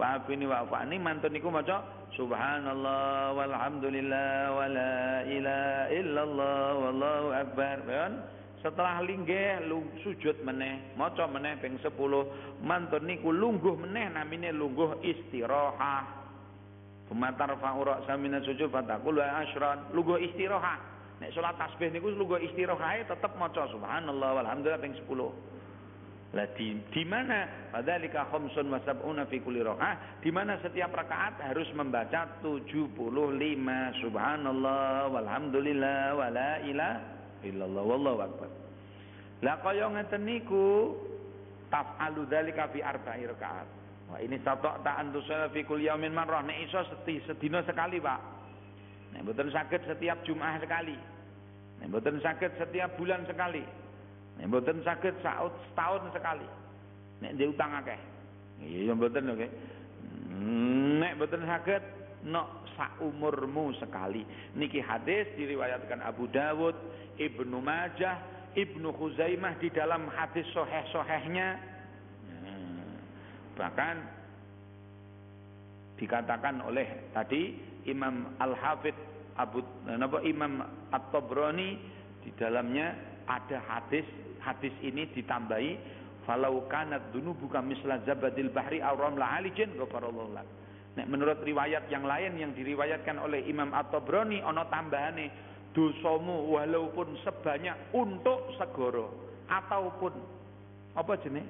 wa'afini 0.00 0.44
wa'afani. 0.48 0.96
Mantun 0.96 1.32
niku 1.36 1.52
maca 1.52 2.08
subhanallah 2.16 3.36
walhamdulillah 3.36 4.32
wala 4.56 4.92
ilaha 5.28 5.84
illallah 5.92 6.64
wallahu 6.80 7.28
akbar. 7.36 7.76
Kan 7.84 8.12
setelah 8.64 9.04
linggih 9.04 9.60
sujud 10.00 10.40
meneh 10.40 10.96
maca 10.96 11.28
meneh 11.28 11.60
ping 11.60 11.76
10 11.84 11.92
mantun 12.64 13.04
niku 13.04 13.28
lungguh 13.28 13.76
meneh 13.76 14.08
namine 14.08 14.56
lungguh 14.56 15.04
istirahah 15.04 16.25
Pematar 17.06 17.54
fa'ura 17.62 18.02
samina 18.06 18.42
sujud 18.42 18.66
fatakul 18.70 19.22
wa 19.22 19.26
asyran. 19.46 19.94
Lugo 19.94 20.18
istirahat. 20.18 20.82
Nek 21.22 21.32
salat 21.32 21.56
tasbih 21.56 21.94
niku 21.94 22.12
lugo 22.12 22.36
istirahat 22.36 23.08
tetep 23.08 23.32
maca 23.38 23.64
subhanallah 23.70 24.42
walhamdulillah 24.42 24.82
ping 24.82 24.94
10. 24.98 25.06
Lah 26.34 26.46
di 26.58 26.74
di 26.90 27.02
mana 27.06 27.70
fadzalika 27.70 28.26
khamsun 28.28 28.66
wa 28.68 28.82
sab'una 28.82 29.24
fi 29.30 29.38
kulli 29.38 29.62
di 30.20 30.30
mana 30.34 30.58
setiap 30.58 30.90
rakaat 30.92 31.38
harus 31.38 31.70
membaca 31.72 32.42
75 32.42 32.90
subhanallah 34.02 35.06
walhamdulillah 35.14 36.18
wala 36.18 36.50
ilaha 36.66 37.00
illallah 37.46 37.84
wallahu 37.86 38.18
akbar. 38.26 38.50
Lah 39.46 39.56
kaya 39.62 39.86
ngeten 39.94 40.26
niku 40.26 40.98
taf'alu 41.70 42.26
dzalika 42.26 42.74
fi 42.74 42.82
arba'i 42.82 43.24
rakaat. 43.30 43.85
Wah 44.06 44.22
ini 44.22 44.38
tatok 44.42 44.86
tak 44.86 45.02
antusala 45.02 45.50
fi 45.50 45.66
kul 45.66 45.82
yaumin 45.82 46.14
marrah. 46.14 46.42
Nek 46.42 46.62
iso 46.62 46.78
seti 46.86 47.18
sedina 47.26 47.62
sekali, 47.66 47.98
Pak. 47.98 48.20
Nek 49.16 49.24
mboten 49.26 49.50
saged 49.50 49.82
setiap 49.88 50.22
Jumat 50.22 50.62
sekali. 50.62 50.94
Nek 51.80 51.86
mboten 51.90 52.20
saged 52.22 52.52
setiap 52.60 52.94
bulan 52.94 53.26
sekali. 53.26 53.64
Nek 54.36 54.46
mboten 54.46 54.84
saged 54.84 55.16
saut 55.24 55.54
setahun 55.72 56.12
sekali. 56.12 56.46
Nek 57.24 57.32
ndek 57.34 57.50
utang 57.56 57.72
akeh. 57.80 58.00
Iya 58.60 58.92
mboten 58.92 59.32
oke. 59.32 59.48
Nek 61.00 61.12
mboten 61.16 61.42
saged 61.48 61.82
nok 62.28 62.68
sak 62.76 63.00
umurmu 63.00 63.72
sekali. 63.80 64.22
Niki 64.52 64.84
hadis 64.84 65.32
diriwayatkan 65.34 66.04
Abu 66.04 66.28
Dawud, 66.28 66.76
Ibnu 67.16 67.58
Majah, 67.64 68.20
Ibnu 68.52 68.92
Khuzaimah 68.92 69.56
di 69.56 69.72
dalam 69.72 70.08
hadis 70.12 70.44
soheh-sohehnya 70.52 71.75
Bahkan 73.56 73.96
dikatakan 75.96 76.60
oleh 76.60 77.08
tadi 77.16 77.56
Imam 77.88 78.36
Al-Hafidh 78.36 78.96
Abu 79.36 79.64
napa 79.88 80.20
Imam 80.24 80.64
At-Tabrani 80.92 81.76
di 82.24 82.30
dalamnya 82.36 82.92
ada 83.28 83.60
hadis 83.64 84.04
hadis 84.40 84.72
ini 84.80 85.08
ditambahi 85.12 85.76
falau 86.28 86.64
kanat 86.68 87.12
dunubuka 87.12 87.60
misla 87.60 88.00
zabadil 88.04 88.52
bahri 88.52 88.80
aw 88.80 88.96
ramla 88.96 89.40
alijin 89.40 89.72
ghafarallahu 89.76 90.36
lak. 90.36 90.46
Nek 90.96 91.06
menurut 91.12 91.44
riwayat 91.44 91.92
yang 91.92 92.08
lain 92.08 92.40
yang 92.40 92.52
diriwayatkan 92.56 93.20
oleh 93.20 93.44
Imam 93.44 93.72
At-Tabrani 93.76 94.40
ana 94.40 94.64
tambahane 94.72 95.28
dosamu 95.76 96.56
walaupun 96.56 97.20
sebanyak 97.20 97.76
untuk 97.92 98.56
segoro 98.56 99.12
ataupun 99.52 100.12
apa 100.96 101.12
jenis 101.20 101.44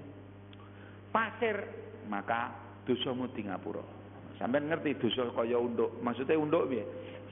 pasir 1.14 1.85
maka 2.06 2.54
dosamu 2.86 3.26
di 3.34 3.42
ngapura. 3.46 3.82
Ngerti 4.36 5.00
dosa 5.00 5.32
kaya 5.32 5.56
unduk. 5.56 5.96
Maksudnya 6.04 6.36
unduk 6.36 6.68
piye? 6.68 6.84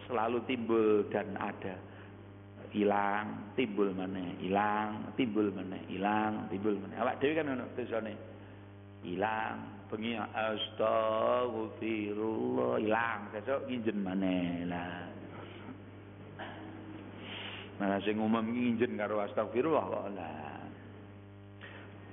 Selalu 0.08 0.40
timbul 0.48 1.04
dan 1.12 1.36
ada. 1.36 1.76
Hilang, 2.74 3.54
timbul 3.54 3.94
mana? 3.94 4.34
Hilang, 4.42 5.14
timbul 5.14 5.46
mana? 5.54 5.78
Hilang, 5.86 6.50
timbul 6.50 6.74
mana? 6.80 7.06
Awak 7.06 7.22
kan 7.22 7.46
ngono 7.46 7.70
dosane. 7.78 8.18
Hilang, 9.06 9.86
bengi 9.92 10.18
astagfirullah, 10.18 12.82
hilang. 12.82 13.30
Sesuk 13.30 13.70
nginjen 13.70 14.02
maneh 14.02 14.66
lah. 14.66 15.06
Malah 17.78 18.02
sing 18.02 18.18
umum 18.18 18.42
nginjen 18.42 18.98
karo 18.98 19.22
astagfirullah 19.22 19.86
kok 19.86 20.10
lah. 20.18 20.53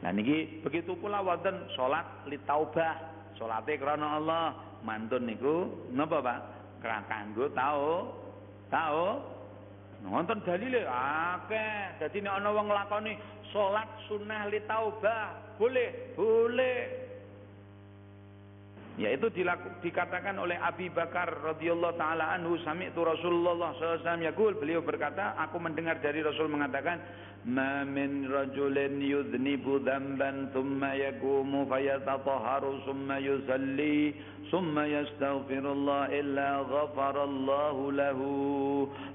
Nah 0.01 0.09
niki 0.09 0.61
begitu 0.65 0.97
pula 0.97 1.21
wonten 1.21 1.69
salat 1.77 2.05
li 2.25 2.37
taubah, 2.45 2.97
salate 3.37 3.77
krana 3.77 4.17
Allah. 4.17 4.45
Mantun 4.81 5.29
niku 5.29 5.69
napa 5.93 6.17
Pak? 6.25 6.39
Kanggo 6.81 7.45
tau 7.53 8.09
tau 8.73 9.21
nonton 10.01 10.41
dalile 10.41 10.89
akeh. 10.89 12.01
Dadi 12.01 12.17
nek 12.25 12.41
ana 12.41 12.49
wong 12.49 12.65
nglakoni 12.65 13.13
salat 13.53 13.85
sunah 14.09 14.49
li 14.49 14.57
taubah, 14.65 15.57
boleh, 15.61 16.17
boleh. 16.17 17.00
Yaitu 18.99 19.31
dikatakan 19.79 20.35
oleh 20.35 20.59
Abi 20.59 20.91
Bakar 20.91 21.31
radhiyallahu 21.47 21.95
taala 21.95 22.35
anhu 22.35 22.59
sami'tu 22.67 22.99
Rasulullah 23.07 23.71
wasallam 23.71 24.19
yaqul. 24.27 24.59
Beliau 24.59 24.83
berkata 24.83 25.31
aku 25.39 25.63
mendengar 25.63 26.03
dari 26.03 26.19
Rasul 26.19 26.51
mengatakan 26.51 26.99
ma 27.47 27.81
min 27.81 28.29
rajulin 28.29 29.01
yudhnibu 29.01 29.81
dhanban 29.81 30.53
thumma 30.53 30.93
yaqumu 30.93 31.65
fayatatahharu 31.65 32.85
thumma 32.85 33.17
yusalli 33.17 34.13
thumma 34.53 34.85
yastaghfirullah 34.85 36.13
illa 36.13 36.61
ghafarallahu 36.69 37.95
lahu 37.97 38.29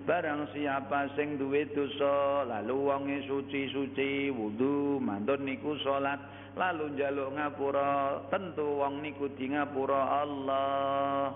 barang 0.08 0.50
siapa 0.58 1.14
sing 1.14 1.38
duwe 1.38 1.70
dosa 1.70 2.42
lalu 2.50 2.74
wonge 2.90 3.18
suci-suci 3.30 4.34
wudu 4.34 4.98
mantun 4.98 5.46
niku 5.46 5.78
salat 5.86 6.18
lalu 6.57 6.95
njaluk 6.95 7.29
ngapura 7.37 7.91
tentu 8.31 8.65
wong 8.81 9.01
niku 9.03 9.27
di 9.37 9.49
ngapura 9.51 10.01
Allah 10.23 11.31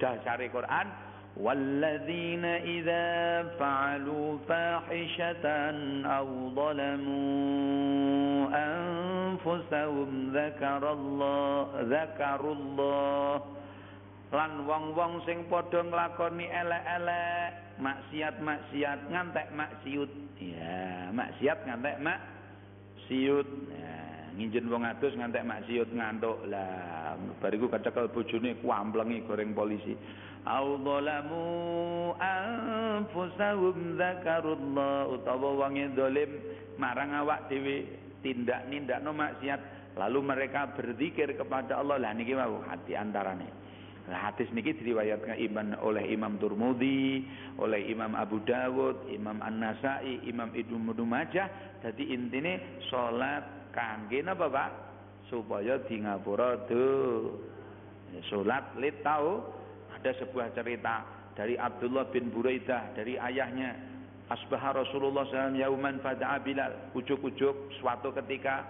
dasare 0.00 0.48
Quran 0.52 0.88
والذين 1.36 2.44
إذا 2.44 3.06
فعلوا 3.56 4.38
فاحشة 4.48 5.46
أو 6.04 6.28
ظلموا 6.52 8.48
أنفسهم 8.52 10.10
ذكر 10.36 10.82
الله 10.92 11.68
ذكروا 11.88 12.54
الله 12.54 13.40
lan 14.32 14.64
wong-wong 14.64 15.20
sing 15.28 15.44
padha 15.52 15.84
nglakoni 15.84 16.48
elek-elek 16.48 17.76
maksiat-maksiat 17.84 19.12
ngantek 19.12 19.52
maksiut 19.52 20.08
ya 20.40 21.12
maksiat 21.12 21.68
ngantek 21.68 22.00
maksiut 22.00 23.44
ya 23.76 23.92
nginjen 24.37 24.69
wong 24.69 24.85
adus 24.85 25.17
ngantek 25.17 25.43
maksiat 25.43 25.89
ngantuk. 25.89 26.37
Lah 26.47 27.17
bariku 27.41 27.65
kecekel 27.67 28.13
bojone 28.13 28.61
kuamplengi 28.61 29.25
goreng 29.25 29.57
polisi. 29.57 29.97
Au 30.47 30.79
dzalamu 30.79 31.43
anfusahum 32.15 33.99
zakarullah 33.99 35.11
utawa 35.11 35.67
wonge 35.67 35.91
dolim 35.91 36.39
marang 36.79 37.11
awak 37.17 37.49
dhewe 37.51 37.83
tindak 38.23 38.63
nindakno 38.71 39.11
maksiat 39.11 39.59
lalu 39.97 40.23
mereka 40.23 40.71
berzikir 40.77 41.33
kepada 41.35 41.81
Allah. 41.81 41.97
Lah 41.99 42.13
niki 42.13 42.37
mau 42.37 42.61
hati 42.63 42.93
antarane. 42.93 43.67
Nah, 44.07 44.31
hadis 44.31 44.47
niki 44.55 44.71
diriwayatkan 44.71 45.35
Imam 45.35 45.75
oleh 45.83 46.07
Imam 46.07 46.39
Turmudi, 46.39 47.27
oleh 47.59 47.91
Imam 47.91 48.15
Abu 48.15 48.39
Dawud, 48.47 49.11
Imam 49.11 49.43
An-Nasai, 49.43 50.23
Imam 50.23 50.55
Ibnu 50.55 50.79
Majah. 51.03 51.51
Jadi 51.83 52.15
intine 52.15 52.79
salat 52.87 53.56
kangge 53.77 54.25
napa 54.25 54.49
Pak? 54.49 54.71
Supaya 55.29 55.77
di 55.85 56.01
ngapura 56.01 56.65
Salat 58.25 58.73
lid 58.81 58.97
tahu. 59.05 59.45
Ada 59.93 60.17
sebuah 60.25 60.53
cerita 60.57 61.05
dari 61.37 61.53
Abdullah 61.53 62.09
bin 62.09 62.33
Buraidah 62.33 62.97
dari 62.97 63.21
ayahnya. 63.21 63.77
Asbah 64.27 64.75
Rasulullah 64.75 65.23
SAW 65.29 65.55
yauman 65.55 66.01
fada'a 66.01 66.41
Bilal. 66.41 66.91
Ujuk-ujuk 66.97 67.77
suatu 67.79 68.09
ketika 68.17 68.65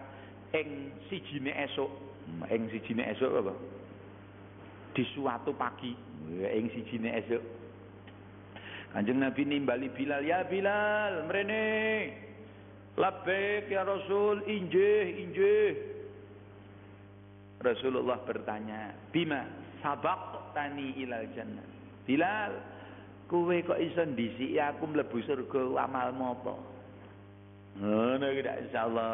ing 0.51 0.91
sijine 1.07 1.55
esok 1.65 1.89
ing 2.51 2.67
sijine 2.69 3.07
esok 3.15 3.31
apa? 3.41 3.53
Di 4.93 5.03
suatu 5.15 5.55
pagi. 5.55 5.95
Ing 6.27 6.67
sijine 6.75 7.15
esok 7.23 7.43
Kanjeng 8.97 9.19
Nabi 9.19 9.43
nimbali 9.43 9.91
Bilal 9.91 10.23
ya 10.23 10.47
Bilal 10.47 11.27
mrene 11.27 11.63
labbaik 12.97 13.69
ya 13.69 13.85
Rasul 13.85 14.41
injih 14.49 15.05
injih 15.21 15.69
Rasulullah 17.61 18.17
bertanya 18.25 18.93
bima 19.13 19.45
sabak 19.85 20.53
tani 20.57 20.97
ilal 20.97 21.29
jannah 21.37 21.65
Bilal 22.07 22.77
Kowe 23.27 23.59
kok 23.59 23.75
iso 23.83 24.07
ndisiki 24.07 24.55
aku 24.55 24.87
mlebu 24.87 25.19
surga 25.27 25.83
amalmu 25.83 26.31
apa? 26.31 26.55
Ngono 27.83 28.25
iki 28.31 28.41
insyaallah. 28.47 29.13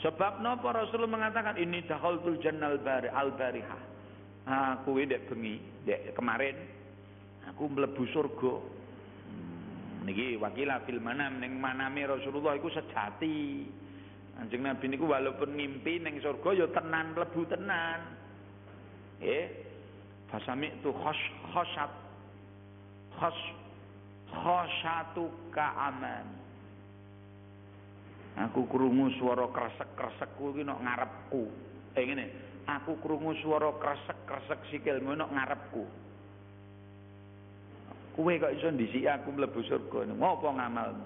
Sebab 0.00 0.40
napa 0.40 0.72
Rasul 0.72 1.04
mengatakan 1.04 1.60
ini 1.60 1.84
dakhaltul 1.84 2.40
jannal 2.40 2.80
bari 2.80 3.12
al 3.12 3.28
bariha. 3.36 3.78
Aku 4.48 4.96
ndek 4.96 5.28
bengi, 5.28 5.60
ndek 5.84 6.16
kemarin 6.16 6.56
aku 7.44 7.68
mlebu 7.68 8.08
surga. 8.08 8.54
Niki 10.06 10.38
wakila 10.38 10.86
fil 10.86 11.02
manam 11.02 11.42
ning 11.42 11.58
maname 11.58 12.06
Rasulullah 12.06 12.54
iku 12.54 12.70
sejati. 12.70 13.66
Anjing 14.38 14.62
Nabi 14.62 14.86
niku 14.86 15.10
walaupun 15.10 15.58
ngimpi 15.58 15.98
ning 15.98 16.22
surga 16.22 16.50
ya 16.54 16.66
tenan 16.70 17.18
mlebu 17.18 17.42
tenan. 17.50 18.00
Nggih. 19.18 19.66
Fasami 20.30 20.70
itu 20.78 20.90
khos 20.94 21.20
khosat 21.50 21.92
khos 23.18 23.38
khosatu 24.30 25.26
aman. 25.58 26.26
Aku 28.36 28.68
krungu 28.68 29.08
swara 29.16 29.48
kresek-kresek 29.48 30.36
kuwi 30.36 30.60
nok 30.60 30.84
ngarepku. 30.84 31.48
Eh 31.96 32.04
ngene, 32.04 32.26
aku 32.68 33.00
krungu 33.00 33.32
swara 33.40 33.72
kresek-kresek 33.80 34.60
sikilmu 34.68 35.16
nok 35.16 35.32
ngarepku. 35.32 36.05
Kowe 38.16 38.32
kok 38.40 38.52
iso 38.56 38.72
ndisiki 38.72 39.04
aku 39.04 39.28
mlebu 39.36 39.60
surga. 39.68 40.08
Ngopo 40.16 40.48
ngamalmu? 40.56 41.04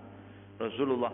Rasulullah 0.63 1.11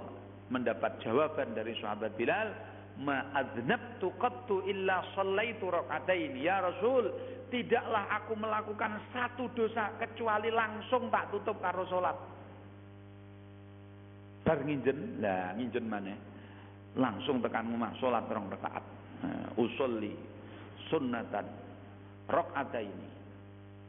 mendapat 0.52 1.00
jawaban 1.00 1.56
dari 1.56 1.72
sahabat 1.80 2.12
Bilal, 2.20 2.52
"Ma 3.00 3.32
adnabtu 3.32 4.12
qattu 4.20 4.60
illa 4.68 5.00
sallaitu 5.16 5.72
rakaatain." 5.72 6.36
Ya 6.36 6.60
Rasul, 6.60 7.08
tidaklah 7.48 8.12
aku 8.12 8.36
melakukan 8.36 9.00
satu 9.08 9.48
dosa 9.56 9.96
kecuali 9.96 10.52
langsung 10.52 11.08
tak 11.08 11.32
tutup 11.32 11.56
karo 11.64 11.88
salat. 11.88 12.16
Bar 14.44 14.60
nginjen, 14.62 15.24
lah 15.24 15.56
nginjen 15.56 15.86
mana? 15.88 16.12
Langsung 16.92 17.40
tekan 17.40 17.72
rumah 17.72 17.96
salat 17.96 18.28
rong 18.28 18.52
rakaat. 18.52 18.84
Nah, 19.24 19.48
usolli 19.56 20.12
sunnatan 20.92 21.46
ini 22.76 23.15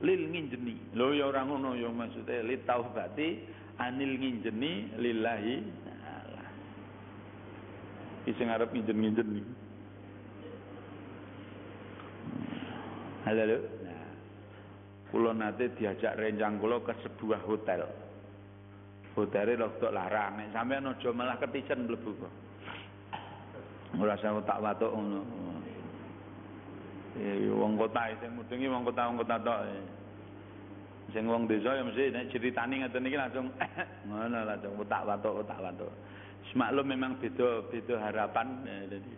lil 0.02 0.22
nginjeni. 0.30 0.94
Lho 0.94 1.14
ya 1.18 1.30
ora 1.30 1.42
ngono 1.46 1.74
ya 1.74 1.90
maksude 1.90 2.46
li 2.46 2.62
taubati 2.66 3.42
anil 3.82 4.14
nginjeni 4.18 4.98
lillahi 4.98 5.56
ta'ala. 5.86 6.44
Iki 8.26 8.32
sing 8.38 8.48
arep 8.50 8.70
nginjen-nginjen 8.74 9.28
nih. 9.28 9.48
Halo, 13.28 13.42
halo. 13.44 13.58
Nah, 13.84 14.10
kula 15.12 15.32
nate 15.36 15.74
diajak 15.76 16.16
rencang 16.16 16.62
kula 16.62 16.80
ke 16.80 16.94
sebuah 17.04 17.42
hotel. 17.44 17.84
Hotele 19.18 19.58
rada 19.58 19.90
larang, 19.90 20.38
nek 20.38 20.54
sampean 20.54 20.94
aja 20.94 21.10
malah 21.10 21.42
ketisen 21.42 21.90
mlebu 21.90 22.12
kok. 22.22 22.34
Ora 23.98 24.14
usah 24.14 24.46
tak 24.46 24.62
watuk 24.62 24.94
ngono. 24.94 25.47
Eh 27.16 27.48
wong 27.56 27.80
kota 27.80 28.12
sing 28.20 28.36
mudengi 28.36 28.68
wong 28.68 28.84
kota 28.84 29.08
wong 29.08 29.18
kota 29.24 29.36
tok. 29.40 29.60
Sing 31.16 31.24
wong 31.24 31.48
desa 31.48 31.72
ya 31.72 31.88
mesti 31.88 32.12
nek 32.12 32.28
critani 32.36 32.84
ngoten 32.84 33.08
iki 33.08 33.18
langsung 33.18 33.48
ngono 34.12 34.38
langsung 34.44 34.74
tak 34.92 35.08
watuk 35.08 35.48
tak 35.48 35.64
watuk. 35.64 35.92
Semaklum 36.52 36.88
memang 36.88 37.20
beda 37.20 37.64
beda 37.72 37.96
harapan 38.00 38.48
ya, 38.64 38.96
jadi 38.96 39.14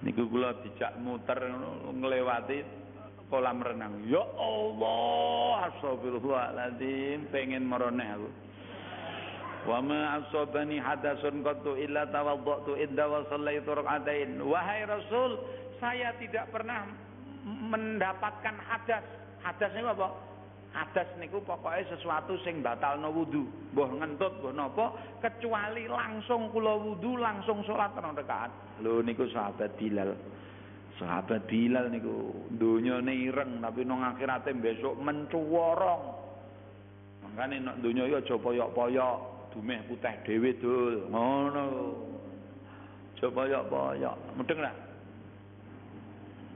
niku 0.00 0.24
kula 0.32 0.56
dijak 0.64 0.96
muter 1.04 1.36
nglewati 1.92 2.64
kolam 3.28 3.60
renang 3.60 4.00
ya 4.08 4.24
Allah 4.40 5.70
astagfirullahaladzim 5.70 7.28
pengen 7.28 7.68
meroneh 7.68 8.08
aku 8.16 8.28
wa 9.70 9.78
ma 9.78 10.18
asabani 10.18 10.82
hadasun 10.82 11.46
qattu 11.46 11.78
illa 11.78 12.10
tawaddatu 12.10 12.74
idda 12.74 13.06
wa 13.06 13.22
sallaitu 13.30 13.70
rak'atain 13.70 14.42
wahai 14.42 14.82
rasul 14.82 15.38
saya 15.78 16.10
tidak 16.18 16.50
pernah 16.50 16.90
mendapatkan 17.46 18.58
hadas 18.66 19.06
hadas 19.46 19.70
ini 19.78 19.86
apa 19.86 20.30
Hadas 20.70 21.18
niku 21.18 21.42
pokoknya 21.42 21.82
sesuatu 21.90 22.38
sing 22.46 22.62
batalno 22.62 23.10
wudu, 23.10 23.42
mbah 23.74 23.90
ngentut 23.90 24.38
mbah 24.38 24.54
napa 24.54 24.86
kecuali 25.18 25.90
langsung 25.90 26.46
kula 26.54 26.78
wudu 26.78 27.18
langsung 27.18 27.66
salat 27.66 27.90
rong 27.98 28.14
rakaat. 28.14 28.78
Lho 28.78 29.02
niku 29.02 29.26
sahabat 29.34 29.74
Bilal. 29.74 30.14
Sahabat 30.94 31.50
Bilal 31.50 31.90
niku 31.90 32.46
donyane 32.54 33.10
ireng 33.10 33.58
tapi 33.58 33.82
nang 33.82 34.14
akhirate 34.14 34.54
besok 34.54 34.94
mencuworong. 35.02 36.02
Mangkane 37.26 37.56
nek 37.66 37.76
donya 37.82 38.06
ya 38.06 38.22
aja 38.22 38.38
poyok-poyok, 38.38 39.18
dumeh 39.52 39.80
putih 39.86 40.14
dhewe 40.26 40.50
dul. 40.58 41.06
Ngono. 41.10 41.66
Aja 43.20 43.28
poyok-poyok. 43.36 44.16
Mudeng 44.32 44.64
lah. 44.64 44.72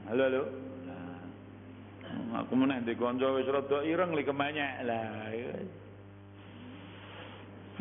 Halo 0.09 0.21
halo. 0.25 0.43
Aku 2.41 2.57
meneh 2.57 2.81
di 2.81 2.97
kanca 2.97 3.29
wis 3.37 3.45
rada 3.45 3.85
ireng 3.85 4.17
li 4.17 4.25
kebanyak 4.25 4.81
lah. 4.81 5.29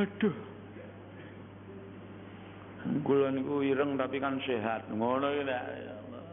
Aduh. 0.04 0.36
Kula 3.08 3.32
niku 3.32 3.64
ireng 3.64 3.96
tapi 3.96 4.20
kan 4.20 4.36
sehat. 4.44 4.84
Ngono 4.92 5.32
ya 5.32 5.64
Allah. 5.64 6.24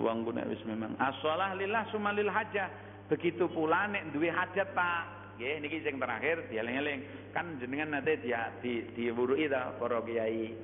Wong 0.00 0.24
ku 0.24 0.32
nek 0.32 0.48
wis 0.48 0.64
memang 0.64 0.96
as-shalah 0.96 1.52
lillah 1.52 1.84
sumalil 1.92 2.32
hajah. 2.32 2.72
Begitu 3.12 3.44
pula 3.52 3.92
nek 3.92 4.08
duwe 4.16 4.32
hajat 4.32 4.72
Pak. 4.72 5.04
Nggih 5.36 5.60
niki 5.60 5.84
sing 5.84 6.00
terakhir 6.00 6.48
dieling-eling. 6.48 7.00
Kan 7.36 7.60
jenengan 7.60 8.00
nate 8.00 8.24
di 8.64 8.72
diwuruki 8.96 9.52
ta 9.52 9.76
para 9.76 10.00
kiai. 10.00 10.56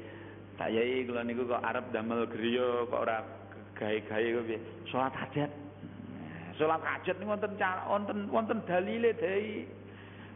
Tak 0.56 0.72
yai 0.72 1.04
kula 1.04 1.20
niku 1.24 1.44
kok 1.44 1.60
arep 1.60 1.92
damel 1.92 2.24
griya 2.24 2.88
kok 2.88 3.00
ora 3.04 3.20
gawe-gawe 3.76 4.28
kok 4.32 4.44
piye? 4.48 4.58
Salat 4.88 5.12
hajat. 5.12 5.50
Salat 6.56 6.80
hajat 6.80 7.16
niku 7.20 7.30
wonten 7.36 7.52
cara 7.60 7.84
wonten 7.84 8.18
wonten 8.32 8.58
dalile 8.64 9.12
dai. 9.20 9.68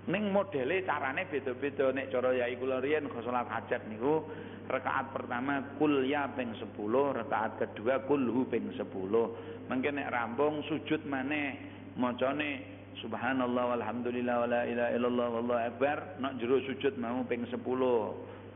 Ning 0.07 0.28
modele 0.28 0.84
carane 0.84 1.24
beda-beda 1.32 1.97
nek 1.97 2.12
cara 2.12 2.37
yai 2.37 2.61
kula 2.61 2.84
riyen 2.84 3.09
salat 3.24 3.49
hajat 3.49 3.89
niku 3.89 4.20
rakaat 4.68 5.14
pertama 5.14 5.62
kul 5.78 6.05
ya 6.05 6.26
ping 6.34 6.51
10, 6.53 6.76
rakaat 7.24 7.57
kedua 7.57 8.03
kulhu 8.05 8.45
ping 8.51 8.74
10. 8.74 8.84
Mungkin 9.70 9.95
nek 9.97 10.12
rampung 10.12 10.61
sujud 10.68 11.07
maneh 11.07 11.57
macane 11.97 12.76
subhanallah 13.01 13.76
walhamdulillah 13.76 14.34
wala 14.47 14.61
ilaha 14.64 14.90
illallah 14.97 15.28
wallahu 15.28 15.61
akbar 15.61 15.97
nek 16.20 16.40
jero 16.40 16.61
sujud 16.64 16.97
mau 16.97 17.20
ping 17.28 17.44
10. 17.49 17.61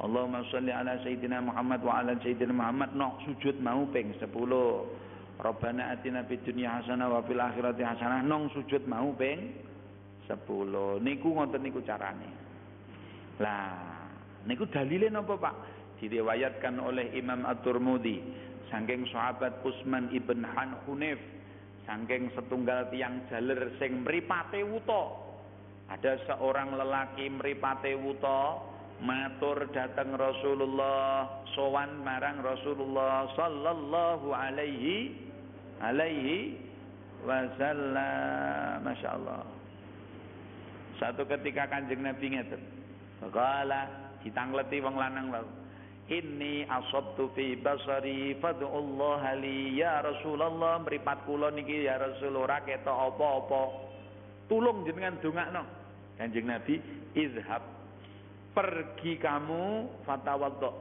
Allahumma 0.01 0.41
sholli 0.49 0.73
ala 0.73 0.97
sayyidina 1.05 1.45
Muhammad 1.45 1.85
wa 1.85 2.01
ala 2.01 2.17
sayyidina 2.25 2.57
Muhammad 2.57 2.97
nok 2.97 3.21
sujud 3.29 3.61
mau 3.61 3.85
ping 3.93 4.17
10. 4.17 4.29
Rabbana 5.41 5.97
atina 5.97 6.25
fid 6.29 6.45
dunya 6.45 6.69
hasanah 6.81 7.09
wa 7.09 7.21
fil 7.25 7.41
akhirati 7.41 7.85
hasanah 7.85 8.21
nong 8.25 8.53
sujud 8.57 8.85
mau 8.89 9.13
ping 9.17 9.53
10. 10.29 10.41
Niku 11.05 11.29
ngoten 11.37 11.61
niku 11.61 11.81
carane. 11.85 12.31
Lah, 13.41 14.05
niku 14.45 14.69
dalile 14.69 15.09
napa 15.09 15.37
Pak? 15.37 15.57
Diriwayatkan 16.01 16.81
oleh 16.81 17.13
Imam 17.17 17.45
At-Tirmidzi 17.45 18.25
saking 18.73 19.05
sahabat 19.13 19.61
Utsman 19.67 20.09
ibn 20.17 20.47
Han 20.47 20.81
saking 21.91 22.31
setunggal 22.39 22.87
tiang 22.95 23.27
jaler 23.27 23.75
sing 23.83 24.07
mripate 24.07 24.63
wuta. 24.63 25.11
Ada 25.91 26.23
seorang 26.31 26.79
lelaki 26.79 27.27
mripate 27.27 27.99
wuta 27.99 28.63
matur 29.03 29.67
datang 29.75 30.15
Rasulullah 30.15 31.43
sowan 31.59 31.99
marang 32.07 32.47
Rasulullah 32.47 33.27
sallallahu 33.35 34.31
alaihi 34.31 35.19
alaihi 35.83 36.55
wasallam. 37.27 38.87
Masyaallah. 38.87 39.43
Satu 41.03 41.27
ketika 41.27 41.67
kanjeng 41.67 42.07
Nabi 42.07 42.39
ngeten 42.39 42.63
Kala 43.35 44.15
ditangleti 44.23 44.79
wong 44.79 44.95
lanang 44.95 45.35
wae 45.35 45.43
Inni 46.11 46.67
asabtu 46.67 47.31
fi 47.39 47.55
basari 47.55 48.35
fad'ullah 48.43 49.23
li 49.39 49.79
ya 49.79 50.03
Rasulullah 50.03 50.83
mripat 50.83 51.23
kula 51.23 51.55
niki 51.55 51.87
ya 51.87 52.03
Rasul 52.03 52.35
ora 52.35 52.59
ketok 52.67 53.15
apa-apa. 53.15 53.63
Tulung 54.51 54.83
jenengan 54.83 55.23
dongakno. 55.23 55.63
Kanjeng 56.19 56.51
Nabi, 56.51 56.83
izhab. 57.15 57.63
Pergi 58.51 59.23
kamu 59.23 59.87
fatawaddo. 60.03 60.75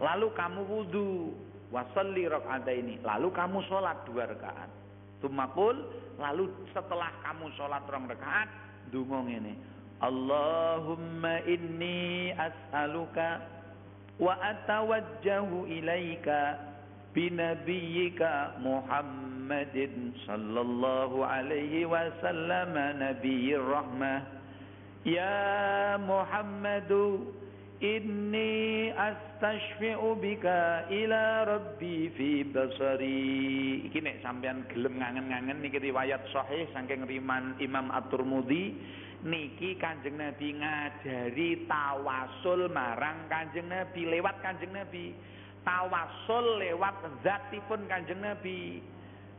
Lalu 0.00 0.32
kamu 0.32 0.60
wudu, 0.64 1.36
wasalli 1.68 2.24
ini. 2.72 2.96
Lalu 3.04 3.28
kamu 3.36 3.60
sholat 3.68 4.00
dua 4.08 4.24
rakaat. 4.32 4.72
Tumakul, 5.20 5.76
lalu 6.16 6.48
setelah 6.72 7.12
kamu 7.20 7.52
sholat 7.52 7.84
rong 7.84 8.08
rakaat, 8.08 8.48
dungong 8.88 9.28
ini. 9.28 9.52
Allahumma 10.00 11.44
inni 11.44 12.32
as'aluka 12.32 13.59
wa 14.18 14.34
atawajjahu 14.40 15.68
ilaika 15.70 16.58
binabiyyika 17.14 18.58
Muhammadin 18.62 20.14
sallallahu 20.26 21.22
alaihi 21.26 21.86
wasallam 21.86 22.74
nabiyir 22.74 23.62
rahmah. 23.62 24.26
Ya 25.06 25.96
Muhammadu 25.96 27.32
inni 27.80 28.92
astashfi'u 28.92 30.12
bika 30.20 30.84
ila 30.92 31.48
rabbi 31.48 32.12
fi 32.12 32.44
basari. 32.44 33.88
Iki 33.88 33.98
nek 34.04 34.20
sampean 34.20 34.68
gelem 34.68 35.00
ngangen-ngangen 35.00 35.64
niki 35.64 35.80
riwayat 35.80 36.20
sahih 36.28 36.68
saking 36.76 37.08
riman 37.08 37.56
Imam 37.58 37.88
At-Tirmidzi 37.88 38.76
niki 39.24 39.76
Kanjeng 39.76 40.16
Nabi 40.16 40.56
ngajari 40.56 41.68
tawasul 41.68 42.72
marang 42.72 43.28
Kanjeng 43.28 43.68
Nabi 43.68 44.08
lewat 44.08 44.40
Kanjeng 44.40 44.72
Nabi. 44.72 45.12
Tawasul 45.60 46.60
lewat 46.60 47.20
zatipun 47.20 47.84
Kanjeng 47.84 48.24
Nabi. 48.24 48.80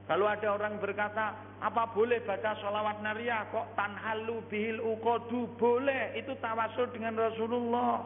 Kalau 0.06 0.28
ada 0.28 0.60
orang 0.60 0.76
berkata, 0.82 1.32
apa 1.62 1.94
boleh 1.94 2.20
baca 2.26 2.58
sholawat 2.58 3.00
nariyah 3.06 3.48
kok 3.54 3.78
tanhalu 3.78 4.44
bihil 4.50 4.82
ukodu 4.82 5.56
boleh 5.56 6.18
itu 6.18 6.34
tawasul 6.42 6.90
dengan 6.92 7.16
Rasulullah. 7.22 8.02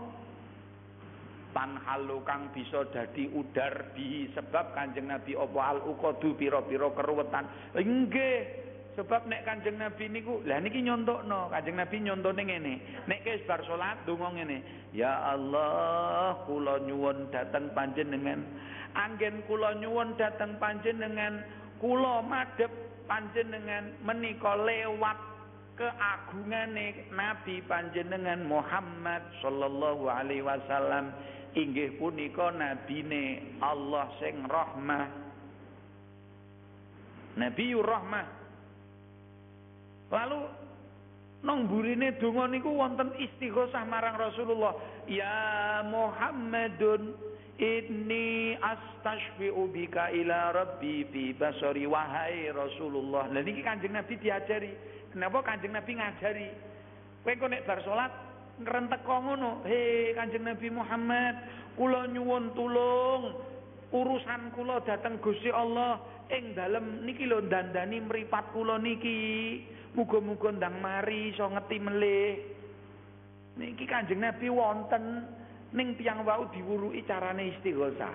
Tanhalu 1.55 2.19
kang 2.28 2.51
bisa 2.51 2.84
dadi 2.91 3.32
udar 3.32 3.95
di 3.95 4.28
sebab 4.36 4.76
kanjeng 4.76 5.07
Nabi 5.07 5.39
opo 5.39 5.63
al 5.63 5.80
ukodu 5.88 6.36
piro 6.36 6.67
piro 6.67 6.91
keruwetan. 6.91 7.47
Enggak 7.80 8.64
Sebab 8.95 9.27
nek 9.27 9.43
Kanjeng 9.43 9.75
Nabi 9.75 10.07
niku, 10.07 10.39
lah 10.47 10.63
niki 10.63 10.79
nyontokno, 10.79 11.51
Kanjeng 11.51 11.75
Nabi 11.75 11.99
nyontone 11.99 12.47
ngene. 12.47 12.73
Nek 13.11 13.27
wis 13.27 13.43
bar 13.43 13.59
salat 13.67 13.99
donga 14.07 14.31
ngene, 14.31 14.63
ya 14.95 15.35
Allah, 15.35 16.39
kula 16.47 16.79
nyuwun 16.87 17.27
dhateng 17.27 17.75
panjenengan. 17.75 18.39
Anggen 18.95 19.43
kula 19.51 19.75
nyuwun 19.83 20.15
dhateng 20.15 20.55
panjenengan, 20.63 21.43
kula 21.83 22.23
madhep 22.23 22.71
panjenengan 23.03 23.99
menika 24.07 24.55
lewat 24.63 25.19
keagungane 25.75 27.11
Nabi 27.11 27.59
panjenengan 27.67 28.47
Muhammad 28.47 29.27
sallallahu 29.43 30.07
alaihi 30.07 30.47
wasallam. 30.47 31.11
Inggih 31.51 31.99
punika 31.99 32.47
nabine 32.55 33.59
Allah 33.59 34.07
sing 34.23 34.43
rahmah. 34.47 35.07
Nabiur 37.35 37.83
rahmah 37.83 38.44
Lalu 40.14 40.39
nong 41.45 41.70
burine 41.70 42.18
donga 42.18 42.49
niku 42.49 42.74
wonten 42.74 43.14
istighosah 43.18 43.86
marang 43.86 44.18
Rasulullah. 44.18 44.74
Ya 45.10 45.82
Muhammadun 45.86 47.14
inni 47.62 48.58
astashfi'u 48.60 49.70
bika 49.72 50.12
ila 50.12 50.51
rabbi 50.51 51.06
fi 51.10 51.32
basari 51.34 51.88
wahai 51.88 52.51
Rasulullah. 52.51 53.32
Lah 53.32 53.41
niki 53.41 53.64
Kanjeng 53.64 53.95
Nabi 53.95 54.20
diajari. 54.20 54.74
Kenapa 55.14 55.41
Kanjeng 55.45 55.74
Nabi 55.74 55.91
ngajari? 55.95 56.49
Kowe 57.24 57.34
kok 57.34 57.49
nek 57.49 57.66
bar 57.66 57.80
salat 57.82 58.14
ngrentek 58.62 59.01
ngono, 59.08 59.66
"He 59.66 60.14
Kanjeng 60.14 60.45
Nabi 60.45 60.68
Muhammad, 60.70 61.36
kula 61.80 62.08
nyuwun 62.12 62.53
tulung 62.53 63.55
urusan 63.95 64.51
kula 64.51 64.83
dateng 64.83 65.23
Gusti 65.23 65.47
Allah 65.47 66.03
ing 66.27 66.51
dalem 66.51 67.07
niki 67.07 67.23
lho 67.23 67.47
dandani 67.47 68.03
mripat 68.03 68.51
kula 68.51 68.75
niki." 68.75 69.63
Muga-muga 69.95 70.51
ndang 70.51 70.83
mari 70.83 71.31
iso 71.31 71.47
ngeti 71.47 71.77
melih. 71.79 72.35
Niki 73.55 73.87
Kanjeng 73.87 74.19
Nabi 74.19 74.51
wonten 74.51 75.23
ning 75.71 75.95
tiyang 75.95 76.27
wau 76.27 76.51
diwuruki 76.51 77.07
carane 77.07 77.55
istighosah. 77.55 78.11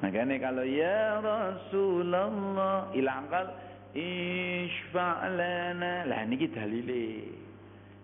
Makanya 0.00 0.40
kalau 0.40 0.64
ya 0.64 1.20
Rasulullah 1.20 2.88
ilangkal 2.96 3.52
isfa' 3.92 5.28
lana. 5.28 6.08
Lah 6.08 6.24
niki 6.24 6.48
dalile. 6.48 7.28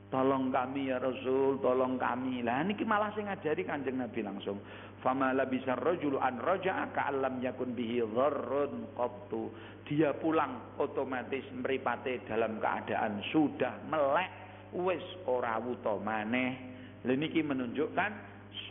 Tolong 0.08 0.48
kami 0.48 0.88
ya 0.88 0.96
Rasul, 0.96 1.60
tolong 1.60 2.00
kami. 2.00 2.40
Lah 2.40 2.64
niki 2.64 2.80
malah 2.88 3.12
sing 3.12 3.28
ngajari 3.28 3.60
Kanjeng 3.68 4.00
Nabi 4.00 4.24
langsung. 4.24 4.56
Fama 5.04 5.36
labisa 5.36 5.76
rajulu 5.76 6.16
an 6.16 6.40
raja'a 6.40 6.96
ka'allam 6.96 7.44
yakun 7.44 7.76
bihi 7.76 8.00
dharrun 8.08 8.88
qattu. 8.96 9.52
Dia 9.84 10.16
pulang 10.16 10.80
otomatis 10.80 11.44
meripate 11.52 12.24
dalam 12.24 12.56
keadaan 12.56 13.20
sudah 13.28 13.84
melek 13.84 14.32
wis 14.72 15.04
ora 15.28 15.60
wuta 15.60 16.00
maneh. 16.00 16.56
Lha 17.04 17.12
niki 17.12 17.44
menunjukkan 17.44 18.10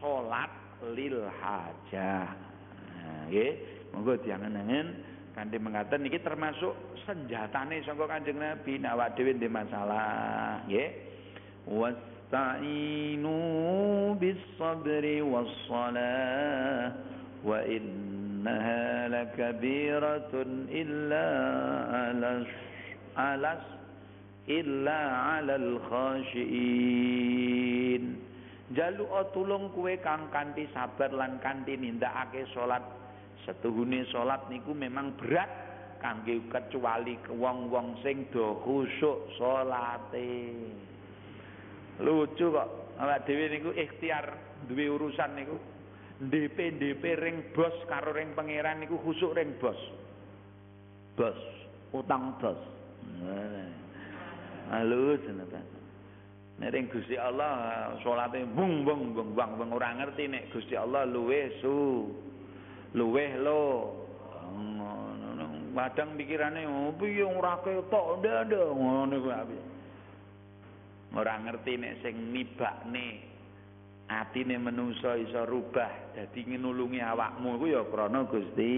salat 0.01 0.49
lil 0.97 1.21
hajah. 1.21 2.27
Nah, 2.97 3.29
nggih, 3.29 3.51
monggo 3.93 4.17
diangen-angen 4.25 5.05
kanthi 5.37 5.61
mengatakan 5.61 6.01
niki 6.01 6.17
termasuk 6.17 6.73
senjatane 7.05 7.85
sangka 7.85 8.09
Kanjeng 8.09 8.41
Nabi 8.41 8.81
nek 8.81 8.97
awak 8.97 9.13
dhewe 9.13 9.37
masalah, 9.45 10.65
nggih. 10.65 11.06
Was 11.66 11.94
واستعينوا 12.32 14.16
بالصبر 14.16 15.04
والصلاة 15.22 16.92
وإنها 17.44 19.08
لكبيرة 19.08 20.32
إلا 20.72 21.28
على 21.92 22.46
على 23.16 23.52
إلا 24.48 25.00
على 25.12 25.54
الخاشئين 25.60 27.12
Jalu 28.72 29.04
tulung 29.36 29.68
kue 29.76 30.00
kang 30.00 30.32
kanthi 30.32 30.64
sabar 30.72 31.12
lan 31.12 31.36
kanthi 31.44 31.76
nindakake 31.76 32.48
salat. 32.56 32.80
Setuhune 33.44 34.08
salat 34.08 34.48
niku 34.48 34.72
memang 34.72 35.12
berat 35.20 35.52
kangge 36.00 36.40
kecuali 36.48 37.20
wong-wong 37.36 38.00
sing 38.00 38.32
do 38.32 38.56
khusuk 38.64 39.28
salate. 39.36 40.56
Lucu 42.01 42.53
kok. 42.53 42.69
Awak 42.97 43.29
dhewe 43.29 43.45
niku 43.49 43.69
ikhtiar 43.73 44.25
duwe 44.69 44.89
urusan 44.89 45.31
niku. 45.37 45.57
DP 46.17 46.81
DP 46.81 47.03
ring 47.21 47.37
bos 47.53 47.73
karo 47.85 48.09
ring 48.09 48.33
pangeran 48.33 48.81
niku 48.81 48.97
khusuk 49.05 49.37
ring 49.37 49.53
bos. 49.61 49.77
Bos, 51.13 51.37
utang 51.93 52.37
bos. 52.41 52.57
Halus 54.73 55.21
napa. 55.29 55.61
Nek 56.57 56.73
ring 56.73 56.89
Gusti 56.89 57.13
Allah 57.21 57.93
salate 58.01 58.41
bung 58.49 58.81
bung 58.81 59.13
bung 59.13 59.37
bang 59.37 59.61
bung 59.61 59.77
ora 59.77 59.93
ngerti 59.93 60.25
nek 60.25 60.49
Gusti 60.49 60.73
Allah 60.73 61.05
luweh 61.05 61.61
su. 61.61 62.09
Luweh 62.97 63.37
lo. 63.37 63.93
Kadang 65.77 66.17
pikirane 66.17 66.65
oh 66.65 66.89
piye 66.97 67.21
ora 67.21 67.61
ketok 67.61 68.25
ndak 68.25 68.49
ngono 68.49 69.13
kuwi. 69.21 69.76
Ora 71.17 71.41
ngerti 71.41 71.81
nek 71.81 72.05
sing 72.05 72.29
nibakne 72.29 73.25
atine 74.05 74.55
menungso 74.61 75.17
iso 75.17 75.43
rubah 75.49 76.13
dadi 76.13 76.45
nulungi 76.45 77.01
awakmu 77.01 77.57
iku 77.57 77.65
ya 77.73 77.81
krana 77.89 78.29
Gusti. 78.29 78.77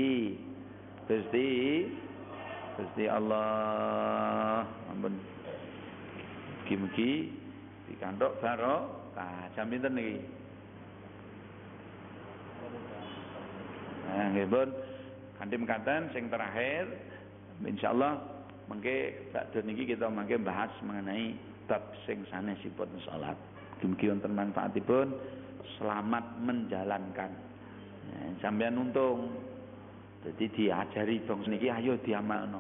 Gusti 1.03 1.47
Gusti 2.79 3.03
Allah. 3.11 4.63
Ampun. 4.87 5.13
Mugi-mugi 6.69 7.33
dikanthok 7.89 8.37
baro 8.45 9.09
ka 9.17 9.49
jam 9.57 9.73
pinten 9.73 9.97
niki? 9.97 10.21
Nah, 14.05 14.25
nggih 14.37 14.45
pun 14.53 14.69
kanthi 15.41 15.55
mekaten 15.57 16.13
sing 16.13 16.29
terakhir 16.29 16.93
insyaallah 17.65 18.21
mengke 18.69 19.17
bakda 19.33 19.65
niki 19.65 19.89
kita 19.89 20.13
mangke 20.13 20.37
bahas 20.37 20.69
mengenai 20.85 21.33
bab 21.69 21.93
sing 22.09 22.25
sanesipun 22.33 22.89
salat. 23.05 23.37
Dumugi 23.77 24.09
wonten 24.09 24.33
manfaatipun 24.33 25.13
selamat 25.77 26.25
menjalankan. 26.41 27.31
Ya, 28.09 28.17
nah, 28.17 28.29
sampean 28.41 28.81
untung. 28.81 29.29
Jadi 30.19 30.51
diajari 30.51 31.23
bangsa 31.23 31.47
niki 31.47 31.71
ayo 31.71 31.95
diamalno. 32.03 32.59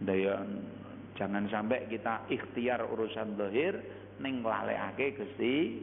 Daya 0.00 0.40
jangan 1.20 1.44
sampai 1.52 1.84
kita 1.92 2.24
ikhtiar 2.32 2.80
urusan 2.88 3.36
dohir 3.36 3.76
ning 4.24 4.40
lalekake 4.40 5.20
Gusti 5.20 5.76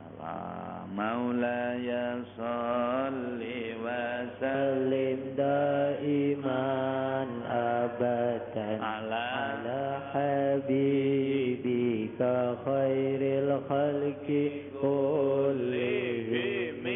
Allah 0.00 0.88
Maulaya 0.92 2.24
sholli 2.36 3.76
wa 3.76 4.28
sallim 4.40 5.36
daiman 5.36 7.28
abadan 7.44 8.80
ala, 8.80 9.24
ala 9.52 9.84
habib 10.16 11.21
حبيبك 12.20 12.56
خير 12.64 13.20
الخلق 13.22 14.26
كلهم 14.82 16.86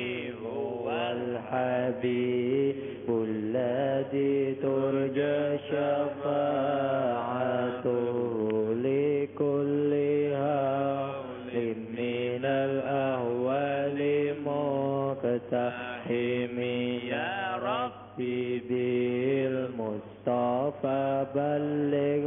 هو 0.45 0.91
الحبيب 0.91 2.77
الذي 3.09 4.55
ترجى 4.63 5.59
شفاعته 5.71 7.85
لكل 8.75 9.93
هول 10.35 11.75
من 11.99 12.45
الأهوال 12.45 14.01
مقتحم. 14.47 16.59
يا 17.09 17.37
ربي 17.63 18.61
بالمصطفى 19.79 21.27
بلغ 21.35 22.23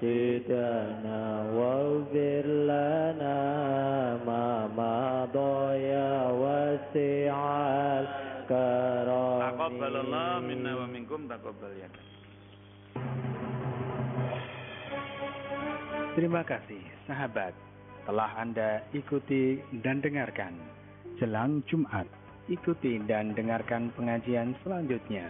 مقاصدنا 0.00 1.20
واغفر 1.56 2.44
لنا 2.72 3.38
ما 4.26 4.48
مضى 4.72 5.58
يا 5.92 6.12
واسع 6.32 7.36
الكرم 8.00 9.40
Taqabbalallah 9.46 10.30
minna 10.48 10.72
wa 10.80 10.86
minkum 10.88 11.28
taqabbal 11.28 11.72
ya 11.76 11.88
Terima 16.16 16.40
kasih 16.40 16.80
sahabat 17.04 17.52
telah 18.08 18.32
Anda 18.40 18.80
ikuti 18.96 19.60
dan 19.84 20.00
dengarkan. 20.00 20.56
Jelang 21.20 21.60
Jumat, 21.68 22.08
ikuti 22.48 22.96
dan 23.04 23.36
dengarkan 23.36 23.92
pengajian 23.92 24.56
selanjutnya 24.64 25.28